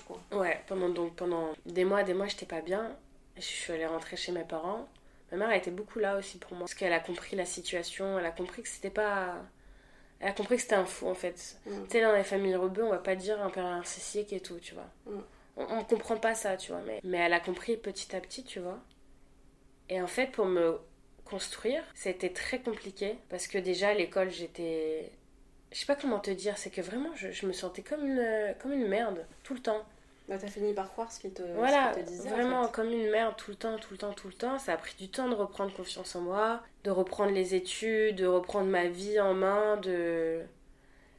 Quoi. 0.07 0.20
Ouais, 0.33 0.61
pendant, 0.66 0.88
donc, 0.88 1.14
pendant 1.16 1.52
des 1.64 1.85
mois, 1.85 2.02
des 2.02 2.14
mois, 2.14 2.26
j'étais 2.26 2.46
pas 2.46 2.61
bien. 2.61 2.96
Je 3.37 3.42
suis 3.42 3.72
allée 3.72 3.87
rentrer 3.87 4.16
chez 4.16 4.33
mes 4.33 4.44
parents. 4.44 4.88
Ma 5.31 5.38
mère 5.38 5.48
a 5.48 5.57
été 5.57 5.70
beaucoup 5.70 5.98
là 5.98 6.16
aussi 6.16 6.38
pour 6.38 6.52
moi. 6.52 6.61
Parce 6.61 6.74
qu'elle 6.74 6.92
a 6.92 7.00
compris 7.00 7.37
la 7.37 7.44
situation, 7.44 8.18
elle 8.18 8.26
a 8.26 8.31
compris 8.31 8.62
que 8.62 8.68
c'était 8.68 8.90
pas. 8.90 9.37
Elle 10.20 10.29
a 10.29 10.33
compris 10.33 10.57
que 10.57 10.62
c'était 10.62 10.76
un 10.76 10.87
fou 10.87 11.09
en 11.09 11.14
fait. 11.14 11.59
Mm. 11.66 11.85
Tu 11.85 11.90
sais, 11.90 12.00
dans 12.00 12.12
les 12.12 12.24
familles 12.24 12.57
rebeux, 12.57 12.85
on 12.85 12.90
va 12.90 12.98
pas 12.98 13.16
dire 13.16 13.42
un 13.42 13.50
père 13.50 13.64
narcissique 13.64 14.33
et 14.33 14.40
tout, 14.40 14.59
tu 14.61 14.74
vois. 14.74 14.88
Mm. 15.07 15.20
On, 15.57 15.79
on 15.79 15.85
comprend 15.85 16.16
pas 16.16 16.35
ça, 16.35 16.57
tu 16.57 16.72
vois. 16.72 16.81
Mais, 16.87 17.00
mais 17.05 17.18
elle 17.18 17.33
a 17.33 17.40
compris 17.40 17.76
petit 17.76 18.14
à 18.14 18.20
petit, 18.20 18.44
tu 18.44 18.61
vois. 18.61 18.79
Et 19.88 20.00
en 20.00 20.07
fait, 20.07 20.29
pour 20.29 20.46
me 20.46 20.79
construire, 21.24 21.83
c'était 21.94 22.31
très 22.31 22.61
compliqué. 22.61 23.18
Parce 23.29 23.48
que 23.48 23.59
déjà, 23.59 23.88
à 23.88 23.94
l'école, 23.94 24.31
j'étais. 24.31 25.12
Je 25.76 25.80
sais 25.82 25.86
pas 25.86 25.94
comment 25.94 26.20
te 26.20 26.30
dire, 26.30 26.56
c'est 26.56 26.70
que 26.70 26.80
vraiment, 26.80 27.10
je, 27.16 27.30
je 27.32 27.44
me 27.46 27.52
sentais 27.52 27.82
comme 27.82 28.06
une, 28.06 28.54
comme 28.62 28.72
une 28.72 28.88
merde, 28.88 29.26
tout 29.42 29.53
le 29.53 29.61
temps. 29.61 29.84
Bah, 30.26 30.38
t'as 30.40 30.46
fini 30.46 30.72
par 30.72 30.90
croire 30.90 31.12
ce 31.12 31.20
qu'il 31.20 31.34
te, 31.34 31.42
Voilà, 31.55 31.92
qu'il 31.92 32.03
te 32.03 32.09
disait. 32.09 32.30
en 32.32 32.34
vraiment 32.34 32.64
fait. 32.64 32.72
comme 32.72 32.90
une 32.90 33.11
merde 33.11 33.34
tout 33.36 33.51
le 33.51 33.59
temps, 33.59 33.76
tout 33.76 33.92
le 33.92 33.98
temps, 33.98 34.14
tout 34.14 34.28
le 34.28 34.32
temps. 34.32 34.59
Ça 34.59 34.72
a 34.72 34.78
pris 34.78 34.94
du 34.98 35.11
temps 35.11 35.28
de 35.28 35.34
reprendre 35.34 35.74
confiance 35.76 36.16
en 36.16 36.22
moi, 36.22 36.62
de 36.84 36.90
reprendre 36.90 37.32
les 37.32 37.55
études, 37.55 38.16
de 38.16 38.24
reprendre 38.26 38.70
ma 38.70 38.86
vie 38.88 39.20
en 39.20 39.34
main, 39.34 39.76
de... 39.76 40.40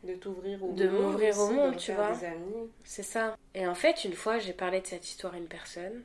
De 0.03 0.15
t'ouvrir 0.15 0.63
au 0.63 0.73
De 0.73 0.87
monde. 0.89 1.03
m'ouvrir 1.03 1.37
au 1.37 1.43
aussi, 1.45 1.53
monde, 1.53 1.73
de 1.75 1.79
tu 1.79 1.91
vois. 1.93 2.13
C'est 2.83 3.03
ça. 3.03 3.37
Et 3.53 3.67
en 3.67 3.75
fait, 3.75 4.05
une 4.05 4.13
fois, 4.13 4.39
j'ai 4.39 4.53
parlé 4.53 4.81
de 4.81 4.87
cette 4.87 5.07
histoire 5.07 5.35
à 5.35 5.37
une 5.37 5.47
personne. 5.47 6.01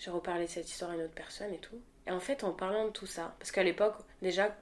J'ai 0.00 0.10
reparlé 0.10 0.46
de 0.46 0.50
cette 0.50 0.70
histoire 0.70 0.92
à 0.92 0.94
une 0.94 1.02
autre 1.02 1.14
personne 1.14 1.52
et 1.52 1.58
tout. 1.58 1.78
Et 2.06 2.10
en 2.10 2.20
fait, 2.20 2.42
en 2.42 2.52
parlant 2.52 2.86
de 2.86 2.90
tout 2.90 3.06
ça, 3.06 3.34
parce 3.38 3.52
qu'à 3.52 3.62
l'époque, 3.62 3.96
déjà, 4.22 4.56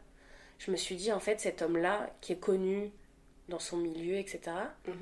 je 0.58 0.72
me 0.72 0.76
suis 0.76 0.96
dit, 0.96 1.12
en 1.12 1.20
fait, 1.20 1.40
cet 1.40 1.62
homme-là, 1.62 2.10
qui 2.20 2.32
est 2.32 2.38
connu 2.40 2.90
dans 3.48 3.58
son 3.58 3.76
milieu, 3.76 4.16
etc., 4.16 4.40
Mhm. 4.86 4.94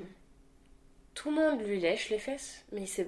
tout 1.13 1.29
le 1.29 1.35
monde 1.35 1.61
lui 1.65 1.79
lèche 1.79 2.09
les 2.09 2.19
fesses, 2.19 2.63
mais 2.71 2.81
il 2.83 3.07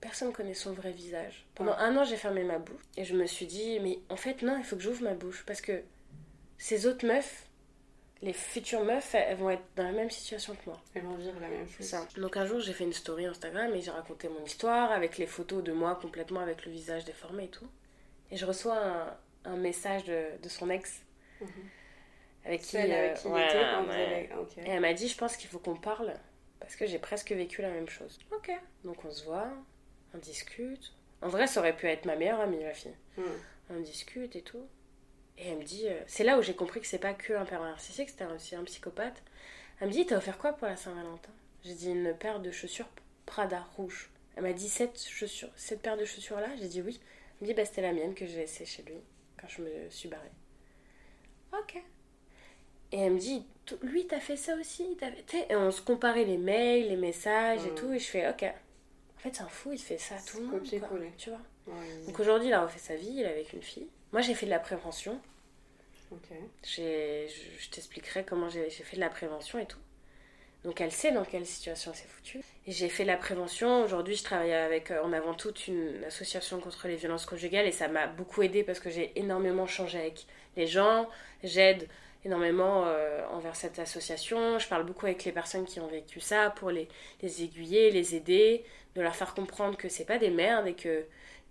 Personne 0.00 0.32
connaît 0.32 0.54
son 0.54 0.72
vrai 0.74 0.92
visage. 0.92 1.44
Pendant 1.56 1.72
un 1.72 1.96
an, 1.96 2.04
j'ai 2.04 2.16
fermé 2.16 2.44
ma 2.44 2.60
bouche. 2.60 2.80
Et 2.96 3.04
je 3.04 3.16
me 3.16 3.26
suis 3.26 3.46
dit, 3.46 3.80
mais 3.80 3.98
en 4.08 4.14
fait, 4.14 4.42
non, 4.42 4.56
il 4.56 4.62
faut 4.62 4.76
que 4.76 4.82
j'ouvre 4.82 5.02
ma 5.02 5.14
bouche. 5.14 5.42
Parce 5.44 5.60
que 5.60 5.82
ces 6.56 6.86
autres 6.86 7.04
meufs, 7.04 7.48
les 8.22 8.32
futures 8.32 8.84
meufs, 8.84 9.12
elles 9.16 9.36
vont 9.36 9.50
être 9.50 9.64
dans 9.74 9.82
la 9.82 9.90
même 9.90 10.08
situation 10.10 10.54
que 10.54 10.66
moi. 10.70 10.80
Elles 10.94 11.02
vont 11.02 11.16
vivre 11.16 11.40
la 11.40 11.48
même 11.48 11.68
chose. 11.68 11.84
Ça. 11.84 12.06
Donc 12.16 12.36
un 12.36 12.46
jour, 12.46 12.60
j'ai 12.60 12.72
fait 12.74 12.84
une 12.84 12.92
story 12.92 13.26
Instagram 13.26 13.74
et 13.74 13.80
j'ai 13.80 13.90
raconté 13.90 14.28
mon 14.28 14.44
histoire 14.44 14.92
avec 14.92 15.18
les 15.18 15.26
photos 15.26 15.64
de 15.64 15.72
moi 15.72 15.96
complètement 16.00 16.40
avec 16.40 16.64
le 16.64 16.70
visage 16.70 17.04
déformé 17.04 17.44
et 17.46 17.48
tout. 17.50 17.66
Et 18.30 18.36
je 18.36 18.46
reçois 18.46 18.78
un, 18.78 19.16
un 19.46 19.56
message 19.56 20.04
de, 20.04 20.40
de 20.40 20.48
son 20.48 20.70
ex. 20.70 21.02
Mhm. 21.40 21.48
Avec 22.48 22.62
qui, 22.62 22.68
Celle 22.68 22.90
avec 22.92 23.10
euh, 23.12 23.14
qui 23.14 23.26
il 23.26 23.30
voilà, 23.30 23.46
était 23.48 23.70
quand 23.70 23.82
vous 23.84 23.90
ouais. 23.90 24.04
avez- 24.32 24.34
ok. 24.40 24.58
Et 24.58 24.70
elle 24.70 24.80
m'a 24.80 24.94
dit, 24.94 25.06
je 25.06 25.16
pense 25.16 25.36
qu'il 25.36 25.48
faut 25.48 25.58
qu'on 25.60 25.76
parle 25.76 26.14
parce 26.58 26.74
que 26.76 26.86
j'ai 26.86 26.98
presque 26.98 27.30
vécu 27.30 27.62
la 27.62 27.68
même 27.70 27.88
chose. 27.88 28.18
Ok. 28.32 28.50
Donc 28.84 29.04
on 29.04 29.10
se 29.10 29.24
voit, 29.24 29.48
on 30.14 30.18
discute. 30.18 30.92
En 31.22 31.28
vrai, 31.28 31.46
ça 31.46 31.60
aurait 31.60 31.76
pu 31.76 31.86
être 31.86 32.04
ma 32.06 32.16
meilleure 32.16 32.40
amie, 32.40 32.62
la 32.62 32.74
fille. 32.74 32.94
Hmm. 33.16 33.22
On 33.70 33.80
discute 33.80 34.34
et 34.34 34.42
tout. 34.42 34.66
Et 35.36 35.48
elle 35.50 35.58
me 35.58 35.62
dit, 35.62 35.86
euh, 35.88 36.00
c'est 36.06 36.24
là 36.24 36.38
où 36.38 36.42
j'ai 36.42 36.54
compris 36.56 36.80
que 36.80 36.86
c'est 36.86 36.98
pas 36.98 37.14
que 37.14 37.32
un 37.32 37.44
père 37.44 37.62
narcissique, 37.62 38.08
c'était 38.08 38.24
aussi 38.26 38.56
un 38.56 38.64
psychopathe. 38.64 39.22
Elle 39.80 39.88
me 39.88 39.92
dit, 39.92 40.06
t'as 40.06 40.16
offert 40.16 40.38
quoi 40.38 40.52
pour 40.54 40.66
la 40.66 40.76
Saint-Valentin? 40.76 41.30
J'ai 41.64 41.74
dit 41.74 41.90
une 41.90 42.14
paire 42.14 42.40
de 42.40 42.50
chaussures 42.50 42.88
Prada 43.26 43.60
rouge. 43.76 44.10
Elle 44.36 44.42
m'a 44.44 44.52
dit 44.52 44.68
cette 44.68 44.98
chaussure, 45.00 45.50
cette 45.54 45.82
paire 45.82 45.96
de 45.98 46.04
chaussures 46.06 46.40
là. 46.40 46.48
J'ai 46.58 46.68
dit 46.68 46.80
oui. 46.80 46.98
Elle 47.40 47.46
me 47.48 47.52
dit 47.52 47.54
bah 47.54 47.64
c'était 47.66 47.82
la 47.82 47.92
mienne 47.92 48.14
que 48.14 48.24
j'ai 48.26 48.36
laissée 48.36 48.64
chez 48.64 48.82
lui 48.84 48.94
quand 49.38 49.48
je 49.48 49.60
me 49.62 49.90
suis 49.90 50.08
barrée. 50.08 50.30
Ok. 51.52 51.82
Et 52.92 52.98
elle 53.00 53.12
me 53.14 53.18
dit, 53.18 53.44
lui 53.82 54.06
t'as 54.06 54.20
fait 54.20 54.36
ça 54.36 54.54
aussi 54.56 54.96
Et 55.50 55.56
on 55.56 55.70
se 55.70 55.82
comparait 55.82 56.24
les 56.24 56.38
mails, 56.38 56.88
les 56.88 56.96
messages 56.96 57.64
et 57.66 57.70
Mm. 57.70 57.74
tout. 57.74 57.92
Et 57.92 57.98
je 57.98 58.06
fais 58.06 58.28
ok. 58.28 58.42
En 58.44 59.20
fait 59.20 59.34
c'est 59.34 59.42
un 59.42 59.48
fou, 59.48 59.72
il 59.72 59.78
fait 59.78 59.98
ça 59.98 60.14
à 60.16 60.18
tout 60.20 60.38
le 60.40 60.46
monde. 60.46 60.60
quoi. 60.80 60.98
Tu 61.18 61.30
vois. 61.30 61.38
Ouais, 61.66 62.06
Donc 62.06 62.18
aujourd'hui 62.20 62.48
il 62.48 62.52
a 62.54 62.62
refait 62.64 62.78
sa 62.78 62.96
vie, 62.96 63.10
il 63.10 63.20
est 63.20 63.26
avec 63.26 63.52
une 63.52 63.62
fille. 63.62 63.88
Moi 64.12 64.22
j'ai 64.22 64.34
fait 64.34 64.46
de 64.46 64.50
la 64.50 64.58
prévention. 64.60 65.20
ok. 66.12 66.28
J'ai- 66.62 67.28
Je, 67.28 67.62
je 67.64 67.70
t'expliquerai 67.70 68.24
comment 68.24 68.48
j'ai 68.48 68.70
j'ai 68.70 68.84
fait 68.84 68.96
de 68.96 69.00
la 69.00 69.10
prévention 69.10 69.58
et 69.58 69.66
tout. 69.66 69.78
Donc 70.64 70.80
elle 70.80 70.90
sait 70.92 71.12
dans 71.12 71.24
quelle 71.24 71.46
situation 71.46 71.92
c'est 71.94 72.08
foutu. 72.08 72.40
Et 72.66 72.72
j'ai 72.72 72.88
fait 72.88 73.04
de 73.04 73.08
la 73.08 73.16
prévention. 73.16 73.82
Aujourd'hui, 73.84 74.16
je 74.16 74.24
travaille 74.24 74.52
avec, 74.52 74.90
euh, 74.90 75.02
en 75.02 75.12
avant 75.12 75.32
toute, 75.34 75.68
une 75.68 76.02
association 76.04 76.58
contre 76.60 76.88
les 76.88 76.96
violences 76.96 77.26
conjugales 77.26 77.66
et 77.66 77.72
ça 77.72 77.86
m'a 77.88 78.06
beaucoup 78.08 78.42
aidé 78.42 78.64
parce 78.64 78.80
que 78.80 78.90
j'ai 78.90 79.12
énormément 79.18 79.66
changé 79.66 79.98
avec 79.98 80.26
les 80.56 80.66
gens. 80.66 81.08
J'aide 81.44 81.88
énormément 82.24 82.84
euh, 82.86 83.24
envers 83.32 83.56
cette 83.56 83.78
association. 83.78 84.58
Je 84.58 84.68
parle 84.68 84.84
beaucoup 84.84 85.06
avec 85.06 85.24
les 85.24 85.32
personnes 85.32 85.64
qui 85.64 85.80
ont 85.80 85.86
vécu 85.86 86.20
ça 86.20 86.50
pour 86.50 86.70
les, 86.70 86.88
les 87.22 87.42
aiguiller, 87.42 87.90
les 87.90 88.14
aider, 88.14 88.64
de 88.94 89.02
leur 89.02 89.14
faire 89.14 89.34
comprendre 89.34 89.76
que 89.76 89.88
c'est 89.88 90.04
pas 90.04 90.18
des 90.18 90.30
merdes 90.30 90.66
et 90.66 90.74
que, 90.74 91.04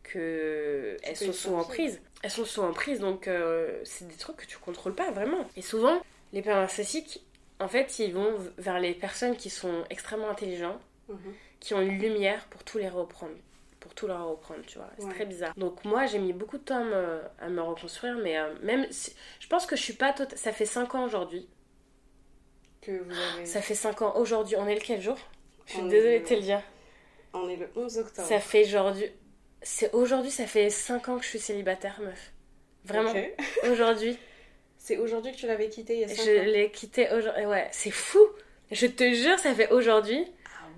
que 0.04 0.98
elles 1.04 1.16
sont 1.16 1.26
y 1.26 1.28
sous 1.28 1.34
sortir. 1.34 1.58
emprise. 1.60 2.02
Elles 2.24 2.32
sont 2.32 2.46
sous 2.46 2.62
emprise, 2.62 3.00
donc 3.00 3.28
euh, 3.28 3.80
c'est 3.84 4.08
des 4.08 4.16
trucs 4.16 4.38
que 4.38 4.46
tu 4.46 4.58
contrôles 4.58 4.96
pas 4.96 5.12
vraiment. 5.12 5.48
Et 5.56 5.62
souvent, 5.62 6.02
les 6.34 6.42
pères 6.42 6.58
narcissiques, 6.58 7.24
en 7.60 7.68
fait, 7.68 8.00
ils 8.00 8.14
vont 8.14 8.34
vers 8.58 8.80
les 8.80 8.94
personnes 8.94 9.36
qui 9.36 9.50
sont 9.50 9.84
extrêmement 9.90 10.30
intelligents, 10.30 10.80
Mhm. 11.10 11.34
qui 11.62 11.74
ont 11.74 11.80
une 11.82 12.00
lumière 12.00 12.46
pour 12.50 12.64
tout 12.66 12.78
les 12.78 12.90
reprendre. 12.90 13.32
Pour 13.80 13.94
tout 13.94 14.08
leur 14.08 14.28
reprendre, 14.28 14.62
tu 14.66 14.78
vois. 14.80 14.90
C'est 14.98 15.06
Ouais. 15.06 15.14
très 15.14 15.26
bizarre. 15.26 15.54
Donc 15.56 15.86
moi, 15.86 16.06
j'ai 16.08 16.18
mis 16.20 16.34
beaucoup 16.34 16.58
de 16.58 16.64
temps 16.64 16.80
à 16.80 16.84
me, 16.84 17.22
à 17.40 17.48
me 17.50 17.62
reconstruire, 17.62 18.18
mais 18.18 18.38
euh, 18.38 18.54
même 18.64 18.88
si... 18.92 19.14
Je 19.40 19.48
pense 19.48 19.66
que 19.66 19.76
je 19.76 19.82
suis 19.84 19.94
pas... 19.94 20.12
tota- 20.14 20.36
Ça 20.36 20.52
fait 20.52 20.66
5 20.66 20.96
ans 20.96 21.06
aujourd'hui. 21.06 21.48
Que 22.82 22.92
vous 23.04 23.12
avez. 23.36 23.46
Ça 23.46 23.62
fait 23.62 23.76
5 23.76 24.02
ans 24.02 24.14
aujourd'hui. 24.18 24.56
On 24.58 24.68
est 24.68 24.76
le 24.76 24.82
quel 24.82 25.02
jour? 25.02 25.18
Je 25.66 25.74
suis 25.74 25.82
On 25.82 25.86
désolée 25.88 26.18
le- 26.20 26.24
de 26.24 26.30
te 26.30 26.34
le 26.34 26.42
dire. 26.42 26.62
On 27.34 27.48
est 27.50 27.56
le 27.58 27.70
11 27.76 27.98
octobre. 28.00 28.28
Ça 28.28 28.40
fait 28.40 28.66
aujourd'hui... 28.66 29.12
C'est 29.62 29.94
aujourd'hui, 29.94 30.32
ça 30.32 30.46
fait 30.46 30.70
5 30.70 31.10
ans 31.10 31.18
que 31.18 31.24
je 31.24 31.30
suis 31.30 31.40
célibataire, 31.40 32.00
meuf. 32.02 32.32
Vraiment. 32.86 33.14
Aujourd'hui. 33.72 34.18
C'est 34.78 34.98
aujourd'hui 34.98 35.34
que 35.34 35.38
tu 35.38 35.48
l'avais 35.48 35.68
quitté 35.68 35.96
il 35.96 36.00
y 36.02 36.04
a 36.06 36.08
5 36.08 36.16
Je 36.24 36.40
ans. 36.40 36.44
l'ai 36.46 36.72
quitté 36.72 37.10
aujourd'hui. 37.12 37.46
Ouais, 37.46 37.68
c'est 37.72 37.92
fou. 37.92 38.20
Je 38.72 38.86
te 38.88 39.12
jure, 39.14 39.38
ça 39.40 39.54
fait 39.54 39.70
aujourd'hui. 39.72 40.26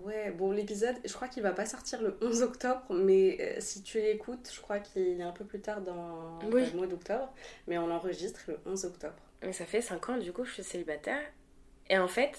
Ouais, 0.10 0.32
bon, 0.32 0.52
l'épisode, 0.52 0.96
je 1.06 1.14
crois 1.14 1.28
qu'il 1.28 1.44
va 1.44 1.52
pas 1.52 1.68
sortir 1.68 2.02
le 2.02 2.18
11 2.22 2.42
octobre, 2.42 2.82
mais 2.90 3.38
euh, 3.40 3.56
si 3.60 3.84
tu 3.84 4.00
l'écoutes, 4.00 4.50
je 4.52 4.60
crois 4.60 4.80
qu'il 4.80 5.20
est 5.20 5.24
un 5.24 5.32
peu 5.32 5.46
plus 5.46 5.60
tard 5.62 5.82
dans 5.82 6.40
Oui. 6.52 6.66
le 6.66 6.76
mois 6.78 6.88
d'octobre, 6.88 7.32
mais 7.68 7.78
on 7.78 7.92
enregistre 7.92 8.40
le 8.48 8.58
11 8.66 8.86
octobre. 8.86 9.14
Mais 9.44 9.54
ça 9.54 9.66
fait 9.66 9.82
5 9.82 10.10
ans, 10.10 10.18
du 10.18 10.34
coup, 10.34 10.46
je 10.46 10.54
suis 10.54 10.64
célibataire. 10.64 11.22
Et 11.92 11.98
en 12.00 12.08
fait, 12.08 12.32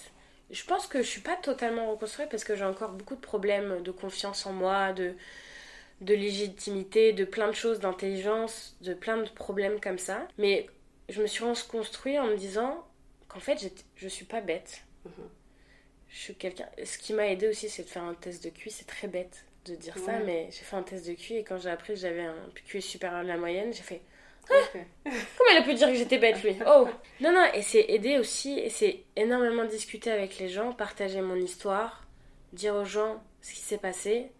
je 0.49 0.65
pense 0.65 0.85
que 0.85 0.97
je 1.01 1.07
suis 1.07 1.21
pas 1.21 1.37
totalement 1.37 1.89
reconstruite 1.91 2.27
parce 2.29 2.43
que 2.43 2.57
j'ai 2.57 2.65
encore 2.65 2.91
beaucoup 2.91 3.15
de 3.15 3.21
problèmes 3.21 3.81
de 3.83 3.91
confiance 3.91 4.45
en 4.45 4.51
moi, 4.51 4.91
de, 4.91 5.13
de 6.01 6.13
légitimité, 6.13 7.13
de 7.13 7.23
plein 7.23 7.47
de 7.47 7.53
choses, 7.55 7.79
d'intelligence, 7.79 8.75
de 8.81 8.93
plein 8.93 9.15
de 9.17 9.29
problèmes 9.29 9.79
comme 9.79 9.97
ça. 9.97 10.27
Mais 10.37 10.67
je 11.07 11.21
me 11.21 11.27
suis 11.27 11.45
reconstruite 11.45 12.19
en 12.19 12.27
me 12.27 12.35
disant 12.35 12.85
qu'en 13.29 13.39
fait, 13.39 13.71
je 13.95 14.07
suis 14.09 14.25
pas 14.25 14.41
bête. 14.41 14.83
Mhm. 15.05 15.11
Je 16.11 16.17
suis 16.19 16.35
quelqu'un. 16.35 16.67
Ce 16.83 16.97
qui 16.97 17.13
m'a 17.13 17.27
aidé 17.27 17.47
aussi, 17.47 17.69
c'est 17.69 17.83
de 17.83 17.87
faire 17.89 18.03
un 18.03 18.13
test 18.13 18.43
de 18.43 18.49
QI. 18.49 18.69
C'est 18.69 18.85
très 18.87 19.07
bête 19.07 19.45
de 19.65 19.75
dire 19.75 19.97
ça, 19.97 20.19
mais 20.19 20.47
j'ai 20.51 20.63
fait 20.63 20.75
un 20.75 20.83
test 20.83 21.07
de 21.07 21.13
QI 21.13 21.37
et 21.37 21.43
quand 21.43 21.57
j'ai 21.57 21.69
appris 21.69 21.93
que 21.93 21.99
j'avais 21.99 22.23
un 22.25 22.35
QI 22.67 22.81
supérieur 22.81 23.19
à 23.19 23.23
la 23.23 23.37
moyenne, 23.37 23.71
j'ai 23.73 23.83
fait 23.83 24.01
Ok. 24.49 24.79
Comment 25.05 25.49
elle 25.51 25.57
a 25.59 25.61
pu 25.63 25.73
dire 25.75 25.87
que 25.87 25.93
j'étais 25.95 26.17
bête, 26.17 26.43
lui 26.43 26.55
Oh 26.67 26.87
Non, 27.21 27.31
non, 27.31 27.45
et 27.53 27.61
c'est 27.61 27.85
aider 27.89 28.17
aussi, 28.17 28.57
et 28.59 28.69
c'est 28.69 29.03
énormément 29.15 29.63
discuter 29.65 30.11
avec 30.11 30.39
les 30.39 30.49
gens, 30.49 30.73
partager 30.73 31.21
mon 31.21 31.35
histoire, 31.35 32.05
dire 32.51 32.75
aux 32.75 32.83
gens 32.83 33.23
ce 33.41 33.53
qui 33.53 33.59
s'est 33.59 33.77
passé. 33.77 34.31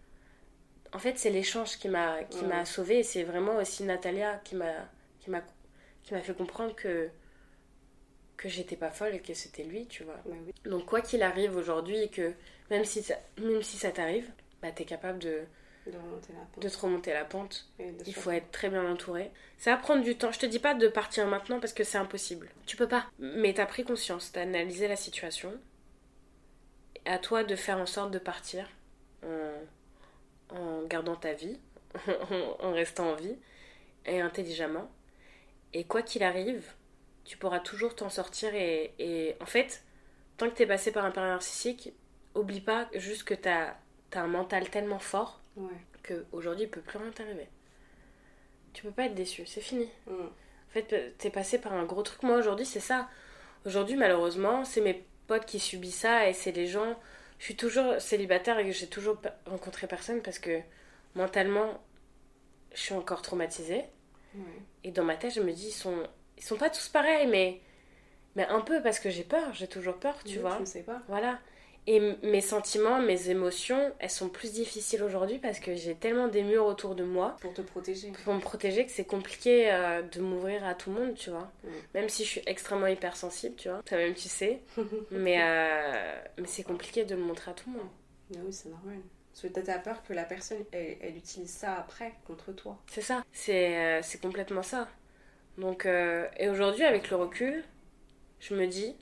En 0.92 0.98
fait, 0.98 1.18
c'est 1.18 1.30
l'échange 1.30 1.78
qui 1.78 1.88
m'a 1.88 2.24
qui 2.24 2.40
Ouais. 2.40 2.48
m'a 2.48 2.64
sauvée, 2.66 2.98
et 2.98 3.02
c'est 3.04 3.22
vraiment 3.22 3.56
aussi 3.56 3.84
Natalia 3.84 4.40
qui 4.44 4.56
m'a 4.56 4.72
qui 5.20 5.30
m'a 5.30 5.40
qui 6.02 6.12
m'a 6.14 6.20
fait 6.20 6.34
comprendre 6.36 6.74
que 6.74 7.08
que 8.42 8.48
j'étais 8.48 8.76
pas 8.76 8.90
folle 8.90 9.14
et 9.14 9.20
que 9.20 9.34
c'était 9.34 9.62
lui, 9.62 9.86
tu 9.86 10.02
vois. 10.02 10.16
Bah 10.26 10.34
oui. 10.44 10.52
Donc 10.68 10.84
quoi 10.84 11.00
qu'il 11.00 11.22
arrive 11.22 11.56
aujourd'hui, 11.56 11.98
et 12.02 12.08
que 12.08 12.34
même 12.70 12.84
si 12.84 13.02
ça, 13.02 13.14
même 13.38 13.62
si 13.62 13.76
ça 13.76 13.92
t'arrive, 13.92 14.28
bah 14.60 14.72
t'es 14.72 14.84
capable 14.84 15.20
de, 15.20 15.42
De 15.86 15.96
remonter 15.96 16.32
la 16.32 16.40
pente. 16.40 16.62
de 16.64 16.68
te 16.68 16.78
remonter 16.78 17.12
la 17.12 17.24
pente. 17.24 17.68
Il 18.06 18.14
faut 18.14 18.32
être 18.32 18.50
très 18.50 18.68
bien 18.68 18.84
entouré. 18.90 19.30
Ça 19.58 19.70
va 19.70 19.76
prendre 19.76 20.02
du 20.02 20.16
temps. 20.16 20.32
Je 20.32 20.40
te 20.40 20.46
dis 20.46 20.58
pas 20.58 20.74
de 20.74 20.88
partir 20.88 21.26
maintenant 21.26 21.60
parce 21.60 21.72
que 21.72 21.84
c'est 21.84 21.98
impossible. 21.98 22.48
Tu 22.66 22.76
peux 22.76 22.88
pas. 22.88 23.06
Mais 23.20 23.54
t'as 23.54 23.66
pris 23.66 23.84
conscience, 23.84 24.32
t'as 24.32 24.42
analysé 24.42 24.88
la 24.88 24.96
situation. 24.96 25.52
À 27.04 27.18
toi 27.18 27.44
de 27.44 27.54
faire 27.54 27.78
en 27.78 27.86
sorte 27.86 28.10
de 28.10 28.18
partir 28.18 28.68
en, 29.24 30.56
en 30.56 30.82
gardant 30.84 31.16
ta 31.16 31.32
vie, 31.32 31.58
en 32.60 32.72
restant 32.72 33.10
en 33.10 33.14
vie 33.14 33.36
et 34.04 34.20
intelligemment. 34.20 34.90
Et 35.74 35.84
quoi 35.84 36.02
qu'il 36.02 36.22
arrive, 36.22 36.64
tu 37.24 37.36
pourras 37.36 37.60
toujours 37.60 37.94
t'en 37.94 38.08
sortir. 38.08 38.54
Et, 38.54 38.94
et 38.98 39.36
en 39.40 39.46
fait, 39.46 39.84
tant 40.36 40.48
que 40.50 40.54
t'es 40.54 40.66
passé 40.66 40.92
par 40.92 41.04
un 41.04 41.10
père 41.10 41.24
narcissique, 41.24 41.92
oublie 42.34 42.60
pas 42.60 42.88
juste 42.94 43.24
que 43.24 43.34
t'as 43.34 43.74
as 44.14 44.20
un 44.20 44.26
mental 44.26 44.68
tellement 44.70 44.98
fort 44.98 45.40
Ouais. 45.56 45.68
que 46.02 46.24
aujourd'hui 46.32 46.64
il 46.64 46.70
peut 46.70 46.80
plus 46.80 46.98
rien 46.98 47.10
t'arriver. 47.10 47.46
Tu 48.72 48.82
peux 48.82 48.90
pas 48.90 49.04
être 49.04 49.14
déçu, 49.14 49.44
c'est 49.46 49.60
fini. 49.60 49.88
Mm. 50.06 50.12
En 50.12 50.72
fait, 50.72 51.14
t'es 51.18 51.28
passé 51.30 51.58
par 51.58 51.74
un 51.74 51.84
gros 51.84 52.02
truc. 52.02 52.22
Moi 52.22 52.36
aujourd'hui, 52.38 52.64
c'est 52.64 52.80
ça. 52.80 53.08
Aujourd'hui, 53.66 53.96
malheureusement, 53.96 54.64
c'est 54.64 54.80
mes 54.80 55.04
potes 55.26 55.44
qui 55.44 55.58
subissent 55.60 56.00
ça 56.00 56.28
et 56.28 56.32
c'est 56.32 56.52
les 56.52 56.66
gens. 56.66 56.98
Je 57.38 57.44
suis 57.44 57.56
toujours 57.56 58.00
célibataire 58.00 58.58
et 58.58 58.72
j'ai 58.72 58.86
toujours 58.86 59.18
rencontré 59.46 59.86
personne 59.86 60.22
parce 60.22 60.38
que 60.38 60.60
mentalement, 61.14 61.78
je 62.74 62.80
suis 62.80 62.94
encore 62.94 63.20
traumatisée. 63.20 63.84
Ouais. 64.34 64.62
Et 64.84 64.90
dans 64.90 65.04
ma 65.04 65.16
tête, 65.16 65.34
je 65.34 65.40
me 65.42 65.52
dis, 65.52 65.68
ils 65.68 65.72
sont, 65.72 66.06
ils 66.38 66.42
sont 66.44 66.56
pas 66.56 66.70
tous 66.70 66.88
pareils, 66.88 67.26
mais, 67.26 67.60
mais 68.36 68.46
un 68.46 68.60
peu 68.60 68.82
parce 68.82 68.98
que 69.00 69.10
j'ai 69.10 69.24
peur, 69.24 69.52
j'ai 69.54 69.68
toujours 69.68 69.96
peur, 69.96 70.16
tu 70.24 70.36
Oui, 70.36 70.38
vois. 70.42 70.58
Ne 70.60 70.64
sais 70.64 70.82
pas. 70.82 71.00
Voilà. 71.08 71.38
Et 71.88 71.98
mes 72.22 72.40
sentiments, 72.40 73.00
mes 73.00 73.28
émotions, 73.28 73.92
elles 73.98 74.08
sont 74.08 74.28
plus 74.28 74.52
difficiles 74.52 75.02
aujourd'hui 75.02 75.38
parce 75.38 75.58
que 75.58 75.74
j'ai 75.74 75.96
tellement 75.96 76.28
des 76.28 76.44
murs 76.44 76.64
autour 76.64 76.94
de 76.94 77.02
moi 77.02 77.36
Pour 77.40 77.52
te 77.54 77.60
protéger. 77.60 78.12
pour 78.24 78.34
me 78.34 78.38
protéger 78.40 78.86
que 78.86 78.92
c'est 78.92 79.04
compliqué 79.04 79.68
euh, 79.72 80.00
de 80.02 80.20
m'ouvrir 80.20 80.64
à 80.64 80.74
tout 80.76 80.92
le 80.92 81.00
monde, 81.00 81.14
tu 81.16 81.30
vois. 81.30 81.50
Même 81.94 82.08
si 82.08 82.22
je 82.24 82.28
suis 82.28 82.42
extrêmement 82.46 82.86
hypersensible, 82.86 83.56
tu 83.56 83.68
vois. 83.68 83.82
Ça 83.88 83.96
même 83.96 84.14
tu 84.14 84.28
sais. 84.28 84.60
mais 85.10 85.42
euh, 85.42 86.20
mais 86.38 86.46
c'est 86.46 86.62
compliqué 86.62 87.04
de 87.04 87.16
le 87.16 87.22
montrer 87.22 87.50
à 87.50 87.54
tout 87.54 87.68
le 87.68 87.78
monde. 87.78 87.88
Mais 88.30 88.38
oui, 88.44 88.52
c'est 88.52 88.68
normal. 88.68 88.98
Parce 89.32 89.42
que 89.52 89.60
t'as 89.60 89.78
peur 89.80 90.04
que 90.04 90.12
la 90.12 90.24
personne, 90.24 90.58
elle, 90.70 90.98
elle 91.00 91.16
utilise 91.16 91.50
ça 91.50 91.74
après 91.78 92.12
contre 92.26 92.52
toi. 92.52 92.78
C'est 92.86 93.00
ça. 93.00 93.24
C'est 93.32 93.76
euh, 93.76 94.00
c'est 94.02 94.20
complètement 94.20 94.62
ça. 94.62 94.86
Donc, 95.58 95.86
euh, 95.86 96.28
et 96.38 96.48
aujourd'hui, 96.48 96.84
avec 96.84 97.10
le 97.10 97.16
recul, 97.16 97.64
je 98.40 98.54
me 98.54 98.66
dis, 98.66 98.96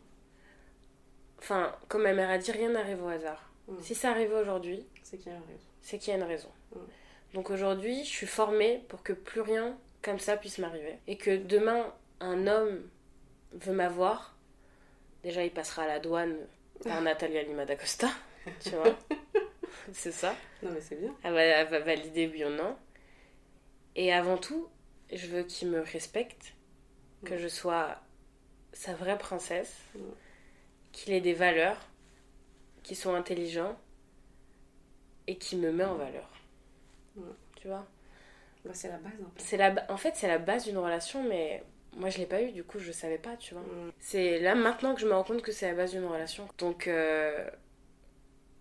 enfin, 1.39 1.75
comme 1.89 2.03
ma 2.03 2.13
mère 2.13 2.31
a 2.31 2.39
dit, 2.39 2.51
rien 2.53 2.71
n'arrive 2.71 3.03
au 3.03 3.09
hasard. 3.09 3.51
Mm. 3.69 3.81
Si 3.81 3.95
ça 3.95 4.11
arrive 4.11 4.33
aujourd'hui, 4.33 4.85
C'est 5.03 5.17
qu'il 5.17 5.31
y 5.33 5.35
a 5.35 5.39
une 5.39 5.45
raison. 5.45 5.65
c'est 5.81 5.99
qu'il 5.99 6.11
y 6.13 6.15
a 6.15 6.19
une 6.19 6.25
raison. 6.27 6.51
Mm. 6.75 6.79
Donc 7.35 7.51
aujourd'hui, 7.51 8.05
je 8.05 8.11
suis 8.11 8.27
formée 8.27 8.85
pour 8.89 9.03
que 9.03 9.13
plus 9.13 9.41
rien 9.41 9.79
comme 10.03 10.19
ça 10.19 10.37
puisse 10.37 10.59
m'arriver. 10.59 10.99
Et 11.07 11.17
que 11.17 11.37
demain, 11.37 11.93
un 12.21 12.47
homme 12.47 12.83
veut 13.53 13.73
m'avoir, 13.73 14.37
déjà 15.23 15.45
il 15.45 15.53
passera 15.53 15.83
à 15.85 15.87
la 15.87 16.01
douane 16.01 16.37
par 16.83 17.01
Natalia 17.03 17.43
Lima 17.43 17.65
d'Acosta, 17.65 18.09
tu 18.61 18.71
vois. 18.71 18.97
c'est 19.93 20.13
ça. 20.13 20.35
Non, 20.63 20.71
mais 20.73 20.81
c'est 20.81 20.97
bien. 20.97 21.15
Elle 21.23 21.35
va, 21.35 21.43
elle 21.43 21.69
va 21.69 21.79
valider 21.81 22.29
oui 22.29 22.45
ou 22.45 22.49
non. 22.51 22.77
Et 23.97 24.13
avant 24.13 24.37
tout, 24.37 24.69
je 25.13 25.27
veux 25.27 25.43
qu'il 25.43 25.69
me 25.69 25.81
respecte, 25.81 26.55
que 27.25 27.37
je 27.37 27.49
sois 27.49 27.99
sa 28.73 28.95
vraie 28.95 29.19
princesse, 29.19 29.77
qu'il 30.93 31.13
ait 31.13 31.21
des 31.21 31.35
valeurs, 31.35 31.79
qu'il 32.83 32.97
soit 32.97 33.17
intelligent 33.17 33.77
et 35.27 35.37
qu'il 35.37 35.59
me 35.59 35.73
met 35.73 35.85
en 35.85 35.97
valeur. 35.97 36.31
Tu 37.57 37.69
vois? 37.69 37.87
Bah, 38.65 38.71
c'est 38.75 38.89
la 38.89 38.99
base 38.99 39.13
un 39.13 39.25
peu. 39.25 39.31
c'est 39.39 39.57
la, 39.57 39.87
En 39.89 39.97
fait, 39.97 40.17
c'est 40.17 40.29
la 40.29 40.39
base 40.39 40.65
d'une 40.65 40.79
relation, 40.79 41.23
mais 41.23 41.63
moi, 41.97 42.09
je 42.11 42.19
l'ai 42.19 42.27
pas 42.27 42.43
eu, 42.43 42.53
du 42.53 42.65
coup, 42.65 42.79
je 42.79 42.93
savais 42.93 43.19
pas, 43.19 43.37
tu 43.37 43.55
vois. 43.55 43.63
Mm. 43.63 43.93
C'est 43.99 44.39
là 44.41 44.55
maintenant 44.55 44.95
que 44.95 45.01
je 45.01 45.07
me 45.07 45.13
rends 45.13 45.25
compte 45.25 45.43
que 45.43 45.53
c'est 45.53 45.69
la 45.69 45.75
base 45.75 45.93
d'une 45.93 46.05
relation. 46.05 46.49
Donc, 46.59 46.87
euh, 46.87 47.49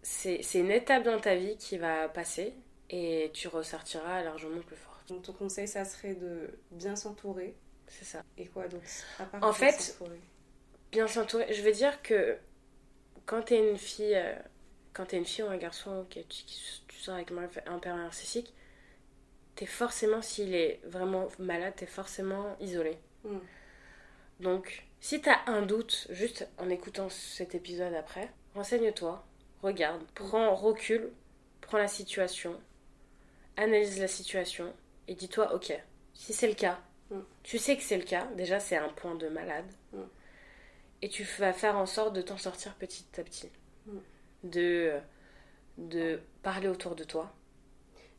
c'est 0.01 0.41
une 0.55 0.71
étape 0.71 1.03
dans 1.03 1.19
ta 1.19 1.35
vie 1.35 1.57
qui 1.57 1.77
va 1.77 2.09
passer 2.09 2.53
et 2.89 3.29
tu 3.33 3.47
ressortiras 3.47 4.23
largement 4.23 4.61
plus 4.61 4.75
forte. 4.75 4.98
Donc, 5.09 5.23
ton 5.23 5.33
conseil, 5.33 5.67
ça 5.67 5.85
serait 5.85 6.15
de 6.15 6.49
bien 6.71 6.95
s'entourer. 6.95 7.55
C'est 7.87 8.05
ça. 8.05 8.23
Et 8.37 8.45
quoi 8.47 8.65
À 9.19 9.23
part 9.25 9.43
En 9.43 9.53
fait. 9.53 9.97
Bien 10.91 11.07
s'entourer. 11.07 11.51
Je 11.53 11.61
veux 11.61 11.71
dire 11.71 12.01
que 12.01 12.37
quand 13.25 13.43
t'es 13.43 13.59
une 13.69 13.77
fille, 13.77 14.15
euh, 14.15 14.35
quand 14.93 15.07
t'es 15.07 15.17
une 15.17 15.25
fille 15.25 15.43
ou 15.43 15.47
un 15.49 15.57
garçon, 15.57 16.05
qui- 16.09 16.25
tu 16.25 16.97
sors 16.99 17.15
avec 17.15 17.31
un 17.65 17.79
père 17.79 17.95
narcissique, 17.95 18.53
t'es 19.55 19.65
forcément, 19.65 20.21
s'il 20.21 20.53
est 20.53 20.79
vraiment 20.85 21.27
malade, 21.37 21.73
t'es 21.75 21.85
forcément 21.85 22.55
isolé. 22.59 22.97
Mm. 23.23 23.37
Donc, 24.39 24.85
si 24.99 25.21
t'as 25.21 25.39
un 25.47 25.61
doute, 25.61 26.07
juste 26.11 26.47
en 26.57 26.69
écoutant 26.69 27.09
cet 27.09 27.55
épisode 27.55 27.93
après, 27.93 28.29
renseigne-toi, 28.55 29.25
regarde, 29.61 30.01
prends 30.15 30.55
recul, 30.55 31.11
prends 31.61 31.77
la 31.77 31.87
situation, 31.87 32.59
analyse 33.57 33.99
la 33.99 34.07
situation 34.07 34.73
et 35.09 35.15
dis-toi, 35.15 35.53
ok, 35.53 35.73
si 36.13 36.33
c'est 36.33 36.47
le 36.47 36.53
cas, 36.55 36.79
Mm. 37.11 37.19
tu 37.43 37.57
sais 37.57 37.75
que 37.75 37.81
c'est 37.83 37.97
le 37.97 38.03
cas, 38.03 38.27
déjà 38.37 38.59
c'est 38.59 38.77
un 38.77 38.89
point 38.89 39.15
de 39.15 39.27
malade, 39.29 39.65
Mm. 39.93 39.97
et 41.01 41.09
tu 41.09 41.23
vas 41.39 41.53
faire 41.53 41.75
en 41.75 41.85
sorte 41.87 42.13
de 42.15 42.21
t'en 42.21 42.37
sortir 42.37 42.75
petit 42.75 43.05
à 43.17 43.23
petit, 43.23 43.49
Mm. 43.87 43.97
de, 44.43 44.93
de 45.79 46.19
parler 46.43 46.67
autour 46.67 46.95
de 46.95 47.03
toi. 47.03 47.33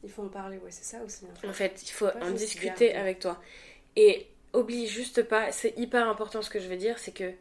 Il 0.02 0.10
faut 0.10 0.22
en 0.24 0.28
parler, 0.28 0.58
ouais, 0.58 0.70
c'est 0.70 0.84
ça 0.84 1.02
aussi. 1.04 1.24
hein. 1.26 1.48
En 1.48 1.52
fait, 1.52 1.82
il 1.84 1.90
faut 1.92 2.08
en 2.20 2.30
discuter 2.32 2.86
garder. 2.88 2.92
avec 2.92 3.18
toi. 3.20 3.40
Et 3.96 4.28
oublie 4.54 4.86
juste 4.88 5.22
pas, 5.22 5.52
c'est 5.52 5.74
hyper 5.78 6.08
important 6.08 6.42
ce 6.42 6.50
que 6.50 6.58
je 6.58 6.68
veux 6.68 6.76
dire, 6.76 6.98
c'est 6.98 7.12
que 7.12 7.32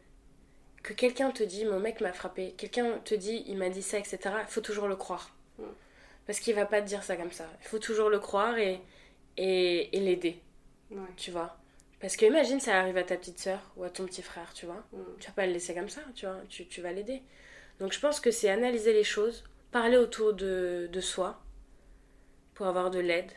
que 0.82 0.94
quelqu'un 0.94 1.30
te 1.30 1.42
dit 1.42 1.64
mon 1.66 1.78
mec 1.78 2.00
m'a 2.00 2.12
frappé, 2.12 2.52
quelqu'un 2.52 2.98
te 3.04 3.14
dit 3.14 3.44
il 3.48 3.58
m'a 3.58 3.68
dit 3.68 3.82
ça, 3.82 3.98
etc. 3.98 4.18
Il 4.40 4.46
faut 4.48 4.60
toujours 4.62 4.88
le 4.88 4.96
croire. 4.96 5.34
Mm. 5.58 5.64
Parce 6.26 6.38
qu'il 6.40 6.54
va 6.54 6.64
pas 6.64 6.80
te 6.80 6.86
dire 6.86 7.02
ça 7.02 7.16
comme 7.16 7.32
ça. 7.32 7.46
Il 7.62 7.66
faut 7.66 7.78
toujours 7.80 8.08
le 8.08 8.18
croire 8.20 8.56
et, 8.58 8.80
et, 9.40 9.96
et 9.96 10.00
l'aider, 10.00 10.40
Ouais. 10.90 10.98
tu 11.16 11.30
vois. 11.30 11.56
Parce 12.00 12.16
que 12.16 12.24
imagine 12.26 12.60
ça 12.60 12.78
arrive 12.78 12.96
à 12.96 13.04
ta 13.04 13.16
petite 13.16 13.38
soeur 13.38 13.60
ou 13.76 13.84
à 13.84 13.90
ton 13.90 14.06
petit 14.06 14.22
frère, 14.22 14.52
tu 14.54 14.66
vois. 14.66 14.82
Mm. 14.92 15.02
Tu 15.20 15.26
vas 15.28 15.32
pas 15.34 15.46
le 15.46 15.52
laisser 15.52 15.74
comme 15.74 15.88
ça, 15.88 16.02
tu 16.14 16.26
vois. 16.26 16.40
Tu, 16.48 16.66
tu 16.66 16.80
vas 16.82 16.92
l'aider. 16.92 17.22
Donc 17.78 17.92
je 17.92 18.00
pense 18.00 18.20
que 18.20 18.30
c'est 18.30 18.50
analyser 18.50 18.92
les 18.92 19.04
choses, 19.04 19.44
parler 19.70 19.96
autour 19.96 20.32
de, 20.34 20.88
de 20.92 21.00
soi 21.00 21.42
pour 22.54 22.66
avoir 22.66 22.90
de 22.90 22.98
l'aide. 23.00 23.30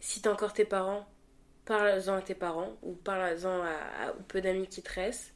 Si 0.00 0.22
t'as 0.22 0.32
encore 0.32 0.52
tes 0.54 0.64
parents, 0.64 1.06
parle-en 1.66 2.14
à 2.16 2.22
tes 2.22 2.34
parents 2.34 2.76
ou 2.82 2.94
parle-en 2.94 3.62
à, 3.62 4.12
peu 4.28 4.40
d'amis 4.40 4.66
qui 4.68 4.82
te 4.82 4.92
restent 4.94 5.34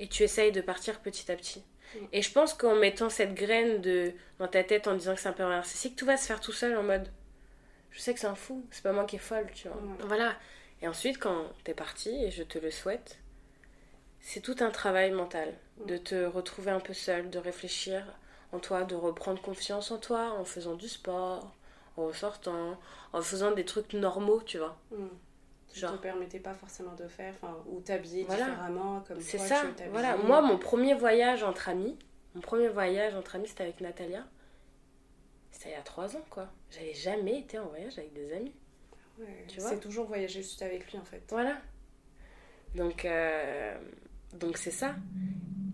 et 0.00 0.08
tu 0.08 0.22
essayes 0.24 0.52
de 0.52 0.60
partir 0.60 1.00
petit 1.00 1.30
à 1.30 1.36
petit. 1.36 1.64
Mm. 1.94 1.98
Et 2.12 2.22
je 2.22 2.32
pense 2.32 2.54
qu'en 2.54 2.76
mettant 2.76 3.10
cette 3.10 3.34
graine 3.34 3.80
de, 3.80 4.12
dans 4.38 4.48
ta 4.48 4.64
tête 4.64 4.86
en 4.88 4.94
disant 4.94 5.14
que 5.14 5.20
c'est 5.20 5.28
un 5.28 5.32
peu 5.32 5.42
narcissique, 5.44 5.96
tout 5.96 6.06
va 6.06 6.16
se 6.16 6.26
faire 6.26 6.40
tout 6.40 6.52
seul 6.52 6.76
en 6.76 6.82
mode 6.82 7.08
je 7.90 8.00
sais 8.00 8.14
que 8.14 8.20
c'est 8.20 8.26
un 8.26 8.34
fou, 8.34 8.66
c'est 8.70 8.82
pas 8.82 8.92
moi 8.92 9.04
qui 9.04 9.16
est 9.16 9.20
folle, 9.20 9.46
tu 9.54 9.68
vois. 9.68 9.76
Ouais. 9.76 9.96
Voilà. 10.06 10.34
Et 10.82 10.88
ensuite, 10.88 11.18
quand 11.18 11.44
t'es 11.64 11.74
parti, 11.74 12.10
et 12.24 12.30
je 12.30 12.42
te 12.42 12.58
le 12.58 12.70
souhaite, 12.70 13.18
c'est 14.20 14.40
tout 14.40 14.56
un 14.60 14.70
travail 14.70 15.12
mental 15.12 15.54
de 15.86 15.96
te 15.96 16.24
retrouver 16.26 16.70
un 16.70 16.80
peu 16.80 16.94
seul, 16.94 17.30
de 17.30 17.38
réfléchir 17.38 18.04
en 18.52 18.58
toi, 18.58 18.84
de 18.84 18.94
reprendre 18.94 19.40
confiance 19.40 19.90
en 19.90 19.98
toi 19.98 20.32
en 20.38 20.44
faisant 20.44 20.74
du 20.74 20.88
sport, 20.88 21.52
en 21.96 22.06
ressortant, 22.06 22.78
en 23.12 23.22
faisant 23.22 23.52
des 23.52 23.64
trucs 23.64 23.92
normaux, 23.92 24.42
tu 24.42 24.58
vois. 24.58 24.76
Tu 25.72 25.78
Genre. 25.80 25.92
te 25.92 25.98
permettais 25.98 26.40
pas 26.40 26.54
forcément 26.54 26.94
de 26.94 27.06
faire, 27.06 27.34
ou 27.66 27.80
t'habiller 27.80 28.24
Voilà. 28.24 28.46
différemment, 28.46 29.04
comme 29.06 29.20
C'est 29.20 29.38
ça, 29.38 29.62
tu 29.76 29.84
voilà. 29.90 30.16
Moi, 30.16 30.40
mon 30.42 30.58
premier 30.58 30.94
voyage 30.94 31.42
entre 31.44 31.68
amis, 31.68 31.96
mon 32.34 32.40
premier 32.40 32.68
voyage 32.68 33.14
entre 33.14 33.36
amis, 33.36 33.46
c'était 33.48 33.62
avec 33.62 33.80
Natalia. 33.80 34.24
C'était 35.52 35.70
il 35.70 35.72
y 35.72 35.76
a 35.76 35.82
trois 35.82 36.16
ans, 36.16 36.24
quoi. 36.28 36.48
J'avais 36.70 36.94
jamais 36.94 37.40
été 37.40 37.58
en 37.58 37.66
voyage 37.66 37.98
avec 37.98 38.12
des 38.12 38.32
amis. 38.32 38.54
Ouais, 39.18 39.44
tu 39.48 39.60
vois. 39.60 39.70
C'est 39.70 39.80
toujours 39.80 40.06
voyager 40.06 40.42
juste 40.42 40.62
avec 40.62 40.90
lui, 40.90 40.98
en 40.98 41.04
fait. 41.04 41.22
Voilà. 41.28 41.58
Donc, 42.74 43.04
euh, 43.04 43.76
donc 44.34 44.56
c'est 44.56 44.70
ça. 44.70 44.94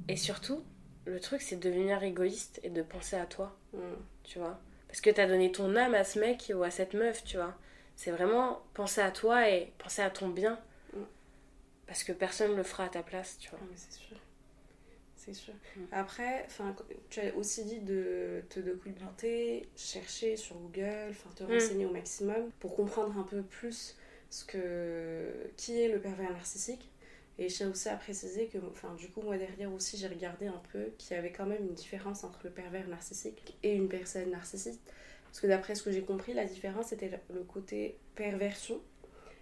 Et 0.09 0.17
surtout, 0.17 0.63
le 1.05 1.21
truc, 1.21 1.43
c'est 1.43 1.57
de 1.57 1.69
devenir 1.69 2.03
égoïste 2.03 2.61
et 2.63 2.71
de 2.71 2.83
penser 2.83 3.17
à 3.17 3.27
toi, 3.27 3.55
Mm. 3.73 3.79
tu 4.25 4.39
vois. 4.39 4.59
Parce 4.89 5.01
que 5.01 5.11
t'as 5.11 5.27
donné 5.27 5.53
ton 5.53 5.77
âme 5.77 5.95
à 5.95 6.05
ce 6.05 6.19
mec 6.19 6.51
ou 6.55 6.63
à 6.63 6.71
cette 6.71 6.95
meuf, 6.95 7.23
tu 7.25 7.37
vois. 7.37 7.55
C'est 7.97 8.11
vraiment 8.11 8.63
penser 8.75 9.01
à 9.01 9.11
toi 9.11 9.49
et 9.51 9.73
penser 9.79 10.01
à 10.03 10.11
ton 10.11 10.29
bien. 10.29 10.59
Mm. 10.95 11.01
Parce 11.87 12.03
que 12.05 12.13
personne 12.13 12.53
ne 12.53 12.57
le 12.57 12.63
fera 12.63 12.85
à 12.85 12.89
ta 12.89 13.03
place, 13.03 13.37
tu 13.39 13.51
vois. 13.51 13.59
Mais 13.63 13.77
c'est 13.77 13.93
sûr. 13.93 14.17
C'est 15.27 15.35
sûr. 15.35 15.55
Mm. 15.77 15.81
Après, 15.93 16.45
enfin, 16.47 16.75
tu 17.11 17.21
as 17.21 17.35
aussi 17.37 17.65
dit 17.65 17.81
de 17.81 18.43
te 18.49 18.61
documenter, 18.61 19.69
chercher 19.77 20.37
sur 20.37 20.57
Google, 20.57 21.09
enfin, 21.11 21.31
te 21.35 21.43
Mm. 21.45 21.49
renseigner 21.53 21.87
au 21.87 21.91
maximum 21.93 22.51
pour 22.61 22.77
comprendre 22.77 23.19
un 23.19 23.25
peu 23.25 23.43
plus 23.43 23.97
ce 24.31 24.45
que 24.45 25.33
qui 25.57 25.81
est 25.81 25.89
le 25.89 26.01
pervers 26.01 26.31
narcissique. 26.33 26.91
Et 27.39 27.49
je 27.51 27.55
tiens 27.57 27.71
aussi 27.71 27.89
à 27.91 27.97
préciser 27.97 28.47
que, 28.47 28.57
enfin, 28.71 28.95
du 28.95 29.09
coup, 29.11 29.21
moi 29.21 29.37
derrière 29.37 29.71
aussi, 29.73 29.99
j'ai 29.99 30.07
regardé 30.09 30.47
un 30.47 30.63
peu 30.73 30.87
qu'il 30.97 31.15
y 31.15 31.19
avait 31.19 31.33
quand 31.33 31.45
même 31.45 31.63
une 31.67 31.75
différence 31.75 32.25
entre 32.25 32.41
le 32.45 32.51
pervers 32.51 32.89
narcissique 32.89 33.57
et 33.63 33.75
une 33.75 33.89
personne 33.89 34.31
narcissiste. 34.31 34.81
Parce 35.27 35.41
que 35.41 35.47
d'après 35.49 35.75
ce 35.75 35.83
que 35.83 35.91
j'ai 35.93 36.03
compris, 36.03 36.33
la 36.33 36.47
différence 36.47 36.87
c'était 36.89 37.09
le- 37.11 37.35
le 37.35 37.43
côté 37.43 37.99
perversion. 38.15 38.81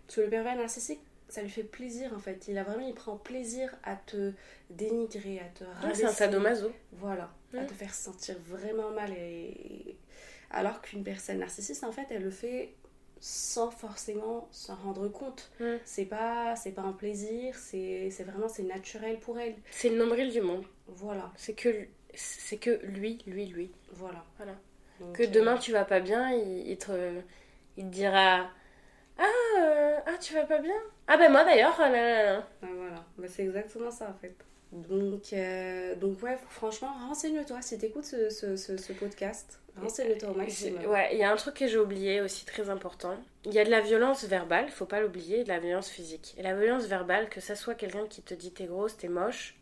Parce 0.06 0.16
que 0.16 0.20
le 0.22 0.28
pervers 0.30 0.56
narcissique, 0.56 1.00
ça 1.28 1.42
lui 1.42 1.50
fait 1.50 1.64
plaisir 1.64 2.12
en 2.14 2.18
fait. 2.18 2.46
Il 2.48 2.58
a 2.58 2.64
vraiment, 2.64 2.86
il 2.86 2.94
prend 2.94 3.16
plaisir 3.16 3.74
à 3.82 3.96
te 3.96 4.32
dénigrer, 4.70 5.40
à 5.40 5.44
te 5.46 5.64
rabaisser. 5.64 6.02
c'est 6.02 6.06
un 6.06 6.12
sadomaso. 6.12 6.72
Voilà, 6.92 7.32
à 7.56 7.64
te 7.64 7.72
faire 7.72 7.94
sentir 7.94 8.36
vraiment 8.46 8.90
mal. 8.90 9.12
Et... 9.16 9.96
Alors 10.50 10.80
qu'une 10.82 11.02
personne 11.04 11.38
narcissiste, 11.38 11.84
en 11.84 11.92
fait, 11.92 12.06
elle 12.10 12.22
le 12.22 12.30
fait 12.30 12.74
sans 13.20 13.70
forcément 13.70 14.48
s'en 14.50 14.74
rendre 14.74 15.08
compte. 15.08 15.50
Mm. 15.60 15.76
C'est 15.84 16.04
pas, 16.04 16.56
c'est 16.56 16.72
pas 16.72 16.82
un 16.82 16.92
plaisir, 16.92 17.56
c'est 17.56 18.10
c'est 18.10 18.24
vraiment 18.24 18.48
c'est 18.48 18.64
naturel 18.64 19.18
pour 19.18 19.38
elle. 19.38 19.54
C'est 19.70 19.88
le 19.88 19.96
nombril 19.96 20.30
du 20.30 20.40
monde. 20.42 20.64
Voilà, 20.88 21.32
C'est 21.36 21.54
que, 21.54 21.86
c'est 22.14 22.58
que 22.58 22.80
lui, 22.84 23.18
lui, 23.26 23.46
lui. 23.46 23.72
voilà. 23.92 24.24
Voilà. 24.36 24.54
Donc, 25.00 25.16
Que 25.16 25.22
euh, 25.22 25.26
demain 25.26 25.56
tu 25.56 25.72
vas 25.72 25.84
pas 25.86 26.00
bien, 26.00 26.30
il, 26.32 26.68
il 26.68 26.76
te, 26.78 27.20
il 27.78 27.84
te 27.86 27.90
dira 27.90 28.50
Ah, 29.18 29.24
euh, 29.58 29.98
ah, 30.06 30.18
tu 30.20 30.34
vas 30.34 30.44
pas 30.44 30.58
bien? 30.58 30.74
Ah, 31.06 31.16
ben 31.16 31.30
moi 31.30 31.44
d'ailleurs, 31.44 31.78
là, 31.78 31.90
là, 31.90 32.32
là. 32.36 32.46
Ah, 32.62 32.66
voilà, 32.76 33.04
Bah, 33.18 33.26
c'est 33.28 33.42
exactement 33.44 33.90
ça 33.90 34.08
en 34.08 34.14
fait. 34.20 34.34
Donc, 34.72 35.32
euh, 35.32 35.94
donc 35.96 36.20
ouais, 36.22 36.36
franchement, 36.50 36.92
renseigne-toi 37.08 37.62
si 37.62 37.78
t'écoutes 37.78 38.04
ce, 38.04 38.28
ce, 38.30 38.56
ce, 38.56 38.76
ce 38.76 38.92
podcast. 38.92 39.60
Renseigne-toi 39.80 40.30
au 40.30 40.34
maximum. 40.34 40.80
J'ai- 40.82 40.86
Ouais, 40.88 41.08
il 41.12 41.18
y 41.18 41.22
a 41.24 41.30
un 41.30 41.36
truc 41.36 41.54
que 41.54 41.66
j'ai 41.68 41.78
oublié 41.78 42.20
aussi 42.20 42.44
très 42.44 42.70
important. 42.70 43.16
Il 43.44 43.52
y 43.52 43.58
a 43.60 43.64
de 43.64 43.70
la 43.70 43.80
violence 43.80 44.24
verbale, 44.24 44.68
faut 44.70 44.86
pas 44.86 45.00
l'oublier, 45.00 45.40
et 45.40 45.44
de 45.44 45.48
la 45.48 45.58
violence 45.60 45.88
physique. 45.90 46.34
Et 46.38 46.42
la 46.42 46.54
violence 46.56 46.86
verbale, 46.86 47.28
que 47.28 47.40
ça 47.40 47.54
soit 47.54 47.74
quelqu'un 47.74 48.06
qui 48.08 48.22
te 48.22 48.34
dit 48.34 48.50
t'es 48.52 48.64
grosse, 48.64 48.96
t'es 48.96 49.08
moche, 49.08 49.54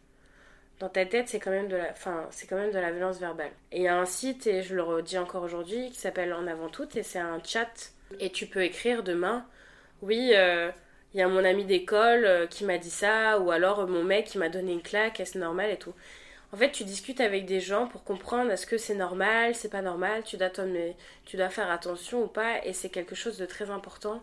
dans 0.80 0.88
ta 0.88 1.04
tête, 1.04 1.28
c'est 1.28 1.40
quand 1.40 1.50
même 1.50 1.68
de 1.68 1.76
la, 1.76 1.90
enfin, 1.90 2.26
c'est 2.30 2.46
quand 2.46 2.56
même 2.56 2.70
de 2.72 2.78
la 2.78 2.90
violence 2.90 3.18
verbale. 3.18 3.50
Et 3.70 3.78
il 3.78 3.82
y 3.82 3.88
a 3.88 3.98
un 3.98 4.06
site, 4.06 4.46
et 4.46 4.62
je 4.62 4.74
le 4.74 4.82
redis 4.82 5.18
encore 5.18 5.42
aujourd'hui, 5.42 5.90
qui 5.90 5.98
s'appelle 5.98 6.32
En 6.32 6.46
avant 6.46 6.68
tout, 6.68 6.88
et 6.96 7.02
c'est 7.02 7.18
un 7.18 7.42
chat. 7.44 7.92
Et 8.20 8.30
tu 8.30 8.46
peux 8.46 8.62
écrire 8.62 9.02
demain, 9.02 9.46
oui, 10.02 10.32
euh, 10.34 10.70
il 11.14 11.20
y 11.20 11.22
a 11.22 11.28
mon 11.28 11.44
ami 11.44 11.64
d'école 11.64 12.24
euh, 12.24 12.46
qui 12.46 12.64
m'a 12.64 12.78
dit 12.78 12.90
ça, 12.90 13.38
ou 13.38 13.50
alors 13.50 13.80
euh, 13.80 13.86
mon 13.86 14.02
mec 14.02 14.26
qui 14.26 14.38
m'a 14.38 14.48
donné 14.48 14.72
une 14.72 14.82
claque, 14.82 15.20
est-ce 15.20 15.38
normal 15.38 15.70
et 15.70 15.76
tout. 15.76 15.94
En 16.52 16.56
fait, 16.56 16.70
tu 16.70 16.84
discutes 16.84 17.20
avec 17.20 17.46
des 17.46 17.60
gens 17.60 17.86
pour 17.86 18.04
comprendre 18.04 18.50
est-ce 18.50 18.66
que 18.66 18.78
c'est 18.78 18.94
normal, 18.94 19.54
c'est 19.54 19.70
pas 19.70 19.82
normal, 19.82 20.22
tu 20.24 20.36
dois, 20.36 20.50
tu 21.24 21.36
dois 21.36 21.48
faire 21.48 21.70
attention 21.70 22.24
ou 22.24 22.26
pas, 22.26 22.64
et 22.64 22.72
c'est 22.72 22.90
quelque 22.90 23.14
chose 23.14 23.38
de 23.38 23.46
très 23.46 23.70
important. 23.70 24.22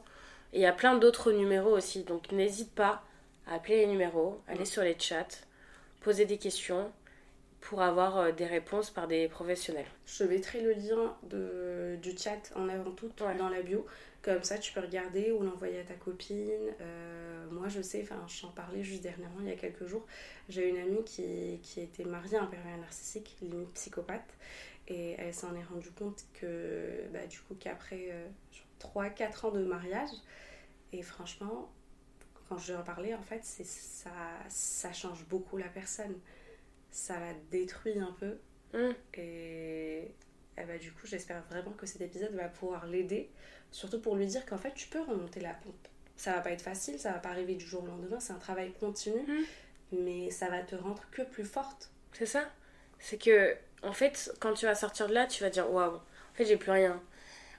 Et 0.54 0.60
il 0.60 0.62
y 0.62 0.68
a 0.68 0.74
plein 0.74 0.96
d'autres 0.96 1.32
numéros 1.32 1.76
aussi, 1.76 2.04
donc 2.04 2.32
n'hésite 2.32 2.74
pas 2.74 3.04
à 3.48 3.56
appeler 3.56 3.78
les 3.78 3.88
numéros, 3.88 4.42
aller 4.48 4.66
sur 4.66 4.84
les 4.84 4.96
chats, 5.00 5.26
poser 6.02 6.26
des 6.26 6.38
questions 6.38 6.92
pour 7.62 7.82
avoir 7.82 8.18
euh, 8.18 8.32
des 8.32 8.46
réponses 8.46 8.90
par 8.92 9.08
des 9.08 9.28
professionnels. 9.28 9.86
Je 10.06 10.24
mettrai 10.24 10.62
le 10.62 10.74
lien 10.74 11.16
de, 11.24 11.98
du 12.02 12.18
chat 12.18 12.52
en 12.56 12.70
avant 12.70 12.92
tout 12.92 13.12
Ouais. 13.22 13.36
dans 13.36 13.50
la 13.50 13.62
bio. 13.62 13.86
Comme 14.22 14.44
ça, 14.44 14.58
tu 14.58 14.74
peux 14.74 14.82
regarder 14.82 15.32
ou 15.32 15.44
l'envoyer 15.44 15.80
à 15.80 15.84
ta 15.84 15.94
copine. 15.94 16.52
Euh, 16.82 17.46
moi, 17.52 17.70
je 17.70 17.82
sais, 17.82 18.02
enfin, 18.04 18.22
j'en 18.28 18.50
parlais 18.52 18.84
juste 18.84 19.02
dernièrement, 19.04 19.40
il 19.42 19.48
y 19.48 19.52
a 19.52 19.56
quelques 19.56 19.86
jours. 19.86 20.06
J'ai 20.50 20.68
une 20.70 20.78
amie 20.78 21.04
qui, 21.06 21.60
qui 21.64 21.80
était 21.82 22.04
mariée 22.04 22.38
à 22.38 22.44
un 22.44 22.48
pervers 22.48 22.78
narcissique, 22.78 23.38
limite 23.42 23.72
psychopathe. 23.74 24.34
Et 24.88 25.12
elle 25.20 25.34
s'en 25.34 25.56
est 25.56 25.64
rendue 25.64 25.92
compte 25.92 26.26
que, 26.34 27.04
bah, 27.14 27.26
du 27.28 27.40
coup, 27.40 27.56
qu'après 27.60 28.12
3-4 28.80 29.46
ans 29.46 29.52
de 29.52 29.64
mariage, 29.64 30.10
et 30.92 31.02
franchement, 31.04 31.72
quand 32.50 32.58
je 32.58 32.74
leur 32.74 32.84
parlais, 32.84 33.14
en 33.14 33.22
fait, 33.22 33.44
ça, 33.46 34.10
ça 34.50 34.92
change 34.94 35.26
beaucoup 35.26 35.58
la 35.58 35.68
personne. 35.70 36.16
Ça 36.92 37.20
la 37.20 37.34
détruit 37.52 38.00
un 38.00 38.16
peu. 38.20 38.38
Mm. 38.74 38.94
Et, 39.16 40.12
bah, 40.58 40.78
du 40.80 40.92
coup, 40.92 41.06
j'espère 41.06 41.42
vraiment 41.50 41.72
que 41.72 41.86
cet 41.86 42.02
épisode 42.02 42.34
va 42.34 42.48
pouvoir 42.48 42.86
l'aider. 42.86 43.30
Surtout 43.72 44.00
pour 44.00 44.16
lui 44.16 44.26
dire 44.26 44.46
qu'en 44.46 44.58
fait, 44.58 44.74
tu 44.74 44.88
peux 44.88 45.02
remonter 45.02 45.40
la 45.40 45.54
pompe. 45.54 45.88
Ça 46.16 46.34
va 46.34 46.42
pas 46.42 46.52
être 46.52 46.62
facile, 46.62 47.00
ça 47.00 47.12
va 47.12 47.20
pas 47.20 47.30
arriver 47.30 47.56
du 47.56 47.66
jour 47.66 47.84
au 47.84 47.88
lendemain, 47.88 48.20
c'est 48.20 48.34
un 48.34 48.40
travail 48.40 48.74
continu. 48.80 49.22
Mm. 49.22 49.44
Mais 49.92 50.30
ça 50.32 50.50
va 50.50 50.62
te 50.62 50.76
rendre 50.76 51.04
que 51.12 51.22
plus 51.22 51.46
forte. 51.46 51.90
C'est 52.14 52.26
ça. 52.26 52.44
C'est 53.00 53.18
que, 53.18 53.56
en 53.84 53.94
fait, 53.94 54.32
quand 54.40 54.54
tu 54.54 54.66
vas 54.66 54.76
sortir 54.76 55.08
de 55.08 55.14
là, 55.14 55.26
tu 55.26 55.44
vas 55.44 55.50
dire 55.50 55.72
waouh, 55.72 55.96
en 55.96 56.36
fait, 56.36 56.46
j'ai 56.46 56.58
plus 56.58 56.72
rien. 56.72 57.02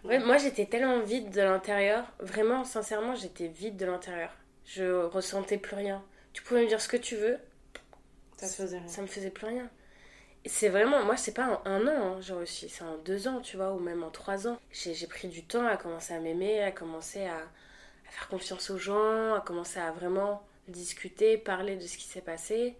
moi, 0.04 0.36
j'étais 0.36 0.66
tellement 0.66 1.00
vide 1.00 1.30
de 1.30 1.40
l'intérieur. 1.40 2.12
Vraiment, 2.20 2.64
sincèrement, 2.64 3.14
j'étais 3.14 3.48
vide 3.48 3.76
de 3.76 3.86
l'intérieur. 3.86 4.30
Je 4.66 5.04
ressentais 5.04 5.58
plus 5.58 5.76
rien. 5.76 6.04
Tu 6.32 6.42
pouvais 6.42 6.62
me 6.62 6.68
dire 6.68 6.80
ce 6.80 6.88
que 6.88 6.96
tu 6.96 7.16
veux. 7.16 7.38
Ça, 8.46 8.62
faisait 8.62 8.78
rien. 8.78 8.88
ça 8.88 9.02
me 9.02 9.06
faisait 9.06 9.30
plus 9.30 9.46
rien. 9.46 9.70
C'est 10.46 10.70
vraiment, 10.70 11.04
moi, 11.04 11.16
c'est 11.16 11.34
pas 11.34 11.46
en 11.48 11.68
un 11.68 11.86
an, 11.86 12.16
hein, 12.16 12.20
j'ai 12.20 12.32
réussi, 12.32 12.68
c'est 12.70 12.82
en 12.82 12.96
deux 12.98 13.28
ans, 13.28 13.40
tu 13.40 13.58
vois, 13.58 13.72
ou 13.74 13.78
même 13.78 14.02
en 14.02 14.10
trois 14.10 14.48
ans. 14.48 14.58
J'ai 14.72 15.06
pris 15.06 15.28
du 15.28 15.44
temps 15.44 15.66
à 15.66 15.76
commencer 15.76 16.14
à 16.14 16.20
m'aimer, 16.20 16.62
à 16.62 16.72
commencer 16.72 17.26
à, 17.26 17.36
à, 17.36 18.10
faire 18.10 18.28
confiance 18.28 18.70
aux 18.70 18.78
gens, 18.78 19.34
à 19.34 19.42
commencer 19.44 19.78
à 19.78 19.92
vraiment 19.92 20.42
discuter, 20.66 21.36
parler 21.36 21.76
de 21.76 21.86
ce 21.86 21.98
qui 21.98 22.04
s'est 22.04 22.22
passé. 22.22 22.74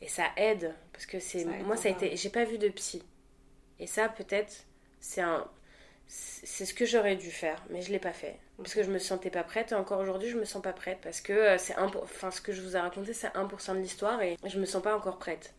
Et 0.00 0.08
ça 0.08 0.24
aide, 0.36 0.74
parce 0.92 1.06
que 1.06 1.20
c'est. 1.20 1.44
Moi, 1.44 1.76
ça 1.76 1.88
a 1.88 1.92
été. 1.92 2.16
J'ai 2.16 2.30
pas 2.30 2.44
vu 2.44 2.58
de 2.58 2.68
psy. 2.68 3.02
Et 3.78 3.86
ça, 3.86 4.08
peut-être, 4.08 4.64
c'est 5.00 5.22
un. 5.22 5.46
C'est 6.06 6.64
ce 6.64 6.72
que 6.72 6.86
j'aurais 6.86 7.16
dû 7.16 7.30
faire, 7.30 7.62
mais 7.68 7.82
je 7.82 7.90
l'ai 7.90 7.98
pas 7.98 8.12
fait. 8.12 8.38
Parce 8.58 8.74
que 8.74 8.82
je 8.82 8.90
me 8.90 8.98
sentais 8.98 9.30
pas 9.30 9.44
prête, 9.44 9.72
et 9.72 9.74
encore 9.74 10.00
aujourd'hui, 10.00 10.30
je 10.30 10.38
me 10.38 10.44
sens 10.44 10.62
pas 10.62 10.72
prête, 10.72 10.98
parce 11.02 11.20
que 11.20 11.32
euh, 11.32 11.58
c'est 11.58 11.76
enfin, 11.78 12.30
ce 12.30 12.40
que 12.40 12.52
je 12.52 12.62
vous 12.62 12.76
ai 12.76 12.80
raconté, 12.80 13.12
c'est 13.12 13.28
1% 13.28 13.74
de 13.74 13.80
l'histoire, 13.80 14.22
et 14.22 14.36
je 14.44 14.58
me 14.58 14.64
sens 14.64 14.82
pas 14.82 14.96
encore 14.96 15.18
prête. 15.18 15.52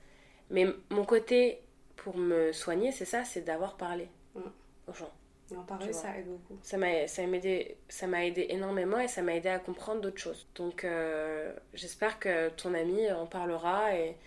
Mais 0.49 0.65
mon 0.89 1.05
côté 1.05 1.61
pour 1.95 2.17
me 2.17 2.51
soigner, 2.53 2.91
c'est 2.91 3.05
ça, 3.05 3.23
c'est 3.25 3.41
d'avoir 3.41 3.77
parlé 3.77 4.07
mm. 4.35 4.41
aux 4.87 4.93
gens. 4.93 5.11
En 5.55 5.63
parler, 5.63 5.93
ça 5.93 6.17
aide 6.17 6.27
beaucoup. 6.27 6.59
Ça 6.61 6.77
m'a 6.77 6.91
aidé, 6.91 7.77
aidé 8.01 8.47
énormément 8.49 8.99
et 8.99 9.07
ça 9.07 9.21
m'a 9.21 9.33
aidé 9.33 9.47
à 9.47 9.59
comprendre 9.59 10.01
d'autres 10.01 10.19
choses. 10.19 10.45
Donc 10.55 10.83
euh, 10.83 11.53
j'espère 11.73 12.19
que 12.19 12.49
ton 12.49 12.73
ami 12.73 13.09
en 13.11 13.25
parlera 13.27 13.95
et, 13.95 14.17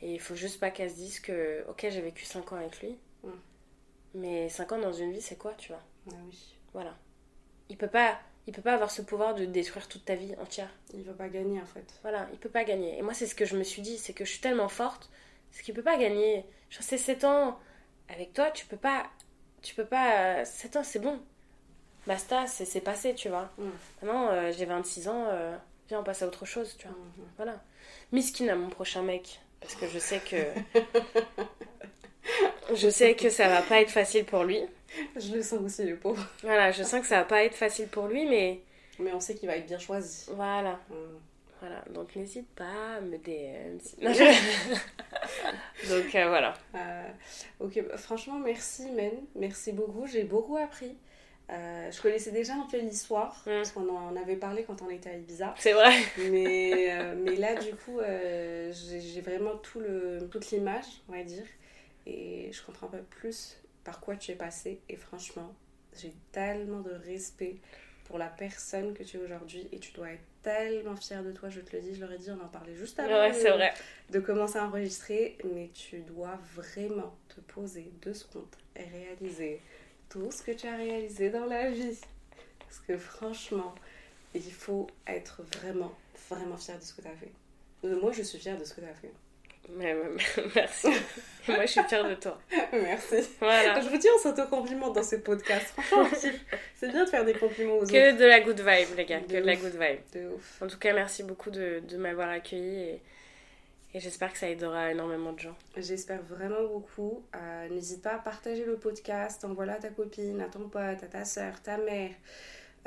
et 0.00 0.14
il 0.14 0.20
faut 0.20 0.34
juste 0.34 0.58
pas 0.58 0.70
qu'elle 0.70 0.90
se 0.90 0.96
dise 0.96 1.20
que, 1.20 1.64
ok, 1.68 1.86
j'ai 1.90 2.00
vécu 2.00 2.24
5 2.24 2.52
ans 2.52 2.56
avec 2.56 2.80
lui. 2.80 2.98
Mm. 3.22 3.28
Mais 4.14 4.48
5 4.48 4.72
ans 4.72 4.78
dans 4.78 4.92
une 4.92 5.12
vie, 5.12 5.20
c'est 5.20 5.36
quoi, 5.36 5.52
tu 5.54 5.68
vois? 5.68 5.82
Ah 6.10 6.16
oui. 6.26 6.56
Voilà. 6.72 6.96
Il 7.70 7.78
peut 7.78 7.88
pas 7.88 8.18
il 8.46 8.52
peut 8.52 8.62
pas 8.62 8.74
avoir 8.74 8.90
ce 8.90 9.02
pouvoir 9.02 9.34
de 9.34 9.44
détruire 9.44 9.86
toute 9.86 10.04
ta 10.04 10.14
vie 10.14 10.34
entière. 10.40 10.70
Il 10.92 11.04
va 11.04 11.12
pas 11.12 11.28
gagner 11.28 11.60
en 11.60 11.66
fait. 11.66 11.86
Voilà, 12.02 12.28
il 12.32 12.38
peut 12.38 12.48
pas 12.48 12.64
gagner. 12.64 12.98
Et 12.98 13.02
moi, 13.02 13.14
c'est 13.14 13.26
ce 13.26 13.34
que 13.34 13.44
je 13.44 13.56
me 13.56 13.62
suis 13.62 13.80
dit, 13.80 13.96
c'est 13.98 14.12
que 14.12 14.24
je 14.24 14.30
suis 14.30 14.40
tellement 14.40 14.68
forte 14.68 15.10
parce 15.50 15.62
qu'il 15.62 15.74
peut 15.74 15.82
pas 15.82 15.96
gagner. 15.96 16.44
Genre, 16.70 16.82
c'est 16.82 16.98
7 16.98 17.24
ans. 17.24 17.58
Avec 18.08 18.32
toi, 18.32 18.50
tu 18.50 18.66
peux 18.66 18.76
pas. 18.76 19.06
Tu 19.62 19.74
peux 19.74 19.84
pas. 19.84 20.44
7 20.44 20.76
ans, 20.76 20.82
c'est 20.82 20.98
bon. 20.98 21.20
Basta, 22.06 22.46
c'est 22.46 22.80
passé, 22.80 23.14
tu 23.14 23.28
vois. 23.28 23.50
Mm. 23.58 23.68
Maintenant, 24.02 24.28
euh, 24.30 24.52
j'ai 24.56 24.64
26 24.64 25.08
ans. 25.08 25.26
Euh, 25.28 25.56
viens, 25.88 26.00
on 26.00 26.04
passe 26.04 26.22
à 26.22 26.26
autre 26.26 26.46
chose, 26.46 26.76
tu 26.76 26.88
vois. 26.88 26.96
Mm-hmm. 26.96 27.28
Voilà. 27.36 27.62
Miskin 28.10 28.48
à 28.48 28.56
mon 28.56 28.70
prochain 28.70 29.02
mec. 29.02 29.40
Parce 29.60 29.74
que 29.74 29.86
je 29.86 29.98
sais 29.98 30.18
que. 30.18 30.36
je 32.74 32.88
sais 32.88 33.14
que 33.14 33.30
ça 33.30 33.48
va 33.48 33.62
pas 33.62 33.80
être 33.80 33.90
facile 33.90 34.24
pour 34.24 34.44
lui. 34.44 34.60
Je 35.16 35.34
le 35.34 35.42
sens 35.42 35.60
aussi, 35.60 35.84
le 35.84 35.96
pauvre. 35.96 36.24
Voilà, 36.42 36.72
je 36.72 36.82
sens 36.82 37.00
que 37.00 37.06
ça 37.06 37.18
va 37.18 37.24
pas 37.24 37.44
être 37.44 37.54
facile 37.54 37.88
pour 37.88 38.06
lui, 38.06 38.26
mais. 38.26 38.60
Mais 38.98 39.12
on 39.12 39.20
sait 39.20 39.34
qu'il 39.34 39.48
va 39.48 39.56
être 39.56 39.66
bien 39.66 39.78
choisi. 39.78 40.26
Voilà. 40.34 40.80
Mm. 40.90 40.94
Voilà, 41.60 41.84
donc 41.92 42.16
n'hésite 42.16 42.48
pas 42.54 42.96
à 42.96 43.00
me 43.00 43.18
DM. 43.18 43.76
donc 45.90 46.14
euh, 46.14 46.28
voilà. 46.28 46.54
Euh, 46.74 47.08
ok, 47.60 47.84
bah, 47.86 47.98
franchement, 47.98 48.38
merci 48.38 48.90
Men, 48.90 49.12
merci 49.34 49.72
beaucoup, 49.72 50.06
j'ai 50.06 50.24
beaucoup 50.24 50.56
appris. 50.56 50.96
Euh, 51.50 51.90
je 51.90 52.00
connaissais 52.00 52.30
déjà 52.30 52.54
un 52.54 52.66
peu 52.70 52.78
l'histoire, 52.78 53.42
mm. 53.44 53.50
parce 53.50 53.72
qu'on 53.72 53.88
en 53.94 54.16
avait 54.16 54.36
parlé 54.36 54.64
quand 54.64 54.80
on 54.80 54.88
était 54.88 55.10
à 55.10 55.16
Ibiza. 55.16 55.54
C'est 55.58 55.74
vrai. 55.74 55.92
Mais, 56.30 57.14
mais 57.16 57.36
là, 57.36 57.54
du 57.56 57.74
coup, 57.74 58.00
j'ai 58.70 59.20
vraiment 59.20 59.56
tout 59.56 59.80
le, 59.80 60.28
toute 60.30 60.50
l'image, 60.50 60.86
on 61.10 61.12
va 61.12 61.22
dire. 61.24 61.44
Et 62.10 62.52
je 62.52 62.62
comprends 62.62 62.88
peu 62.88 63.02
plus 63.02 63.56
par 63.84 64.00
quoi 64.00 64.16
tu 64.16 64.32
es 64.32 64.34
passé. 64.34 64.80
Et 64.88 64.96
franchement, 64.96 65.54
j'ai 65.96 66.12
tellement 66.32 66.80
de 66.80 66.92
respect 66.92 67.56
pour 68.04 68.18
la 68.18 68.26
personne 68.26 68.92
que 68.94 69.04
tu 69.04 69.16
es 69.16 69.20
aujourd'hui. 69.20 69.68
Et 69.72 69.78
tu 69.78 69.92
dois 69.92 70.10
être 70.10 70.24
tellement 70.42 70.96
fière 70.96 71.22
de 71.22 71.32
toi, 71.32 71.48
je 71.48 71.60
te 71.60 71.76
le 71.76 71.82
dis, 71.82 71.94
je 71.94 72.00
leur 72.00 72.10
ai 72.12 72.18
dit, 72.18 72.30
on 72.30 72.44
en 72.44 72.48
parlait 72.48 72.74
juste 72.74 72.98
avant 72.98 73.28
de, 73.28 73.48
vrai. 73.56 73.74
de 74.10 74.20
commencer 74.20 74.58
à 74.58 74.66
enregistrer, 74.66 75.36
mais 75.54 75.70
tu 75.74 76.00
dois 76.00 76.38
vraiment 76.54 77.14
te 77.28 77.40
poser 77.40 77.90
deux 78.02 78.14
secondes 78.14 78.56
et 78.74 78.84
réaliser 78.84 79.60
tout 80.08 80.30
ce 80.32 80.42
que 80.42 80.52
tu 80.52 80.66
as 80.66 80.76
réalisé 80.76 81.30
dans 81.30 81.46
la 81.46 81.70
vie. 81.70 81.98
Parce 82.58 82.80
que 82.80 82.96
franchement, 82.96 83.74
il 84.34 84.52
faut 84.52 84.86
être 85.06 85.42
vraiment, 85.56 85.92
vraiment 86.28 86.56
fier 86.56 86.78
de 86.78 86.84
ce 86.84 86.94
que 86.94 87.02
tu 87.02 87.08
as 87.08 87.16
fait. 87.16 87.32
Euh, 87.84 88.00
moi, 88.00 88.12
je 88.12 88.22
suis 88.22 88.38
fière 88.38 88.58
de 88.58 88.64
ce 88.64 88.74
que 88.74 88.80
tu 88.80 88.86
as 88.86 88.94
fait. 88.94 89.12
Merci. 90.54 90.88
Moi, 91.48 91.62
je 91.62 91.70
suis 91.70 91.82
fière 91.84 92.08
de 92.08 92.14
toi. 92.14 92.38
Merci. 92.72 93.16
Voilà. 93.40 93.80
Je 93.80 93.88
vous 93.88 93.96
dis, 93.96 94.08
on 94.14 94.18
s'auto-complimente 94.18 94.94
dans 94.94 95.02
ce 95.02 95.16
podcast. 95.16 95.74
C'est 96.76 96.88
bien 96.88 97.04
de 97.04 97.08
faire 97.08 97.24
des 97.24 97.34
compliments 97.34 97.74
aux 97.74 97.82
autres. 97.82 97.92
Que 97.92 98.16
de 98.16 98.24
la 98.24 98.40
good 98.40 98.60
vibe, 98.60 98.96
les 98.96 99.04
gars. 99.04 99.20
que 99.20 99.32
de 99.32 99.38
la 99.38 99.56
good 99.56 99.72
vibe. 99.72 100.00
De 100.12 100.34
ouf. 100.34 100.62
En 100.62 100.66
tout 100.66 100.78
cas, 100.78 100.92
merci 100.92 101.22
beaucoup 101.22 101.50
de, 101.50 101.82
de 101.88 101.96
m'avoir 101.96 102.28
accueilli 102.28 102.82
et, 102.82 103.02
et 103.94 104.00
j'espère 104.00 104.32
que 104.32 104.38
ça 104.38 104.48
aidera 104.48 104.90
énormément 104.90 105.32
de 105.32 105.40
gens. 105.40 105.56
J'espère 105.76 106.22
vraiment 106.22 106.66
beaucoup. 106.68 107.24
Euh, 107.34 107.68
n'hésite 107.68 108.02
pas 108.02 108.14
à 108.14 108.18
partager 108.18 108.64
le 108.64 108.76
podcast. 108.76 109.44
Envoie-le 109.44 109.72
à 109.72 109.76
ta 109.78 109.88
copine, 109.88 110.40
à 110.40 110.48
ton 110.48 110.68
pote, 110.68 111.02
à 111.02 111.08
ta 111.10 111.24
soeur, 111.24 111.60
ta 111.62 111.78
mère. 111.78 112.12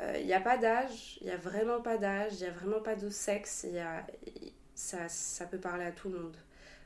Il 0.00 0.04
euh, 0.04 0.22
n'y 0.22 0.32
a 0.32 0.40
pas 0.40 0.56
d'âge, 0.58 1.18
il 1.20 1.26
n'y 1.26 1.32
a 1.32 1.36
vraiment 1.36 1.80
pas 1.80 1.98
d'âge, 1.98 2.32
il 2.34 2.42
n'y 2.42 2.48
a 2.48 2.52
vraiment 2.52 2.80
pas 2.80 2.96
de 2.96 3.10
sexe. 3.10 3.66
Y 3.68 3.78
a, 3.78 4.04
ça, 4.74 5.08
ça 5.08 5.46
peut 5.46 5.58
parler 5.58 5.84
à 5.84 5.92
tout 5.92 6.08
le 6.08 6.18
monde. 6.18 6.36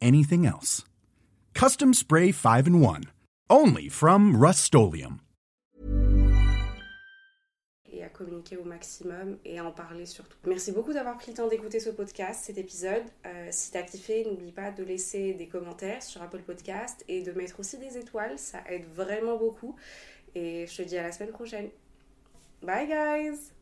anything 0.00 0.46
else. 0.46 0.84
Custom 1.54 1.94
Spray 1.94 2.32
5 2.32 2.66
and 2.68 2.80
1. 2.80 3.04
Only 3.48 3.88
from 3.88 4.34
Rust-Oleum. 4.36 5.20
Et 7.92 8.04
à 8.04 8.08
communiquer 8.08 8.56
au 8.56 8.64
maximum 8.64 9.38
et 9.44 9.58
à 9.58 9.64
en 9.64 9.72
parler 9.72 10.06
surtout. 10.06 10.38
Merci 10.46 10.70
beaucoup 10.72 10.92
d'avoir 10.92 11.16
pris 11.18 11.32
le 11.32 11.36
temps 11.36 11.48
d'écouter 11.48 11.80
ce 11.80 11.90
podcast, 11.90 12.44
cet 12.44 12.56
épisode. 12.56 13.02
Euh, 13.26 13.48
si 13.50 13.72
t'as 13.72 13.82
kiffé, 13.82 14.24
n'oublie 14.24 14.52
pas 14.52 14.70
de 14.70 14.84
laisser 14.84 15.34
des 15.34 15.48
commentaires 15.48 16.02
sur 16.02 16.22
Apple 16.22 16.42
Podcast 16.42 17.04
et 17.08 17.22
de 17.22 17.32
mettre 17.32 17.58
aussi 17.58 17.78
des 17.78 17.98
étoiles. 17.98 18.38
Ça 18.38 18.62
aide 18.68 18.84
vraiment 18.94 19.36
beaucoup. 19.36 19.74
Et 20.34 20.66
je 20.66 20.76
te 20.76 20.82
dis 20.82 20.96
à 20.96 21.02
la 21.02 21.12
semaine 21.12 21.32
prochaine. 21.32 21.68
Bye 22.62 22.86
guys 22.86 23.59